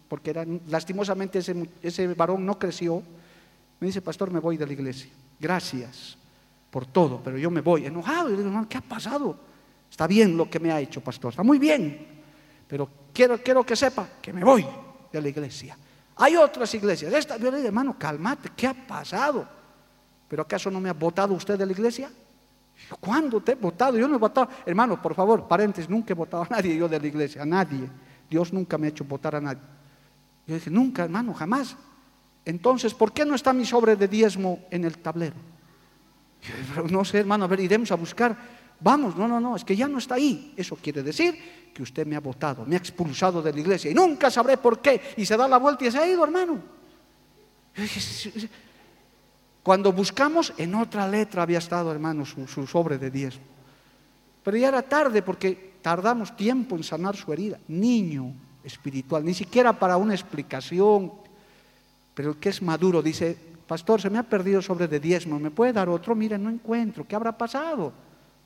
porque 0.08 0.30
era, 0.30 0.46
lastimosamente 0.68 1.40
ese, 1.40 1.68
ese 1.82 2.14
varón 2.14 2.46
no 2.46 2.58
creció. 2.58 3.02
Me 3.78 3.88
dice, 3.88 4.00
pastor, 4.00 4.30
me 4.30 4.40
voy 4.40 4.56
de 4.56 4.66
la 4.66 4.72
iglesia. 4.72 5.10
Gracias 5.38 6.16
por 6.70 6.86
todo, 6.86 7.20
pero 7.22 7.36
yo 7.36 7.50
me 7.50 7.60
voy 7.60 7.84
enojado. 7.84 8.30
Y 8.30 8.36
digo, 8.36 8.48
hermano, 8.48 8.68
¿qué 8.70 8.78
ha 8.78 8.82
pasado? 8.82 9.36
Está 9.90 10.06
bien 10.06 10.38
lo 10.38 10.48
que 10.48 10.58
me 10.58 10.72
ha 10.72 10.80
hecho, 10.80 11.02
pastor, 11.02 11.32
está 11.32 11.42
muy 11.42 11.58
bien. 11.58 12.21
Pero 12.72 12.88
quiero, 13.12 13.36
quiero 13.42 13.66
que 13.66 13.76
sepa 13.76 14.08
que 14.22 14.32
me 14.32 14.42
voy 14.42 14.66
de 15.12 15.20
la 15.20 15.28
iglesia. 15.28 15.76
Hay 16.16 16.36
otras 16.36 16.72
iglesias. 16.72 17.12
Esta, 17.12 17.36
yo 17.36 17.50
le 17.50 17.58
digo, 17.58 17.68
hermano, 17.68 17.96
cálmate, 17.98 18.48
¿qué 18.56 18.66
ha 18.66 18.72
pasado? 18.72 19.46
¿Pero 20.26 20.40
acaso 20.40 20.70
no 20.70 20.80
me 20.80 20.88
ha 20.88 20.94
votado 20.94 21.34
usted 21.34 21.58
de 21.58 21.66
la 21.66 21.72
iglesia? 21.72 22.10
¿Cuándo 22.98 23.42
te 23.42 23.52
he 23.52 23.54
votado? 23.56 23.98
Yo 23.98 24.08
no 24.08 24.14
he 24.14 24.18
votado. 24.18 24.48
Hermano, 24.64 25.02
por 25.02 25.14
favor, 25.14 25.46
paréntesis, 25.46 25.90
nunca 25.90 26.14
he 26.14 26.16
votado 26.16 26.44
a 26.44 26.46
nadie 26.48 26.74
yo 26.74 26.88
de 26.88 26.98
la 26.98 27.06
iglesia, 27.06 27.42
a 27.42 27.44
nadie. 27.44 27.90
Dios 28.30 28.54
nunca 28.54 28.78
me 28.78 28.86
ha 28.86 28.88
hecho 28.88 29.04
votar 29.04 29.36
a 29.36 29.40
nadie. 29.42 29.60
Yo 30.46 30.54
dije, 30.54 30.70
nunca, 30.70 31.04
hermano, 31.04 31.34
jamás. 31.34 31.76
Entonces, 32.46 32.94
¿por 32.94 33.12
qué 33.12 33.26
no 33.26 33.34
está 33.34 33.52
mi 33.52 33.66
sobre 33.66 33.96
de 33.96 34.08
diezmo 34.08 34.60
en 34.70 34.86
el 34.86 34.96
tablero? 34.96 35.36
no 36.90 37.04
sé, 37.04 37.18
hermano, 37.18 37.44
a 37.44 37.48
ver, 37.48 37.60
iremos 37.60 37.92
a 37.92 37.96
buscar. 37.96 38.34
Vamos, 38.80 39.14
no, 39.14 39.28
no, 39.28 39.38
no, 39.38 39.56
es 39.56 39.62
que 39.62 39.76
ya 39.76 39.88
no 39.88 39.98
está 39.98 40.14
ahí. 40.14 40.54
Eso 40.56 40.74
quiere 40.76 41.02
decir 41.02 41.61
que 41.72 41.82
usted 41.82 42.06
me 42.06 42.16
ha 42.16 42.20
votado, 42.20 42.64
me 42.66 42.76
ha 42.76 42.78
expulsado 42.78 43.42
de 43.42 43.52
la 43.52 43.60
iglesia 43.60 43.90
y 43.90 43.94
nunca 43.94 44.30
sabré 44.30 44.56
por 44.56 44.80
qué. 44.80 45.14
Y 45.16 45.26
se 45.26 45.36
da 45.36 45.48
la 45.48 45.58
vuelta 45.58 45.84
y 45.84 45.90
se 45.90 45.98
ha 45.98 46.06
ido, 46.06 46.24
hermano. 46.24 46.60
Cuando 49.62 49.92
buscamos, 49.92 50.52
en 50.56 50.74
otra 50.74 51.08
letra 51.08 51.42
había 51.42 51.58
estado, 51.58 51.92
hermano, 51.92 52.26
su, 52.26 52.66
sobre 52.66 52.98
de 52.98 53.10
diezmo. 53.10 53.44
Pero 54.42 54.56
ya 54.56 54.68
era 54.68 54.82
tarde 54.82 55.22
porque 55.22 55.74
tardamos 55.80 56.36
tiempo 56.36 56.76
en 56.76 56.82
sanar 56.82 57.16
su 57.16 57.32
herida. 57.32 57.58
Niño 57.68 58.34
espiritual, 58.64 59.24
ni 59.24 59.34
siquiera 59.34 59.72
para 59.72 59.96
una 59.96 60.14
explicación. 60.14 61.12
Pero 62.14 62.30
el 62.30 62.36
que 62.36 62.48
es 62.48 62.60
maduro 62.60 63.02
dice, 63.02 63.36
pastor, 63.66 64.00
se 64.00 64.10
me 64.10 64.18
ha 64.18 64.24
perdido 64.24 64.60
sobre 64.60 64.88
de 64.88 65.00
diezmo, 65.00 65.38
¿me 65.38 65.50
puede 65.50 65.72
dar 65.72 65.88
otro? 65.88 66.14
Mire, 66.14 66.36
no 66.38 66.50
encuentro, 66.50 67.06
¿qué 67.06 67.14
habrá 67.14 67.36
pasado? 67.36 67.92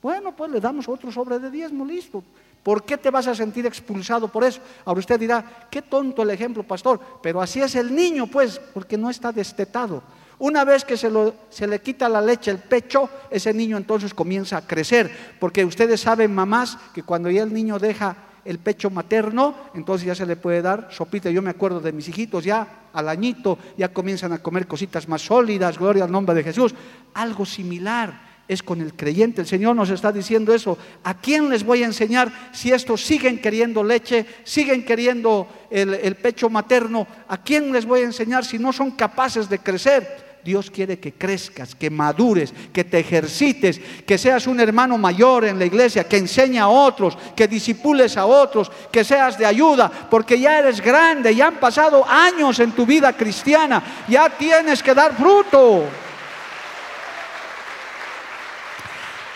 Bueno, 0.03 0.37
pues 0.37 0.51
le 0.51 0.61
damos 0.61 0.87
otro 0.89 1.11
sobre 1.11 1.39
de 1.39 1.51
diezmo, 1.51 1.85
listo. 1.85 2.22
¿Por 2.67 2.83
qué 2.83 2.97
te 2.97 3.12
vas 3.12 3.29
a 3.29 3.35
sentir 3.37 3.64
expulsado 3.64 4.27
por 4.27 4.43
eso? 4.43 4.61
Ahora 4.85 4.99
usted 4.99 5.21
dirá, 5.21 5.69
qué 5.71 5.83
tonto 5.83 6.23
el 6.23 6.31
ejemplo, 6.31 6.64
pastor, 6.64 6.99
pero 7.23 7.41
así 7.41 7.61
es 7.61 7.77
el 7.77 7.95
niño, 7.95 8.27
pues, 8.27 8.61
porque 8.75 8.99
no 8.99 9.09
está 9.09 9.31
destetado. 9.31 10.03
Una 10.41 10.64
vez 10.64 10.85
que 10.85 10.97
se, 10.97 11.09
le 11.09 11.81
quita 11.81 12.09
la 12.09 12.21
leche 12.21 12.51
el 12.51 12.59
pecho, 12.59 13.09
ese 13.31 13.55
niño 13.55 13.77
entonces 13.77 14.12
comienza 14.12 14.57
a 14.57 14.67
crecer, 14.67 15.37
porque 15.39 15.64
ustedes 15.64 16.01
saben, 16.01 16.35
mamás, 16.35 16.77
que 16.93 17.05
cuando 17.05 17.31
ya 17.31 17.45
el 17.45 17.55
niño 17.55 17.79
deja 17.79 18.17
el 18.45 18.59
pecho 18.59 18.91
materno, 18.91 19.55
entonces 19.73 20.05
ya 20.05 20.17
se 20.17 20.27
le 20.27 20.35
puede 20.35 20.61
dar 20.61 20.89
sopita. 20.91 21.31
Yo 21.31 21.43
me 21.43 21.51
acuerdo 21.51 21.79
de 21.79 21.93
mis 21.93 22.09
hijitos, 22.09 22.43
ya 22.43 22.89
al 22.93 23.09
añito, 23.09 23.59
ya 23.79 23.93
comienzan 23.93 24.33
a 24.33 24.43
comer 24.43 24.67
cositas 24.67 25.07
más 25.07 25.23
sólidas, 25.23 25.79
gloria 25.79 26.03
al 26.03 26.11
nombre 26.11 26.35
de 26.35 26.43
Jesús. 26.43 26.75
Algo 27.14 27.47
similar 27.47 28.26
es 28.49 28.62
con 28.62 28.80
el 28.80 28.94
creyente. 28.94 29.40
El 29.40 29.47
Señor 29.47 29.74
nos 29.74 29.90
está 29.90 30.12
diciendo 30.12 30.55
eso. 30.55 30.78
¿A 31.05 31.14
quién 31.14 31.49
les 31.49 31.64
voy 31.64 31.82
a 31.82 31.86
enseñar 31.86 32.51
si 32.53 32.72
estos 32.72 33.05
siguen 33.05 33.40
queriendo 33.40 33.82
leche, 33.82 34.26
siguen 34.44 34.84
queriendo 34.84 35.49
el, 35.70 36.16
pecho 36.16 36.49
materno? 36.49 37.07
¿A 37.28 37.42
quién 37.42 37.72
les 37.72 37.84
voy 37.84 38.01
a 38.01 38.05
enseñar 38.05 38.44
si 38.44 38.59
no 38.59 38.72
son 38.72 38.92
capaces 38.92 39.49
de 39.49 39.59
crecer? 39.59 40.26
Dios 40.44 40.70
quiere 40.70 41.01
que 41.01 41.14
crezcas, 41.14 41.74
que 41.74 41.90
madures, 41.90 42.55
que 42.72 42.84
te 42.84 43.01
ejercites, 43.01 43.80
que 44.07 44.16
seas 44.16 44.47
un 44.47 44.61
hermano 44.61 44.97
mayor 44.97 45.44
en 45.44 45.59
la 45.59 45.64
iglesia, 45.64 46.05
que 46.05 46.18
enseñe 46.18 46.59
a 46.59 46.68
otros, 46.68 47.18
que 47.34 47.49
disipules 47.49 48.16
a 48.16 48.26
otros, 48.26 48.70
que 48.92 49.03
seas 49.03 49.36
de 49.36 49.44
ayuda, 49.44 49.90
porque 50.09 50.38
ya 50.38 50.61
eres 50.61 50.80
grande, 50.80 51.34
ya 51.34 51.49
han 51.49 51.57
pasado 51.57 52.09
años 52.09 52.61
en 52.61 52.70
tu 52.70 52.86
vida 52.86 53.12
cristiana, 53.12 54.05
ya 54.09 54.30
tienes 54.30 54.84
que 54.84 54.94
dar 54.94 55.16
fruto. 55.16 56.05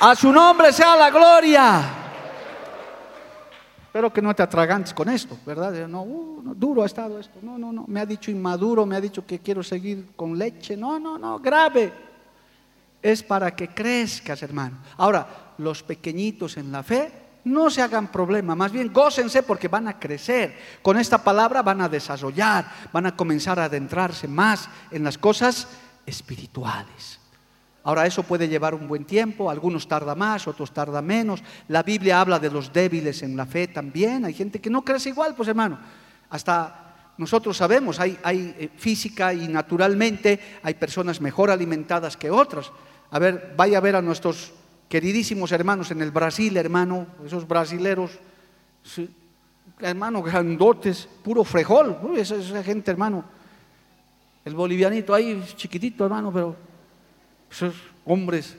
A 0.01 0.16
su 0.16 0.32
nombre 0.32 0.72
sea 0.72 0.96
la 0.96 1.11
gloria. 1.11 1.82
Espero 3.84 4.11
que 4.11 4.22
no 4.22 4.34
te 4.34 4.42
atragantes 4.42 4.94
con 4.94 5.11
esto, 5.11 5.36
¿verdad? 5.44 5.74
Uh, 5.84 6.42
no, 6.42 6.55
duro 6.55 6.82
ha 6.82 6.86
estado 6.86 7.18
esto. 7.18 7.38
No, 7.42 7.59
no, 7.59 7.70
no. 7.70 7.84
Me 7.86 8.01
ha 8.01 8.07
dicho 8.07 8.30
inmaduro, 8.30 8.86
me 8.86 8.96
ha 8.96 9.01
dicho 9.01 9.26
que 9.26 9.40
quiero 9.40 9.62
seguir 9.62 10.12
con 10.16 10.38
leche. 10.38 10.74
No, 10.74 10.98
no, 10.98 11.18
no, 11.18 11.38
grave. 11.38 11.92
Es 13.03 13.22
para 13.22 13.55
que 13.55 13.68
crezcas, 13.68 14.42
hermano. 14.42 14.78
Ahora, 14.96 15.55
los 15.59 15.82
pequeñitos 15.82 16.57
en 16.57 16.72
la 16.72 16.82
fe 16.82 17.12
no 17.44 17.68
se 17.68 17.82
hagan 17.82 18.09
problema, 18.09 18.55
más 18.55 18.72
bien 18.72 18.92
gócense 18.92 19.42
porque 19.42 19.68
van 19.68 19.88
a 19.88 19.98
crecer. 19.98 20.57
Con 20.80 20.98
esta 20.98 21.22
palabra 21.22 21.62
van 21.62 21.82
a 21.82 21.88
desarrollar, 21.90 22.70
van 22.90 23.07
a 23.07 23.16
comenzar 23.16 23.59
a 23.59 23.64
adentrarse 23.64 24.28
más 24.28 24.68
en 24.90 25.05
las 25.05 25.18
cosas 25.18 25.68
espirituales. 26.07 27.19
Ahora, 27.83 28.07
eso 28.07 28.22
puede 28.22 28.49
llevar 28.49 28.74
un 28.74 28.87
buen 28.87 29.05
tiempo, 29.05 29.51
algunos 29.51 29.89
tarda 29.89 30.14
más, 30.14 30.47
otros 30.47 30.72
tarda 30.72 31.01
menos. 31.01 31.43
La 31.68 31.83
Biblia 31.83 32.20
habla 32.20 32.39
de 32.39 32.51
los 32.51 32.72
débiles 32.72 33.22
en 33.22 33.37
la 33.37 33.47
fe 33.47 33.68
también. 33.68 34.24
Hay 34.26 34.35
gente 34.35 34.61
que 34.61 34.68
no 34.68 34.83
crece 34.83 35.09
igual, 35.09 35.35
pues 35.35 35.49
hermano. 35.49 35.78
Hasta 36.28 37.14
nosotros 37.16 37.57
sabemos, 37.57 37.99
hay, 38.01 38.18
eh, 38.24 38.70
física 38.76 39.33
y 39.33 39.49
naturalmente 39.49 40.41
hay 40.62 40.74
personas 40.74 41.20
mejor 41.20 41.51
alimentadas 41.51 42.16
que 42.16 42.31
otras. 42.31 42.70
A 43.11 43.18
ver, 43.18 43.55
vaya 43.57 43.78
a 43.78 43.81
ver 43.81 43.97
a 43.97 44.03
nuestros 44.03 44.53
queridísimos 44.89 45.53
hermanos 45.53 45.91
en 45.91 46.03
el 46.03 46.11
Brasil, 46.11 46.57
hermano, 46.57 47.07
esos 47.24 47.47
brasileros, 47.47 48.12
hermano, 49.81 50.22
grandotes, 50.22 51.09
puro 51.22 51.45
frejol, 51.45 51.97
esa 52.16 52.62
gente, 52.62 52.91
hermano. 52.91 53.24
El 54.45 54.55
bolivianito 54.55 55.14
ahí, 55.14 55.43
chiquitito, 55.57 56.05
hermano, 56.05 56.33
pero 56.33 56.69
esos 57.51 57.74
hombres. 58.05 58.57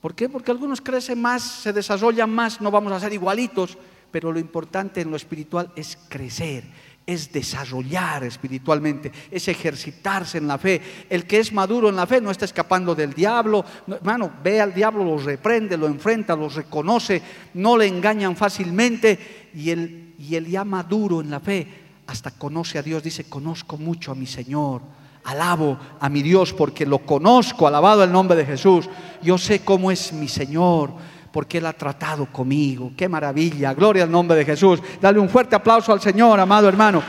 ¿Por 0.00 0.14
qué? 0.14 0.28
Porque 0.28 0.50
algunos 0.50 0.80
crecen 0.80 1.20
más, 1.20 1.42
se 1.42 1.72
desarrollan 1.72 2.30
más, 2.30 2.60
no 2.60 2.70
vamos 2.70 2.92
a 2.92 3.00
ser 3.00 3.12
igualitos, 3.12 3.78
pero 4.10 4.32
lo 4.32 4.40
importante 4.40 5.00
en 5.00 5.10
lo 5.10 5.16
espiritual 5.16 5.70
es 5.76 5.96
crecer, 6.08 6.64
es 7.06 7.32
desarrollar 7.32 8.24
espiritualmente, 8.24 9.12
es 9.30 9.46
ejercitarse 9.46 10.38
en 10.38 10.48
la 10.48 10.58
fe. 10.58 10.82
El 11.08 11.24
que 11.24 11.38
es 11.38 11.52
maduro 11.52 11.88
en 11.88 11.96
la 11.96 12.06
fe 12.06 12.20
no 12.20 12.30
está 12.30 12.44
escapando 12.44 12.94
del 12.94 13.12
diablo. 13.12 13.64
hermano, 13.86 14.32
ve 14.42 14.60
al 14.60 14.74
diablo, 14.74 15.04
lo 15.04 15.18
reprende, 15.18 15.76
lo 15.76 15.86
enfrenta, 15.86 16.34
lo 16.34 16.48
reconoce, 16.48 17.22
no 17.54 17.76
le 17.76 17.86
engañan 17.86 18.36
fácilmente. 18.36 19.50
Y 19.54 19.70
el, 19.70 20.14
y 20.18 20.34
el 20.34 20.46
ya 20.46 20.64
maduro 20.64 21.20
en 21.20 21.30
la 21.30 21.40
fe 21.40 21.66
hasta 22.08 22.32
conoce 22.32 22.78
a 22.78 22.82
Dios, 22.82 23.02
dice, 23.02 23.24
conozco 23.24 23.78
mucho 23.78 24.10
a 24.10 24.16
mi 24.16 24.26
Señor 24.26 24.82
Alabo 25.24 25.78
a 26.00 26.08
mi 26.08 26.22
Dios 26.22 26.52
porque 26.52 26.84
lo 26.84 26.98
conozco, 26.98 27.66
alabado 27.66 28.02
el 28.02 28.10
nombre 28.10 28.36
de 28.36 28.44
Jesús. 28.44 28.88
Yo 29.22 29.38
sé 29.38 29.64
cómo 29.64 29.90
es 29.90 30.12
mi 30.12 30.26
Señor, 30.28 30.92
porque 31.32 31.58
Él 31.58 31.66
ha 31.66 31.72
tratado 31.72 32.26
conmigo. 32.26 32.92
Qué 32.96 33.08
maravilla, 33.08 33.72
gloria 33.74 34.04
al 34.04 34.10
nombre 34.10 34.36
de 34.36 34.44
Jesús. 34.44 34.80
Dale 35.00 35.18
un 35.18 35.28
fuerte 35.28 35.54
aplauso 35.54 35.92
al 35.92 36.00
Señor, 36.00 36.40
amado 36.40 36.68
hermano. 36.68 37.02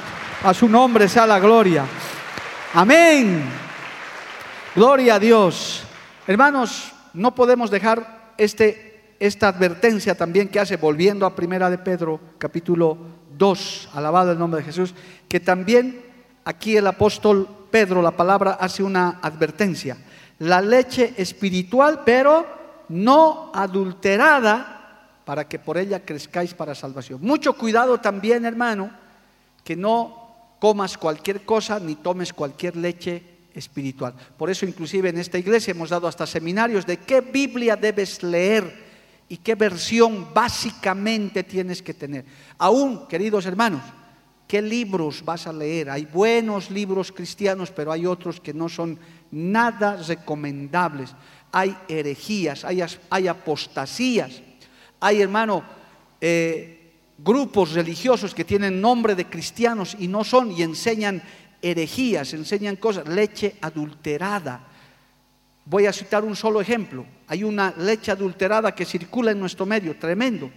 A 0.44 0.54
su 0.54 0.70
nombre 0.70 1.08
sea 1.08 1.26
la 1.26 1.40
gloria. 1.40 1.86
Amén. 2.74 3.44
Gloria 4.76 5.16
a 5.16 5.20
Dios. 5.20 5.84
Hermanos, 6.28 6.92
no 7.14 7.36
podemos 7.36 7.70
dejar 7.70 8.34
este, 8.38 9.16
esta 9.20 9.48
advertencia 9.50 10.16
también 10.16 10.50
que 10.50 10.60
hace, 10.60 10.78
volviendo 10.78 11.26
a 11.26 11.36
Primera 11.36 11.70
de 11.70 11.78
Pedro, 11.78 12.20
capítulo 12.38 12.98
2, 13.38 13.90
alabado 13.94 14.32
el 14.32 14.40
nombre 14.40 14.62
de 14.62 14.66
Jesús, 14.66 14.94
que 15.28 15.40
también 15.40 16.13
aquí 16.46 16.78
el 16.78 16.88
apóstol 16.88 17.48
Pedro, 17.72 18.02
la 18.02 18.12
palabra 18.12 18.58
hace 18.60 18.84
una 18.84 19.20
advertencia. 19.22 19.98
La 20.40 20.62
leche 20.62 21.14
espiritual, 21.18 22.02
pero 22.06 22.46
no 22.90 23.52
adulterada, 23.54 24.74
para 25.26 25.48
que 25.48 25.60
por 25.60 25.78
ella 25.78 26.06
crezcáis 26.06 26.54
para 26.54 26.76
salvación. 26.76 27.20
Mucho 27.22 27.54
cuidado 27.54 28.00
también, 28.00 28.46
hermano, 28.46 28.92
que 29.64 29.76
no 29.76 30.24
comas 30.60 30.98
cualquier 30.98 31.46
cosa 31.46 31.80
ni 31.80 31.96
tomes 31.96 32.34
cualquier 32.34 32.76
leche 32.76 33.24
espiritual. 33.54 34.14
Por 34.38 34.50
eso 34.50 34.66
inclusive 34.66 35.10
en 35.10 35.18
esta 35.18 35.38
iglesia 35.38 35.72
hemos 35.72 35.90
dado 35.90 36.08
hasta 36.08 36.28
seminarios 36.28 36.86
de 36.86 36.98
qué 36.98 37.22
Biblia 37.22 37.76
debes 37.76 38.24
leer 38.24 38.84
y 39.30 39.38
qué 39.38 39.56
versión 39.56 40.28
básicamente 40.34 41.44
tienes 41.44 41.82
que 41.82 41.94
tener. 41.94 42.26
Aún, 42.58 43.08
queridos 43.08 43.46
hermanos, 43.46 43.82
¿Qué 44.54 44.62
libros 44.62 45.26
vas 45.26 45.48
a 45.48 45.52
leer? 45.52 45.90
Hay 45.90 46.06
buenos 46.06 46.70
libros 46.70 47.12
cristianos, 47.12 47.72
pero 47.72 47.92
hay 47.92 48.06
otros 48.06 48.40
que 48.40 48.54
no 48.54 48.70
son 48.70 49.00
nada 49.32 49.96
recomendables. 49.96 51.10
Hay 51.52 51.76
herejías, 51.88 52.64
hay, 52.64 53.28
apostasías. 53.28 54.44
Hay, 55.00 55.22
hermano, 55.22 55.64
eh, 56.22 56.92
grupos 57.18 57.72
religiosos 57.72 58.36
que 58.36 58.46
tienen 58.46 58.80
nombre 58.80 59.16
de 59.16 59.26
cristianos 59.26 59.98
y 59.98 60.08
no 60.08 60.24
son 60.24 60.52
y 60.52 60.62
enseñan 60.62 61.24
herejías, 61.60 62.36
enseñan 62.36 62.76
cosas, 62.76 63.08
leche 63.08 63.56
adulterada. 63.60 64.68
Voy 65.66 65.88
a 65.88 65.94
citar 65.94 66.24
un 66.24 66.36
solo 66.36 66.62
ejemplo. 66.62 67.08
Hay 67.26 67.44
una 67.44 67.74
leche 67.76 68.12
adulterada 68.12 68.76
que 68.76 68.86
circula 68.86 69.32
en 69.32 69.40
nuestro 69.40 69.66
medio, 69.66 69.98
tremendo. 69.98 70.52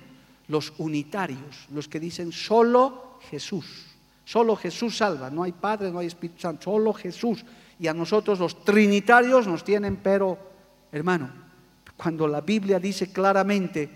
Los 0.48 0.74
unitarios, 0.76 1.66
los 1.72 1.88
que 1.88 1.98
dicen 1.98 2.30
solo 2.30 3.20
Jesús. 3.30 3.85
Solo 4.26 4.56
Jesús 4.56 4.96
salva, 4.96 5.30
no 5.30 5.44
hay 5.44 5.52
Padre, 5.52 5.92
no 5.92 6.00
hay 6.00 6.08
Espíritu 6.08 6.40
Santo, 6.40 6.64
solo 6.64 6.92
Jesús. 6.92 7.44
Y 7.78 7.86
a 7.86 7.94
nosotros 7.94 8.40
los 8.40 8.64
trinitarios 8.64 9.46
nos 9.46 9.62
tienen, 9.62 9.98
pero, 10.02 10.36
hermano, 10.90 11.30
cuando 11.96 12.26
la 12.26 12.40
Biblia 12.40 12.80
dice 12.80 13.12
claramente 13.12 13.88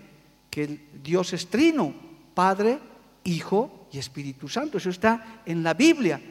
que 0.49 0.87
Dios 1.03 1.33
es 1.33 1.47
trino, 1.47 1.93
Padre, 2.33 2.79
Hijo 3.25 3.87
y 3.91 3.99
Espíritu 3.99 4.47
Santo, 4.47 4.77
eso 4.77 4.89
está 4.89 5.41
en 5.45 5.63
la 5.63 5.73
Biblia. 5.73 6.21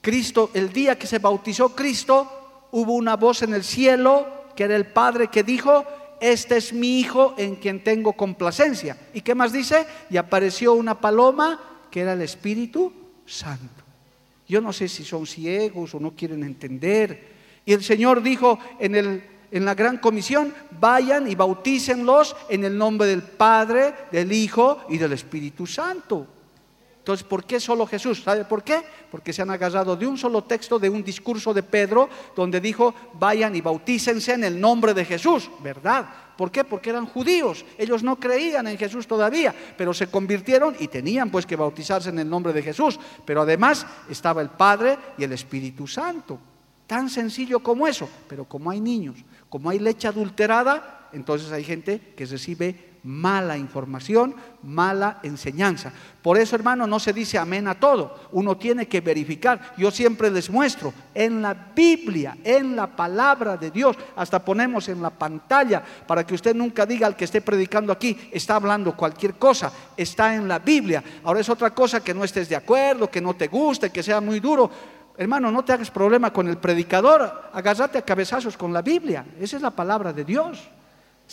Cristo, 0.00 0.50
el 0.54 0.72
día 0.72 0.98
que 0.98 1.06
se 1.06 1.18
bautizó 1.18 1.74
Cristo, 1.74 2.68
hubo 2.70 2.94
una 2.94 3.16
voz 3.16 3.42
en 3.42 3.52
el 3.52 3.62
cielo 3.62 4.26
que 4.56 4.64
era 4.64 4.74
el 4.74 4.86
Padre 4.86 5.28
que 5.28 5.42
dijo, 5.42 5.84
este 6.18 6.56
es 6.56 6.72
mi 6.72 6.98
Hijo 6.98 7.34
en 7.36 7.56
quien 7.56 7.84
tengo 7.84 8.14
complacencia. 8.14 8.96
¿Y 9.12 9.20
qué 9.20 9.34
más 9.34 9.52
dice? 9.52 9.86
Y 10.08 10.16
apareció 10.16 10.72
una 10.72 10.98
paloma 10.98 11.60
que 11.90 12.00
era 12.00 12.14
el 12.14 12.22
Espíritu 12.22 13.01
Santo. 13.26 13.84
Yo 14.48 14.60
no 14.60 14.72
sé 14.72 14.88
si 14.88 15.04
son 15.04 15.26
ciegos 15.26 15.94
o 15.94 16.00
no 16.00 16.12
quieren 16.12 16.42
entender. 16.42 17.32
Y 17.64 17.72
el 17.72 17.82
Señor 17.82 18.22
dijo 18.22 18.58
en, 18.78 18.94
el, 18.94 19.24
en 19.50 19.64
la 19.64 19.74
gran 19.74 19.98
comisión, 19.98 20.54
vayan 20.80 21.30
y 21.30 21.34
bautícenlos 21.34 22.36
en 22.48 22.64
el 22.64 22.76
nombre 22.76 23.06
del 23.06 23.22
Padre, 23.22 23.94
del 24.10 24.32
Hijo 24.32 24.84
y 24.88 24.98
del 24.98 25.12
Espíritu 25.12 25.66
Santo. 25.66 26.26
Entonces, 27.02 27.26
¿por 27.26 27.42
qué 27.42 27.58
solo 27.58 27.84
Jesús? 27.84 28.22
¿Sabe 28.22 28.44
por 28.44 28.62
qué? 28.62 28.80
Porque 29.10 29.32
se 29.32 29.42
han 29.42 29.50
agarrado 29.50 29.96
de 29.96 30.06
un 30.06 30.16
solo 30.16 30.44
texto, 30.44 30.78
de 30.78 30.88
un 30.88 31.02
discurso 31.02 31.52
de 31.52 31.64
Pedro, 31.64 32.08
donde 32.36 32.60
dijo, 32.60 32.94
vayan 33.14 33.56
y 33.56 33.60
bautícense 33.60 34.34
en 34.34 34.44
el 34.44 34.60
nombre 34.60 34.94
de 34.94 35.04
Jesús, 35.04 35.50
¿verdad? 35.64 36.08
¿Por 36.36 36.52
qué? 36.52 36.62
Porque 36.62 36.90
eran 36.90 37.06
judíos, 37.06 37.64
ellos 37.76 38.04
no 38.04 38.20
creían 38.20 38.68
en 38.68 38.78
Jesús 38.78 39.08
todavía, 39.08 39.52
pero 39.76 39.92
se 39.92 40.06
convirtieron 40.06 40.76
y 40.78 40.86
tenían 40.86 41.28
pues 41.28 41.44
que 41.44 41.56
bautizarse 41.56 42.10
en 42.10 42.20
el 42.20 42.30
nombre 42.30 42.52
de 42.52 42.62
Jesús, 42.62 43.00
pero 43.24 43.42
además 43.42 43.84
estaba 44.08 44.40
el 44.40 44.50
Padre 44.50 44.96
y 45.18 45.24
el 45.24 45.32
Espíritu 45.32 45.88
Santo. 45.88 46.38
Tan 46.86 47.10
sencillo 47.10 47.58
como 47.58 47.88
eso, 47.88 48.08
pero 48.28 48.44
como 48.44 48.70
hay 48.70 48.80
niños, 48.80 49.16
como 49.48 49.70
hay 49.70 49.80
leche 49.80 50.06
adulterada, 50.06 51.08
entonces 51.12 51.50
hay 51.50 51.64
gente 51.64 52.14
que 52.16 52.26
recibe 52.26 52.91
mala 53.04 53.58
información, 53.58 54.34
mala 54.62 55.18
enseñanza. 55.22 55.92
Por 56.22 56.38
eso, 56.38 56.54
hermano, 56.54 56.86
no 56.86 57.00
se 57.00 57.12
dice 57.12 57.36
amén 57.36 57.66
a 57.66 57.74
todo. 57.74 58.16
Uno 58.30 58.56
tiene 58.56 58.86
que 58.86 59.00
verificar. 59.00 59.74
Yo 59.76 59.90
siempre 59.90 60.30
les 60.30 60.48
muestro 60.48 60.92
en 61.14 61.42
la 61.42 61.52
Biblia, 61.74 62.36
en 62.44 62.76
la 62.76 62.86
palabra 62.86 63.56
de 63.56 63.70
Dios, 63.70 63.96
hasta 64.14 64.44
ponemos 64.44 64.88
en 64.88 65.02
la 65.02 65.10
pantalla 65.10 65.82
para 66.06 66.24
que 66.24 66.34
usted 66.34 66.54
nunca 66.54 66.86
diga 66.86 67.06
al 67.06 67.16
que 67.16 67.24
esté 67.24 67.40
predicando 67.40 67.92
aquí, 67.92 68.30
está 68.30 68.54
hablando 68.56 68.96
cualquier 68.96 69.34
cosa, 69.34 69.72
está 69.96 70.34
en 70.34 70.46
la 70.46 70.60
Biblia. 70.60 71.02
Ahora 71.24 71.40
es 71.40 71.48
otra 71.48 71.70
cosa 71.70 72.00
que 72.00 72.14
no 72.14 72.22
estés 72.22 72.48
de 72.48 72.56
acuerdo, 72.56 73.10
que 73.10 73.20
no 73.20 73.34
te 73.34 73.48
guste, 73.48 73.90
que 73.90 74.02
sea 74.02 74.20
muy 74.20 74.38
duro. 74.38 74.70
Hermano, 75.16 75.50
no 75.50 75.64
te 75.64 75.72
hagas 75.72 75.90
problema 75.90 76.32
con 76.32 76.48
el 76.48 76.56
predicador, 76.56 77.50
agárrate 77.52 77.98
a 77.98 78.02
cabezazos 78.02 78.56
con 78.56 78.72
la 78.72 78.80
Biblia. 78.80 79.26
Esa 79.40 79.56
es 79.56 79.62
la 79.62 79.70
palabra 79.70 80.12
de 80.12 80.24
Dios. 80.24 80.68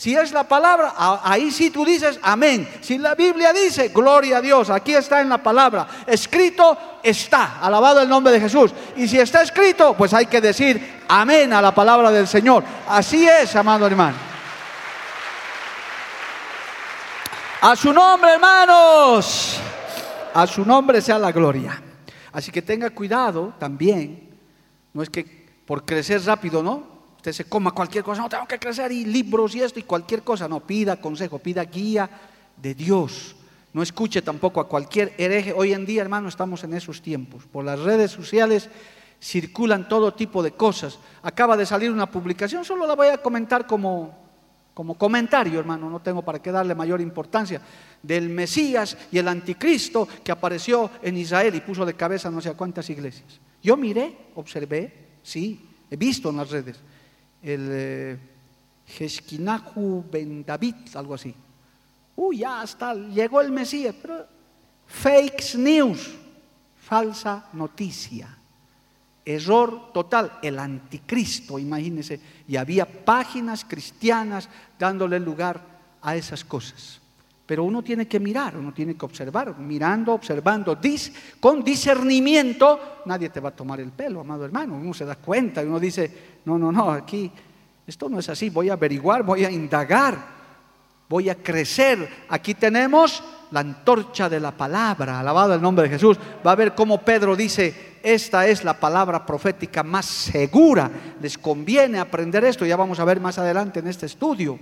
Si 0.00 0.16
es 0.16 0.32
la 0.32 0.44
palabra, 0.44 0.94
ahí 1.22 1.50
sí 1.50 1.68
tú 1.68 1.84
dices 1.84 2.18
amén. 2.22 2.66
Si 2.80 2.96
la 2.96 3.14
Biblia 3.14 3.52
dice, 3.52 3.88
gloria 3.88 4.38
a 4.38 4.40
Dios, 4.40 4.70
aquí 4.70 4.94
está 4.94 5.20
en 5.20 5.28
la 5.28 5.42
palabra. 5.42 5.86
Escrito 6.06 6.98
está, 7.02 7.58
alabado 7.60 8.00
el 8.00 8.08
nombre 8.08 8.32
de 8.32 8.40
Jesús. 8.40 8.72
Y 8.96 9.06
si 9.06 9.18
está 9.18 9.42
escrito, 9.42 9.92
pues 9.92 10.14
hay 10.14 10.24
que 10.24 10.40
decir 10.40 11.02
amén 11.06 11.52
a 11.52 11.60
la 11.60 11.74
palabra 11.74 12.10
del 12.10 12.26
Señor. 12.26 12.64
Así 12.88 13.28
es, 13.28 13.54
amado 13.54 13.86
hermano. 13.86 14.16
A 17.60 17.76
su 17.76 17.92
nombre, 17.92 18.32
hermanos. 18.32 19.60
A 20.32 20.46
su 20.46 20.64
nombre 20.64 21.02
sea 21.02 21.18
la 21.18 21.30
gloria. 21.30 21.78
Así 22.32 22.50
que 22.50 22.62
tenga 22.62 22.88
cuidado 22.88 23.52
también. 23.58 24.30
No 24.94 25.02
es 25.02 25.10
que 25.10 25.46
por 25.66 25.84
crecer 25.84 26.24
rápido, 26.24 26.62
¿no? 26.62 26.99
Usted 27.20 27.32
se 27.32 27.44
coma 27.44 27.72
cualquier 27.72 28.02
cosa, 28.02 28.22
no 28.22 28.30
tengo 28.30 28.46
que 28.46 28.58
crecer 28.58 28.90
y 28.92 29.04
libros 29.04 29.54
y 29.54 29.60
esto 29.60 29.78
y 29.78 29.82
cualquier 29.82 30.22
cosa, 30.22 30.48
no, 30.48 30.60
pida 30.60 30.96
consejo, 30.96 31.38
pida 31.38 31.62
guía 31.64 32.08
de 32.56 32.74
Dios. 32.74 33.36
No 33.74 33.82
escuche 33.82 34.22
tampoco 34.22 34.58
a 34.58 34.66
cualquier 34.66 35.12
hereje. 35.18 35.52
Hoy 35.52 35.74
en 35.74 35.84
día, 35.84 36.00
hermano, 36.00 36.30
estamos 36.30 36.64
en 36.64 36.72
esos 36.72 37.02
tiempos. 37.02 37.44
Por 37.44 37.66
las 37.66 37.78
redes 37.78 38.10
sociales 38.10 38.70
circulan 39.20 39.86
todo 39.86 40.14
tipo 40.14 40.42
de 40.42 40.52
cosas. 40.52 40.98
Acaba 41.22 41.58
de 41.58 41.66
salir 41.66 41.90
una 41.90 42.10
publicación, 42.10 42.64
solo 42.64 42.86
la 42.86 42.94
voy 42.94 43.08
a 43.08 43.18
comentar 43.18 43.66
como, 43.66 44.16
como 44.72 44.94
comentario, 44.94 45.60
hermano, 45.60 45.90
no 45.90 46.00
tengo 46.00 46.22
para 46.22 46.40
qué 46.40 46.50
darle 46.50 46.74
mayor 46.74 47.02
importancia, 47.02 47.60
del 48.02 48.30
Mesías 48.30 48.96
y 49.12 49.18
el 49.18 49.28
anticristo 49.28 50.08
que 50.24 50.32
apareció 50.32 50.90
en 51.02 51.18
Israel 51.18 51.54
y 51.54 51.60
puso 51.60 51.84
de 51.84 51.92
cabeza 51.92 52.30
no 52.30 52.40
sé 52.40 52.54
cuántas 52.54 52.88
iglesias. 52.88 53.40
Yo 53.62 53.76
miré, 53.76 54.16
observé, 54.36 55.18
sí, 55.22 55.68
he 55.90 55.96
visto 55.96 56.30
en 56.30 56.38
las 56.38 56.50
redes 56.50 56.80
el 57.42 57.68
eh, 57.72 58.18
Ben 60.10 60.44
David, 60.44 60.74
algo 60.94 61.14
así. 61.14 61.34
Uy, 62.16 62.38
ya 62.38 62.62
está, 62.62 62.94
llegó 62.94 63.40
el 63.40 63.50
Mesías, 63.50 63.94
pero 64.00 64.26
fake 64.86 65.54
news, 65.56 66.10
falsa 66.82 67.48
noticia, 67.52 68.36
error 69.24 69.92
total, 69.92 70.38
el 70.42 70.58
anticristo, 70.58 71.58
imagínense, 71.58 72.20
y 72.46 72.56
había 72.56 72.84
páginas 72.84 73.64
cristianas 73.64 74.48
dándole 74.78 75.20
lugar 75.20 75.60
a 76.02 76.16
esas 76.16 76.44
cosas. 76.44 76.99
Pero 77.50 77.64
uno 77.64 77.82
tiene 77.82 78.06
que 78.06 78.20
mirar, 78.20 78.56
uno 78.56 78.72
tiene 78.72 78.94
que 78.94 79.04
observar, 79.04 79.58
mirando, 79.58 80.12
observando, 80.12 80.78
con 81.40 81.64
discernimiento, 81.64 83.00
nadie 83.06 83.28
te 83.28 83.40
va 83.40 83.48
a 83.48 83.56
tomar 83.56 83.80
el 83.80 83.90
pelo, 83.90 84.20
amado 84.20 84.44
hermano. 84.44 84.76
Uno 84.76 84.94
se 84.94 85.04
da 85.04 85.16
cuenta 85.16 85.60
y 85.60 85.66
uno 85.66 85.80
dice, 85.80 86.38
no, 86.44 86.56
no, 86.56 86.70
no, 86.70 86.92
aquí 86.92 87.28
esto 87.84 88.08
no 88.08 88.20
es 88.20 88.28
así, 88.28 88.50
voy 88.50 88.70
a 88.70 88.74
averiguar, 88.74 89.24
voy 89.24 89.44
a 89.44 89.50
indagar, 89.50 90.16
voy 91.08 91.28
a 91.28 91.34
crecer. 91.34 92.08
Aquí 92.28 92.54
tenemos 92.54 93.20
la 93.50 93.58
antorcha 93.58 94.28
de 94.28 94.38
la 94.38 94.52
palabra, 94.52 95.18
alabado 95.18 95.52
el 95.52 95.60
nombre 95.60 95.88
de 95.88 95.94
Jesús. 95.94 96.20
Va 96.46 96.52
a 96.52 96.54
ver 96.54 96.76
cómo 96.76 96.98
Pedro 97.00 97.34
dice, 97.34 97.98
esta 98.00 98.46
es 98.46 98.62
la 98.62 98.78
palabra 98.78 99.26
profética 99.26 99.82
más 99.82 100.06
segura. 100.06 100.88
Les 101.20 101.36
conviene 101.36 101.98
aprender 101.98 102.44
esto, 102.44 102.64
ya 102.64 102.76
vamos 102.76 103.00
a 103.00 103.04
ver 103.04 103.18
más 103.18 103.38
adelante 103.38 103.80
en 103.80 103.88
este 103.88 104.06
estudio. 104.06 104.56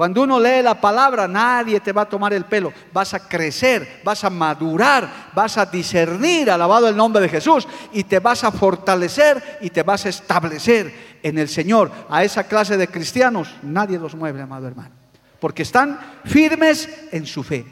Cuando 0.00 0.22
uno 0.22 0.40
lee 0.40 0.62
la 0.62 0.80
palabra, 0.80 1.28
nadie 1.28 1.78
te 1.78 1.92
va 1.92 2.00
a 2.00 2.08
tomar 2.08 2.32
el 2.32 2.46
pelo. 2.46 2.72
Vas 2.90 3.12
a 3.12 3.28
crecer, 3.28 4.00
vas 4.02 4.24
a 4.24 4.30
madurar, 4.30 5.28
vas 5.34 5.58
a 5.58 5.66
discernir, 5.66 6.50
alabado 6.50 6.88
el 6.88 6.96
nombre 6.96 7.20
de 7.20 7.28
Jesús, 7.28 7.68
y 7.92 8.04
te 8.04 8.18
vas 8.18 8.42
a 8.42 8.50
fortalecer 8.50 9.58
y 9.60 9.68
te 9.68 9.82
vas 9.82 10.06
a 10.06 10.08
establecer 10.08 11.18
en 11.22 11.36
el 11.36 11.50
Señor. 11.50 11.92
A 12.08 12.24
esa 12.24 12.44
clase 12.44 12.78
de 12.78 12.88
cristianos 12.88 13.54
nadie 13.60 13.98
los 13.98 14.14
mueve, 14.14 14.40
amado 14.40 14.68
hermano, 14.68 14.94
porque 15.38 15.64
están 15.64 16.00
firmes 16.24 16.88
en 17.12 17.26
su 17.26 17.42
fe. 17.42 17.66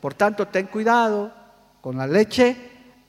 Por 0.00 0.14
tanto, 0.14 0.48
ten 0.48 0.68
cuidado 0.68 1.30
con 1.82 1.98
la 1.98 2.06
leche 2.06 2.56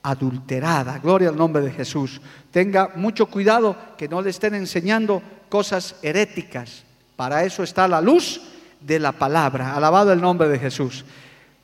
adulterada. 0.02 0.98
Gloria 0.98 1.30
al 1.30 1.36
nombre 1.38 1.62
de 1.62 1.72
Jesús. 1.72 2.20
Tenga 2.50 2.90
mucho 2.96 3.28
cuidado 3.28 3.74
que 3.96 4.08
no 4.08 4.20
le 4.20 4.28
estén 4.28 4.54
enseñando 4.54 5.22
cosas 5.48 5.96
heréticas. 6.02 6.84
Para 7.16 7.44
eso 7.44 7.62
está 7.62 7.88
la 7.88 8.02
luz 8.02 8.42
de 8.80 8.98
la 8.98 9.12
palabra. 9.12 9.74
Alabado 9.74 10.12
el 10.12 10.20
nombre 10.20 10.48
de 10.48 10.58
Jesús. 10.58 11.04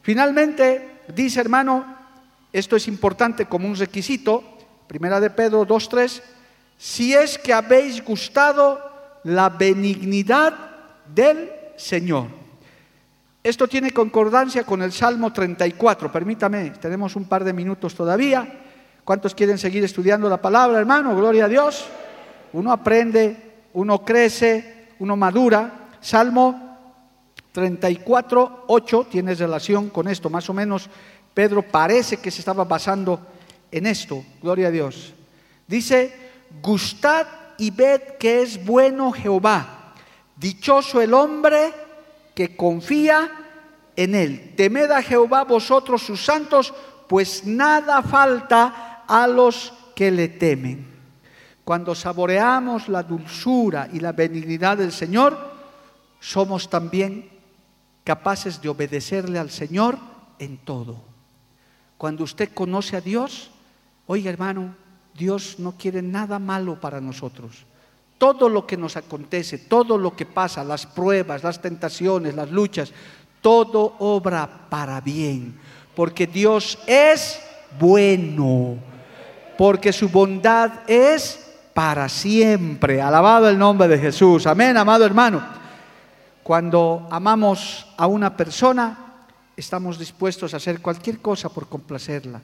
Finalmente, 0.03 1.01
dice 1.15 1.41
hermano, 1.41 1.85
esto 2.53 2.77
es 2.77 2.89
importante 2.89 3.47
como 3.47 3.69
un 3.69 3.77
requisito, 3.77 4.45
primera 4.87 5.21
de 5.21 5.31
Pedro 5.31 5.67
2.3, 5.67 6.23
si 6.79 7.15
es 7.15 7.39
que 7.39 7.53
habéis 7.53 8.05
gustado 8.05 8.81
la 9.25 9.49
benignidad 9.49 10.55
del 11.13 11.51
Señor. 11.77 12.29
Esto 13.43 13.69
tiene 13.69 13.91
concordancia 13.91 14.65
con 14.65 14.83
el 14.83 14.93
Salmo 14.93 15.33
34. 15.33 16.11
Permítame, 16.11 16.71
tenemos 16.81 17.15
un 17.17 17.27
par 17.27 17.45
de 17.45 17.53
minutos 17.53 17.95
todavía. 17.95 18.61
¿Cuántos 19.05 19.35
quieren 19.35 19.59
seguir 19.59 19.85
estudiando 19.85 20.31
la 20.31 20.41
palabra, 20.41 20.79
hermano? 20.79 21.15
Gloria 21.15 21.45
a 21.45 21.49
Dios. 21.49 21.85
Uno 22.55 22.73
aprende, 22.73 23.37
uno 23.75 24.03
crece, 24.03 24.93
uno 24.99 25.17
madura. 25.17 25.89
Salmo 26.01 26.74
34, 27.55 28.65
8 28.67 29.07
tiene 29.09 29.33
relación 29.33 29.89
con 29.89 30.09
esto, 30.09 30.29
más 30.29 30.51
o 30.51 30.53
menos 30.53 30.91
Pedro 31.33 31.63
parece 31.63 32.17
que 32.17 32.33
se 32.33 32.41
estaba 32.41 32.65
basando 32.65 33.21
en 33.71 33.87
esto, 33.87 34.25
gloria 34.43 34.67
a 34.67 34.71
Dios. 34.73 35.15
Dice, 35.69 36.13
gustad 36.61 37.29
y 37.57 37.71
ved 37.71 38.01
que 38.19 38.43
es 38.43 38.65
bueno 38.65 39.13
Jehová, 39.13 39.95
dichoso 40.35 41.01
el 41.01 41.15
hombre 41.15 41.73
que 42.35 42.57
confía 42.57 43.31
en 43.95 44.17
él. 44.17 44.55
Temed 44.57 44.91
a 44.91 45.01
Jehová 45.01 45.45
vosotros 45.45 46.03
sus 46.03 46.25
santos, 46.25 46.75
pues 47.09 47.47
nada 47.47 48.03
falta 48.03 49.05
a 49.07 49.29
los 49.29 49.73
que 49.95 50.11
le 50.11 50.27
temen. 50.27 50.89
Cuando 51.65 51.95
saboreamos 51.95 52.89
la 52.89 53.05
dulzura 53.05 53.89
y 53.93 54.01
la 54.01 54.11
benignidad 54.11 54.77
del 54.77 54.91
Señor, 54.91 55.39
somos 56.19 56.69
también 56.69 57.34
capaces 58.05 58.61
de 58.61 58.69
obedecerle 58.69 59.39
al 59.39 59.51
Señor 59.51 59.99
en 60.39 60.59
todo. 60.59 60.97
Cuando 61.97 62.25
usted 62.25 62.51
conoce 62.53 62.97
a 62.97 63.01
Dios, 63.01 63.51
oiga 64.07 64.31
hermano, 64.31 64.75
Dios 65.17 65.57
no 65.59 65.73
quiere 65.73 66.03
nada 66.03 66.39
malo 66.39 66.79
para 66.81 67.01
nosotros. 67.01 67.65
Todo 68.19 68.49
lo 68.49 68.67
que 68.67 68.77
nos 68.77 68.97
acontece, 68.97 69.59
todo 69.59 69.97
lo 69.97 70.15
que 70.15 70.27
pasa, 70.27 70.63
las 70.63 70.87
pruebas, 70.87 71.43
las 71.43 71.61
tentaciones, 71.61 72.35
las 72.35 72.51
luchas, 72.51 72.93
todo 73.41 73.97
obra 73.99 74.69
para 74.69 75.01
bien, 75.01 75.59
porque 75.95 76.27
Dios 76.27 76.79
es 76.87 77.41
bueno, 77.79 78.77
porque 79.59 79.93
su 79.93 80.09
bondad 80.09 80.89
es 80.89 81.41
para 81.75 82.09
siempre. 82.09 83.03
Alabado 83.03 83.49
el 83.49 83.59
nombre 83.59 83.89
de 83.89 83.99
Jesús. 83.99 84.47
Amén, 84.47 84.77
amado 84.77 85.05
hermano. 85.05 85.64
Cuando 86.45 87.09
amamos 87.11 87.87
a 87.97 88.07
una 88.07 88.37
persona, 88.37 88.99
estamos 89.57 89.99
dispuestos 89.99 90.53
a 90.53 90.59
hacer 90.59 90.83
cualquier 90.83 91.21
cosa 91.21 91.49
por 91.49 91.69
complacerla. 91.69 92.43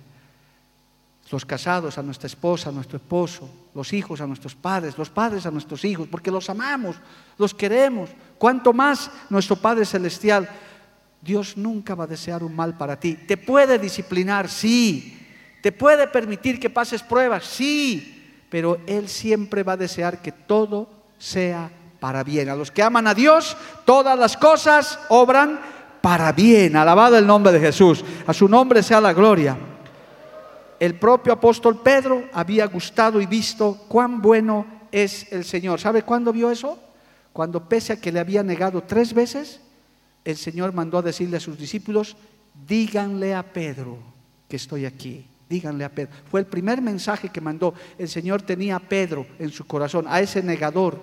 Los 1.31 1.45
casados 1.45 1.99
a 1.99 2.03
nuestra 2.03 2.27
esposa, 2.27 2.71
a 2.71 2.73
nuestro 2.73 2.97
esposo, 2.97 3.49
los 3.75 3.93
hijos 3.93 4.23
a 4.23 4.27
nuestros 4.27 4.55
padres, 4.55 4.97
los 4.97 5.11
padres 5.11 5.45
a 5.45 5.51
nuestros 5.51 5.85
hijos, 5.85 6.09
porque 6.11 6.31
los 6.31 6.49
amamos, 6.49 6.97
los 7.37 7.53
queremos. 7.53 8.09
Cuanto 8.39 8.73
más 8.73 9.11
nuestro 9.29 9.57
Padre 9.57 9.85
Celestial 9.85 10.49
Dios 11.21 11.59
nunca 11.59 11.95
va 11.95 12.05
a 12.05 12.07
desear 12.07 12.43
un 12.43 12.57
mal 12.57 12.79
para 12.79 12.99
ti. 12.99 13.15
Te 13.15 13.37
puede 13.37 13.79
disciplinar, 13.79 14.49
sí. 14.49 15.19
Te 15.63 15.73
puede 15.73 16.07
permitir 16.07 16.59
que 16.59 16.71
pases 16.71 17.03
pruebas, 17.03 17.45
sí. 17.45 18.43
Pero 18.49 18.81
Él 18.87 19.09
siempre 19.09 19.63
va 19.63 19.75
a 19.75 19.77
desear 19.77 20.23
que 20.23 20.33
todo 20.33 20.89
sea 21.19 21.71
para 22.01 22.25
bien. 22.25 22.49
A 22.49 22.57
los 22.57 22.71
que 22.71 22.83
aman 22.83 23.07
a 23.07 23.15
Dios, 23.15 23.57
todas 23.85 24.19
las 24.19 24.37
cosas 24.37 24.99
obran 25.11 25.61
para 26.01 26.33
bien. 26.33 26.75
Alabado 26.75 27.17
el 27.17 27.27
nombre 27.27 27.53
de 27.53 27.61
Jesús. 27.61 28.05
A 28.27 28.33
su 28.33 28.49
nombre 28.49 28.83
sea 28.83 29.01
la 29.01 29.13
gloria. 29.13 29.57
El 30.81 30.95
propio 30.95 31.35
apóstol 31.35 31.83
Pedro 31.83 32.25
había 32.33 32.67
gustado 32.67 33.21
y 33.21 33.27
visto 33.27 33.85
cuán 33.87 34.23
bueno 34.23 34.67
es 34.91 35.31
el 35.31 35.45
Señor. 35.45 35.79
¿Sabe 35.79 36.03
cuándo 36.03 36.33
vio 36.33 36.51
eso? 36.51 36.79
Cuando 37.35 37.69
pese 37.69 37.93
a 37.93 38.01
que 38.01 38.11
le 38.11 38.19
había 38.19 38.43
negado 38.43 38.83
tres 38.83 39.13
veces, 39.13 39.61
el 40.25 40.37
Señor 40.37 40.73
mandó 40.73 40.99
a 40.99 41.03
decirle 41.03 41.37
a 41.37 41.41
sus 41.41 41.59
discípulos, 41.59 42.17
díganle 42.67 43.35
a 43.35 43.43
Pedro 43.43 43.99
que 44.49 44.57
estoy 44.57 44.87
aquí. 44.87 45.27
Díganle 45.49 45.85
a 45.85 45.89
Pedro. 45.89 46.13
Fue 46.31 46.41
el 46.41 46.47
primer 46.47 46.81
mensaje 46.81 47.29
que 47.29 47.41
mandó. 47.41 47.75
El 47.99 48.09
Señor 48.09 48.41
tenía 48.43 48.77
a 48.77 48.81
Pedro 48.81 49.27
en 49.39 49.51
su 49.51 49.67
corazón, 49.67 50.07
a 50.09 50.21
ese 50.21 50.43
negador. 50.43 51.01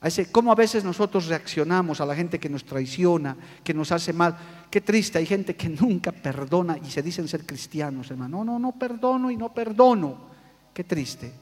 A 0.00 0.08
ese, 0.08 0.30
¿Cómo 0.30 0.52
a 0.52 0.54
veces 0.54 0.84
nosotros 0.84 1.26
reaccionamos 1.26 2.00
a 2.00 2.06
la 2.06 2.14
gente 2.14 2.38
que 2.38 2.50
nos 2.50 2.64
traiciona, 2.64 3.36
que 3.64 3.72
nos 3.72 3.92
hace 3.92 4.12
mal? 4.12 4.36
Qué 4.70 4.80
triste, 4.80 5.18
hay 5.18 5.26
gente 5.26 5.56
que 5.56 5.68
nunca 5.80 6.12
perdona 6.12 6.76
y 6.78 6.90
se 6.90 7.02
dicen 7.02 7.28
ser 7.28 7.46
cristianos, 7.46 8.10
hermano. 8.10 8.44
No, 8.44 8.52
no, 8.52 8.58
no 8.58 8.72
perdono 8.72 9.30
y 9.30 9.36
no 9.36 9.52
perdono. 9.52 10.18
Qué 10.74 10.84
triste. 10.84 11.32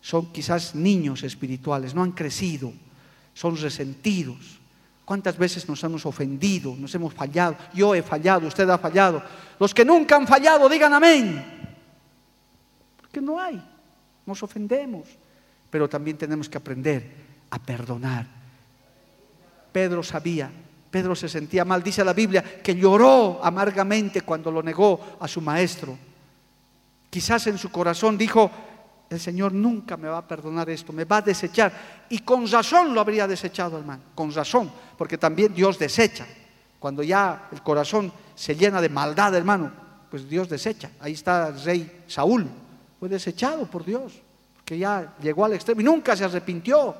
Son 0.00 0.32
quizás 0.32 0.74
niños 0.74 1.22
espirituales, 1.22 1.94
no 1.94 2.02
han 2.02 2.12
crecido, 2.12 2.72
son 3.32 3.56
resentidos. 3.56 4.58
¿Cuántas 5.04 5.38
veces 5.38 5.68
nos 5.68 5.82
hemos 5.84 6.04
ofendido, 6.06 6.74
nos 6.76 6.94
hemos 6.94 7.14
fallado? 7.14 7.56
Yo 7.72 7.94
he 7.94 8.02
fallado, 8.02 8.48
usted 8.48 8.68
ha 8.68 8.78
fallado. 8.78 9.22
Los 9.60 9.72
que 9.72 9.84
nunca 9.84 10.16
han 10.16 10.26
fallado, 10.26 10.68
digan 10.68 10.92
amén. 10.92 11.44
Porque 13.00 13.20
no 13.20 13.38
hay, 13.38 13.62
nos 14.26 14.42
ofendemos. 14.42 15.08
Pero 15.70 15.88
también 15.88 16.16
tenemos 16.16 16.48
que 16.48 16.58
aprender 16.58 17.23
a 17.54 17.58
perdonar. 17.58 18.26
Pedro 19.72 20.02
sabía, 20.02 20.50
Pedro 20.90 21.16
se 21.16 21.28
sentía 21.28 21.64
mal. 21.64 21.82
Dice 21.82 22.04
la 22.04 22.12
Biblia 22.12 22.42
que 22.62 22.76
lloró 22.76 23.40
amargamente 23.42 24.22
cuando 24.22 24.50
lo 24.52 24.62
negó 24.62 25.16
a 25.18 25.26
su 25.26 25.40
maestro. 25.40 25.98
Quizás 27.10 27.48
en 27.48 27.58
su 27.58 27.70
corazón 27.70 28.16
dijo, 28.16 28.50
el 29.10 29.18
Señor 29.20 29.52
nunca 29.52 29.96
me 29.96 30.08
va 30.08 30.18
a 30.18 30.28
perdonar 30.28 30.70
esto, 30.70 30.92
me 30.92 31.04
va 31.04 31.16
a 31.16 31.22
desechar. 31.22 31.72
Y 32.08 32.20
con 32.20 32.48
razón 32.48 32.94
lo 32.94 33.00
habría 33.00 33.26
desechado, 33.26 33.78
hermano, 33.78 34.02
con 34.14 34.32
razón, 34.32 34.70
porque 34.96 35.18
también 35.18 35.52
Dios 35.52 35.78
desecha. 35.78 36.26
Cuando 36.78 37.02
ya 37.02 37.48
el 37.50 37.62
corazón 37.62 38.12
se 38.34 38.54
llena 38.54 38.80
de 38.80 38.88
maldad, 38.88 39.34
hermano, 39.34 39.72
pues 40.10 40.28
Dios 40.28 40.48
desecha. 40.48 40.90
Ahí 41.00 41.14
está 41.14 41.48
el 41.48 41.60
rey 41.60 42.04
Saúl, 42.06 42.46
fue 43.00 43.08
desechado 43.08 43.66
por 43.66 43.84
Dios, 43.84 44.12
porque 44.54 44.78
ya 44.78 45.14
llegó 45.20 45.44
al 45.44 45.54
extremo 45.54 45.80
y 45.80 45.84
nunca 45.84 46.14
se 46.16 46.24
arrepintió. 46.24 46.94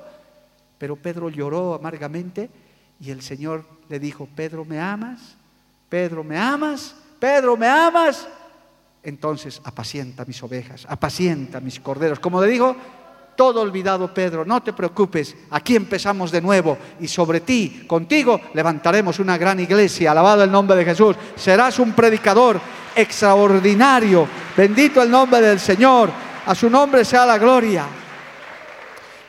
Pero 0.77 0.95
Pedro 0.95 1.29
lloró 1.29 1.73
amargamente 1.73 2.49
y 2.99 3.11
el 3.11 3.21
Señor 3.21 3.65
le 3.89 3.99
dijo, 3.99 4.27
Pedro, 4.35 4.65
¿me 4.65 4.79
amas? 4.79 5.35
Pedro, 5.89 6.23
¿me 6.23 6.37
amas? 6.37 6.95
Pedro, 7.19 7.55
¿me 7.55 7.67
amas? 7.67 8.27
entonces 9.05 9.61
apacienta 9.63 10.25
mis 10.25 10.41
ovejas, 10.41 10.85
apacienta 10.89 11.61
mis 11.61 11.79
corderos. 11.79 12.19
Como 12.19 12.41
le 12.41 12.47
digo, 12.47 12.75
todo 13.35 13.61
olvidado 13.61 14.11
Pedro, 14.13 14.45
no 14.45 14.63
te 14.63 14.73
preocupes, 14.73 15.35
aquí 15.51 15.75
empezamos 15.75 16.31
de 16.31 16.41
nuevo 16.41 16.77
y 16.99 17.07
sobre 17.07 17.41
ti, 17.41 17.85
contigo, 17.87 18.41
levantaremos 18.53 19.19
una 19.19 19.37
gran 19.37 19.59
iglesia, 19.59 20.11
alabado 20.11 20.43
el 20.43 20.51
nombre 20.51 20.75
de 20.75 20.85
Jesús, 20.85 21.15
serás 21.35 21.77
un 21.79 21.93
predicador 21.93 22.59
extraordinario, 22.95 24.27
bendito 24.57 25.01
el 25.03 25.11
nombre 25.11 25.41
del 25.41 25.59
Señor, 25.59 26.09
a 26.45 26.55
su 26.55 26.69
nombre 26.69 27.05
sea 27.05 27.25
la 27.25 27.37
gloria. 27.37 27.85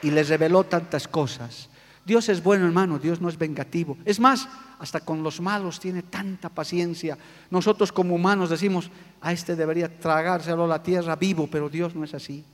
Y 0.07 0.12
les 0.12 0.28
reveló 0.28 0.62
tantas 0.62 1.09
cosas. 1.09 1.68
Dios 2.04 2.28
es 2.28 2.40
bueno, 2.40 2.64
hermano, 2.64 3.00
Dios 3.00 3.20
no 3.20 3.28
es 3.28 3.36
vengativo. 3.36 3.98
Es 4.04 4.20
más, 4.20 4.46
hasta 4.78 5.00
con 5.00 5.24
los 5.24 5.40
malos 5.40 5.80
tiene 5.80 6.04
tanta 6.04 6.48
paciencia. 6.48 7.18
Nosotros 7.50 7.90
como 7.90 8.14
humanos 8.14 8.48
decimos, 8.48 8.88
a 9.20 9.32
este 9.32 9.57
debería 9.57 9.98
tragárselo 9.98 10.68
la 10.68 10.80
tierra 10.80 11.16
vivo, 11.16 11.48
pero 11.50 11.68
Dios 11.68 11.96
no 11.96 12.04
es 12.04 12.14
así. 12.14 12.44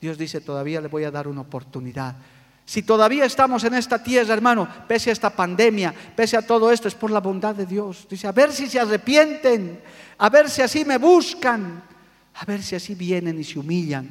Dios 0.00 0.18
dice, 0.18 0.40
todavía 0.40 0.80
le 0.80 0.88
voy 0.88 1.04
a 1.04 1.12
dar 1.12 1.28
una 1.28 1.42
oportunidad. 1.42 2.16
Si 2.66 2.82
todavía 2.82 3.24
estamos 3.24 3.62
en 3.62 3.74
esta 3.74 4.02
tierra, 4.02 4.34
hermano, 4.34 4.68
pese 4.88 5.10
a 5.10 5.12
esta 5.12 5.30
pandemia, 5.30 5.94
pese 6.16 6.36
a 6.36 6.42
todo 6.44 6.72
esto, 6.72 6.88
es 6.88 6.96
por 6.96 7.12
la 7.12 7.20
bondad 7.20 7.54
de 7.54 7.66
Dios. 7.66 8.08
Dice, 8.10 8.26
a 8.26 8.32
ver 8.32 8.52
si 8.52 8.66
se 8.66 8.80
arrepienten, 8.80 9.80
a 10.18 10.28
ver 10.28 10.50
si 10.50 10.62
así 10.62 10.84
me 10.84 10.98
buscan, 10.98 11.80
a 12.34 12.44
ver 12.44 12.60
si 12.60 12.74
así 12.74 12.96
vienen 12.96 13.38
y 13.38 13.44
se 13.44 13.60
humillan. 13.60 14.10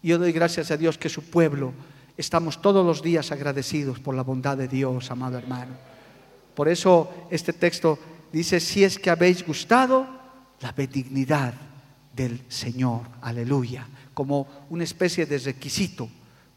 Y 0.00 0.10
yo 0.10 0.18
doy 0.18 0.30
gracias 0.30 0.70
a 0.70 0.76
Dios 0.76 0.96
que 0.96 1.08
su 1.08 1.24
pueblo 1.24 1.72
estamos 2.16 2.60
todos 2.60 2.84
los 2.84 3.02
días 3.02 3.32
agradecidos 3.32 3.98
por 3.98 4.14
la 4.14 4.22
bondad 4.22 4.56
de 4.56 4.68
Dios, 4.68 5.10
amado 5.10 5.38
hermano. 5.38 5.72
Por 6.54 6.68
eso 6.68 7.10
este 7.30 7.52
texto 7.52 7.98
dice, 8.32 8.60
si 8.60 8.84
es 8.84 8.98
que 8.98 9.10
habéis 9.10 9.46
gustado 9.46 10.06
la 10.60 10.72
benignidad 10.72 11.54
del 12.14 12.42
Señor, 12.48 13.02
aleluya, 13.20 13.86
como 14.14 14.46
una 14.70 14.84
especie 14.84 15.26
de 15.26 15.38
requisito. 15.38 16.08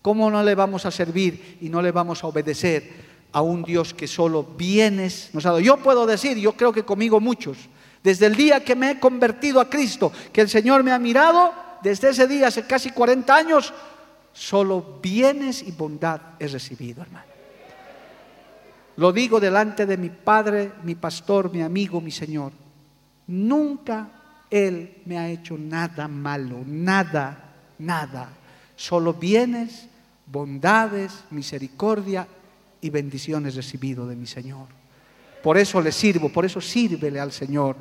¿Cómo 0.01 0.29
no 0.29 0.43
le 0.43 0.53
vamos 0.53 0.85
a 0.85 0.91
servir 0.91 1.57
y 1.61 1.69
no 1.69 1.81
le 1.81 1.91
vamos 1.91 2.23
a 2.23 2.27
obedecer 2.27 3.05
a 3.31 3.41
un 3.41 3.63
Dios 3.63 3.93
que 3.93 4.07
solo 4.07 4.43
bienes 4.43 5.29
nos 5.33 5.45
ha 5.45 5.49
dado? 5.49 5.61
Yo 5.61 5.77
puedo 5.77 6.05
decir, 6.05 6.37
yo 6.37 6.53
creo 6.53 6.71
que 6.71 6.83
conmigo 6.83 7.19
muchos, 7.19 7.57
desde 8.03 8.27
el 8.27 8.35
día 8.35 8.63
que 8.63 8.75
me 8.75 8.91
he 8.91 8.99
convertido 8.99 9.59
a 9.59 9.69
Cristo, 9.69 10.11
que 10.31 10.41
el 10.41 10.49
Señor 10.49 10.83
me 10.83 10.91
ha 10.91 10.99
mirado, 10.99 11.51
desde 11.81 12.09
ese 12.09 12.27
día, 12.27 12.47
hace 12.47 12.67
casi 12.67 12.91
40 12.91 13.35
años, 13.35 13.73
solo 14.35 14.99
bienes 15.01 15.63
y 15.63 15.71
bondad 15.71 16.19
he 16.39 16.47
recibido, 16.47 17.01
hermano. 17.01 17.25
Lo 18.97 19.11
digo 19.11 19.39
delante 19.39 19.85
de 19.85 19.97
mi 19.97 20.09
Padre, 20.09 20.73
mi 20.83 20.95
pastor, 20.95 21.51
mi 21.51 21.61
amigo, 21.61 21.99
mi 21.99 22.11
Señor. 22.11 22.51
Nunca 23.27 24.09
Él 24.49 25.01
me 25.05 25.17
ha 25.17 25.29
hecho 25.29 25.57
nada 25.57 26.07
malo, 26.07 26.63
nada, 26.65 27.53
nada. 27.79 28.29
Solo 28.75 29.13
bienes, 29.13 29.87
bondades, 30.25 31.23
misericordia 31.31 32.27
y 32.81 32.89
bendiciones 32.89 33.55
recibido 33.55 34.05
de 34.07 34.15
mi 34.15 34.27
Señor. 34.27 34.67
Por 35.41 35.57
eso 35.57 35.81
le 35.81 35.91
sirvo, 35.91 36.29
por 36.29 36.45
eso 36.45 36.59
sírvele 36.59 37.19
al 37.19 37.31
Señor. 37.31 37.75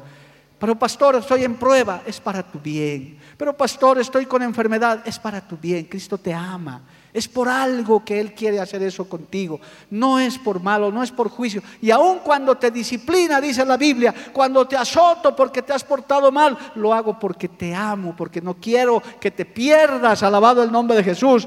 Pero 0.58 0.78
pastor, 0.78 1.16
estoy 1.16 1.44
en 1.44 1.56
prueba, 1.56 2.02
es 2.06 2.20
para 2.20 2.42
tu 2.42 2.58
bien. 2.58 3.18
Pero 3.36 3.56
pastor, 3.56 3.98
estoy 3.98 4.26
con 4.26 4.42
enfermedad, 4.42 5.02
es 5.04 5.18
para 5.18 5.40
tu 5.40 5.56
bien. 5.56 5.84
Cristo 5.84 6.16
te 6.16 6.32
ama. 6.32 6.82
Es 7.12 7.28
por 7.28 7.48
algo 7.48 8.04
que 8.04 8.18
Él 8.18 8.34
quiere 8.34 8.58
hacer 8.58 8.82
eso 8.82 9.08
contigo. 9.08 9.60
No 9.90 10.18
es 10.18 10.38
por 10.38 10.60
malo, 10.60 10.90
no 10.90 11.02
es 11.02 11.12
por 11.12 11.28
juicio. 11.28 11.62
Y 11.80 11.90
aun 11.90 12.20
cuando 12.20 12.56
te 12.56 12.70
disciplina, 12.70 13.40
dice 13.40 13.64
la 13.64 13.76
Biblia, 13.76 14.14
cuando 14.32 14.66
te 14.66 14.76
azoto 14.76 15.34
porque 15.34 15.62
te 15.62 15.72
has 15.72 15.84
portado 15.84 16.32
mal, 16.32 16.56
lo 16.74 16.92
hago 16.92 17.18
porque 17.18 17.48
te 17.48 17.74
amo, 17.74 18.14
porque 18.16 18.40
no 18.40 18.54
quiero 18.54 19.02
que 19.20 19.30
te 19.30 19.44
pierdas. 19.44 20.22
Alabado 20.22 20.62
el 20.62 20.72
nombre 20.72 20.96
de 20.96 21.04
Jesús. 21.04 21.46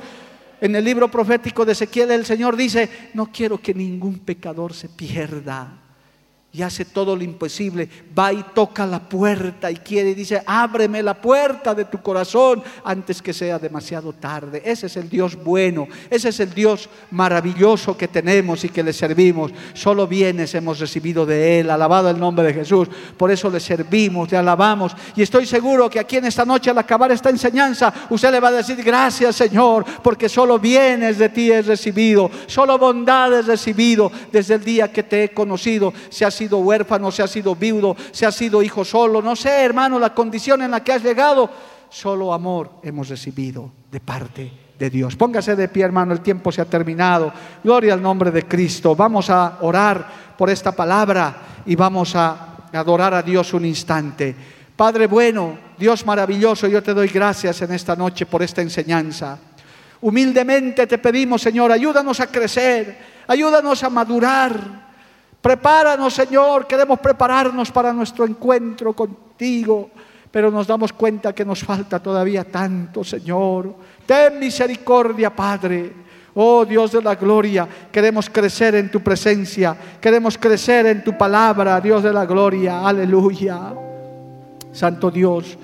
En 0.61 0.75
el 0.75 0.83
libro 0.83 1.09
profético 1.09 1.65
de 1.65 1.73
Ezequiel 1.73 2.11
el 2.11 2.25
Señor 2.25 2.55
dice, 2.55 3.11
no 3.13 3.29
quiero 3.31 3.59
que 3.59 3.73
ningún 3.73 4.19
pecador 4.19 4.73
se 4.73 4.89
pierda. 4.89 5.86
Y 6.57 6.63
hace 6.63 6.85
todo 6.85 7.15
lo 7.15 7.23
imposible. 7.23 7.87
Va 8.17 8.33
y 8.33 8.43
toca 8.55 8.83
la 8.87 8.99
puerta 8.99 9.69
y 9.69 9.75
quiere 9.75 10.09
y 10.09 10.15
dice, 10.15 10.41
ábreme 10.43 11.03
la 11.03 11.13
puerta 11.13 11.75
de 11.75 11.85
tu 11.85 11.99
corazón 11.99 12.63
antes 12.83 13.21
que 13.21 13.31
sea 13.31 13.59
demasiado 13.59 14.11
tarde. 14.11 14.63
Ese 14.65 14.87
es 14.87 14.97
el 14.97 15.07
Dios 15.07 15.35
bueno, 15.35 15.87
ese 16.09 16.29
es 16.29 16.39
el 16.39 16.51
Dios 16.51 16.89
maravilloso 17.11 17.95
que 17.95 18.07
tenemos 18.07 18.63
y 18.63 18.69
que 18.69 18.81
le 18.81 18.91
servimos. 18.91 19.51
Solo 19.75 20.07
bienes 20.07 20.55
hemos 20.55 20.79
recibido 20.79 21.27
de 21.27 21.59
Él, 21.59 21.69
alabado 21.69 22.09
el 22.09 22.19
nombre 22.19 22.47
de 22.47 22.55
Jesús. 22.55 22.87
Por 23.15 23.29
eso 23.29 23.51
le 23.51 23.59
servimos, 23.59 24.31
le 24.31 24.37
alabamos. 24.37 24.95
Y 25.15 25.21
estoy 25.21 25.45
seguro 25.45 25.91
que 25.91 25.99
aquí 25.99 26.17
en 26.17 26.25
esta 26.25 26.43
noche 26.43 26.71
al 26.71 26.77
acabar 26.79 27.11
esta 27.11 27.29
enseñanza, 27.29 27.93
usted 28.09 28.31
le 28.31 28.39
va 28.39 28.47
a 28.47 28.53
decir, 28.53 28.81
gracias 28.83 29.35
Señor, 29.35 29.85
porque 30.01 30.27
solo 30.27 30.57
bienes 30.57 31.19
de 31.19 31.29
ti 31.29 31.51
he 31.51 31.61
recibido, 31.61 32.31
solo 32.47 32.79
bondades 32.79 33.27
he 33.27 33.41
recibido 33.43 34.11
desde 34.31 34.55
el 34.55 34.63
día 34.63 34.91
que 34.91 35.03
te 35.03 35.25
he 35.25 35.29
conocido. 35.29 35.93
Se 36.09 36.25
ha 36.25 36.31
sido 36.31 36.46
huérfano, 36.55 37.11
se 37.11 37.21
ha 37.21 37.27
sido 37.27 37.55
viudo, 37.55 37.95
se 38.11 38.25
ha 38.25 38.31
sido 38.31 38.63
hijo 38.63 38.85
solo, 38.85 39.21
no 39.21 39.35
sé, 39.35 39.63
hermano, 39.63 39.99
la 39.99 40.13
condición 40.13 40.61
en 40.61 40.71
la 40.71 40.83
que 40.83 40.93
has 40.93 41.03
llegado, 41.03 41.49
solo 41.89 42.33
amor 42.33 42.71
hemos 42.83 43.09
recibido 43.09 43.71
de 43.91 43.99
parte 43.99 44.51
de 44.77 44.89
Dios. 44.89 45.15
Póngase 45.15 45.55
de 45.55 45.67
pie, 45.67 45.83
hermano, 45.83 46.13
el 46.13 46.21
tiempo 46.21 46.51
se 46.51 46.61
ha 46.61 46.65
terminado. 46.65 47.33
Gloria 47.63 47.93
al 47.93 48.01
nombre 48.01 48.31
de 48.31 48.43
Cristo. 48.43 48.95
Vamos 48.95 49.29
a 49.29 49.57
orar 49.61 50.35
por 50.37 50.49
esta 50.49 50.71
palabra 50.71 51.63
y 51.65 51.75
vamos 51.75 52.15
a 52.15 52.67
adorar 52.71 53.13
a 53.13 53.23
Dios 53.23 53.53
un 53.53 53.65
instante. 53.65 54.35
Padre 54.75 55.07
bueno, 55.07 55.57
Dios 55.77 56.05
maravilloso, 56.05 56.67
yo 56.67 56.83
te 56.83 56.93
doy 56.93 57.07
gracias 57.07 57.61
en 57.61 57.73
esta 57.73 57.95
noche 57.95 58.25
por 58.25 58.43
esta 58.43 58.61
enseñanza. 58.61 59.39
Humildemente 60.01 60.85
te 60.85 60.99
pedimos, 60.99 61.41
Señor, 61.41 61.71
ayúdanos 61.71 62.19
a 62.19 62.27
crecer, 62.27 62.97
ayúdanos 63.27 63.83
a 63.83 63.89
madurar. 63.89 64.86
Prepáranos, 65.41 66.13
Señor, 66.13 66.65
queremos 66.67 66.99
prepararnos 66.99 67.71
para 67.71 67.93
nuestro 67.93 68.25
encuentro 68.25 68.93
contigo, 68.93 69.89
pero 70.31 70.51
nos 70.51 70.67
damos 70.67 70.91
cuenta 70.91 71.33
que 71.33 71.45
nos 71.45 71.63
falta 71.63 71.99
todavía 71.99 72.43
tanto, 72.43 73.03
Señor. 73.03 73.73
Ten 74.05 74.39
misericordia, 74.39 75.33
Padre. 75.35 76.07
Oh 76.39 76.65
Dios 76.65 76.91
de 76.91 77.01
la 77.01 77.15
gloria, 77.15 77.67
queremos 77.91 78.29
crecer 78.29 78.75
en 78.75 78.91
tu 78.91 78.99
presencia, 79.01 79.75
queremos 79.99 80.37
crecer 80.37 80.85
en 80.85 81.03
tu 81.03 81.17
palabra, 81.17 81.81
Dios 81.81 82.03
de 82.03 82.13
la 82.13 82.27
gloria, 82.27 82.87
aleluya. 82.87 83.73
Santo 84.71 85.09
Dios, 85.09 85.57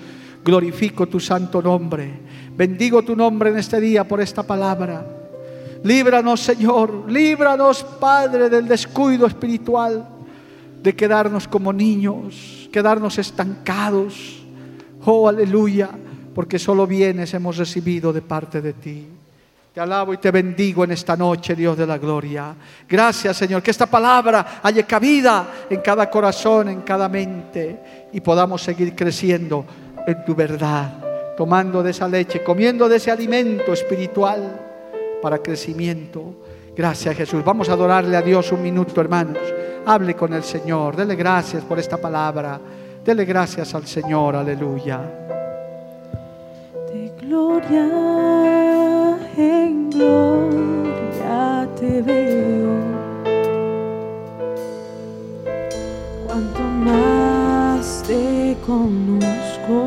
glorifico 0.44 1.06
tu 1.06 1.20
santo 1.20 1.62
nombre, 1.62 2.12
bendigo 2.56 3.04
tu 3.04 3.14
nombre 3.14 3.50
en 3.50 3.58
este 3.58 3.78
día 3.78 4.02
por 4.02 4.20
esta 4.20 4.42
palabra. 4.42 5.23
Líbranos, 5.84 6.40
Señor, 6.40 7.04
líbranos, 7.10 7.84
Padre, 8.00 8.48
del 8.48 8.66
descuido 8.66 9.26
espiritual, 9.26 10.08
de 10.82 10.96
quedarnos 10.96 11.46
como 11.46 11.74
niños, 11.74 12.70
quedarnos 12.72 13.18
estancados. 13.18 14.42
Oh, 15.04 15.28
aleluya, 15.28 15.90
porque 16.34 16.58
solo 16.58 16.86
bienes 16.86 17.34
hemos 17.34 17.58
recibido 17.58 18.14
de 18.14 18.22
parte 18.22 18.62
de 18.62 18.72
ti. 18.72 19.06
Te 19.74 19.80
alabo 19.80 20.14
y 20.14 20.16
te 20.16 20.30
bendigo 20.30 20.84
en 20.84 20.92
esta 20.92 21.18
noche, 21.18 21.54
Dios 21.54 21.76
de 21.76 21.86
la 21.86 21.98
gloria. 21.98 22.54
Gracias, 22.88 23.36
Señor, 23.36 23.62
que 23.62 23.70
esta 23.70 23.84
palabra 23.84 24.60
haya 24.62 24.86
cabida 24.86 25.66
en 25.68 25.82
cada 25.82 26.08
corazón, 26.08 26.70
en 26.70 26.80
cada 26.80 27.10
mente, 27.10 28.08
y 28.10 28.22
podamos 28.22 28.62
seguir 28.62 28.94
creciendo 28.94 29.66
en 30.06 30.24
tu 30.24 30.34
verdad, 30.34 31.36
tomando 31.36 31.82
de 31.82 31.90
esa 31.90 32.08
leche, 32.08 32.42
comiendo 32.42 32.88
de 32.88 32.96
ese 32.96 33.10
alimento 33.10 33.74
espiritual 33.74 34.70
para 35.24 35.38
crecimiento. 35.38 36.34
Gracias 36.76 37.16
Jesús. 37.16 37.42
Vamos 37.42 37.70
a 37.70 37.72
adorarle 37.72 38.14
a 38.14 38.20
Dios 38.20 38.52
un 38.52 38.60
minuto, 38.60 39.00
hermanos. 39.00 39.38
Hable 39.86 40.14
con 40.14 40.34
el 40.34 40.44
Señor. 40.44 40.96
Dele 40.96 41.16
gracias 41.16 41.64
por 41.64 41.78
esta 41.78 41.96
palabra. 41.96 42.60
Dele 43.02 43.24
gracias 43.24 43.74
al 43.74 43.86
Señor. 43.86 44.36
Aleluya. 44.36 45.00
De 46.92 47.10
gloria 47.22 47.88
en 49.38 49.88
gloria 49.88 51.66
te 51.80 52.02
veo. 52.02 52.74
Cuanto 56.26 56.60
más 56.60 58.02
te 58.06 58.58
conozco, 58.66 59.86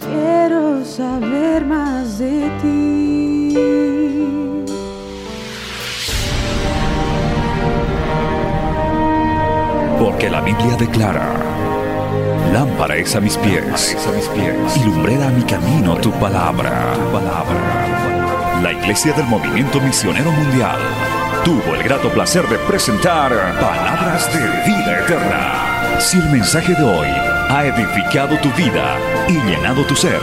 quiero 0.00 0.82
saber 0.82 1.66
más 1.66 2.18
de 2.18 2.50
ti. 2.62 2.75
Porque 10.16 10.30
la 10.30 10.40
Biblia 10.40 10.74
declara, 10.78 11.34
lámpara 12.50 12.96
es 12.96 13.14
a 13.14 13.20
mis 13.20 13.36
pies, 13.36 13.94
y 14.74 14.84
lumbrera 14.84 15.26
a 15.26 15.30
mi 15.30 15.42
camino 15.42 15.94
tu 15.96 16.10
palabra, 16.12 16.94
tu 16.94 17.12
palabra. 17.12 18.62
La 18.62 18.72
Iglesia 18.72 19.12
del 19.12 19.26
Movimiento 19.26 19.78
Misionero 19.78 20.32
Mundial 20.32 20.78
tuvo 21.44 21.74
el 21.74 21.82
grato 21.82 22.08
placer 22.08 22.48
de 22.48 22.56
presentar 22.60 23.30
Palabras 23.60 24.32
de 24.32 24.40
Vida 24.66 25.00
Eterna. 25.00 26.00
Si 26.00 26.18
el 26.18 26.30
mensaje 26.30 26.72
de 26.72 26.82
hoy 26.82 27.08
ha 27.50 27.66
edificado 27.66 28.38
tu 28.38 28.50
vida 28.52 28.96
y 29.28 29.34
llenado 29.34 29.84
tu 29.84 29.94
ser, 29.94 30.22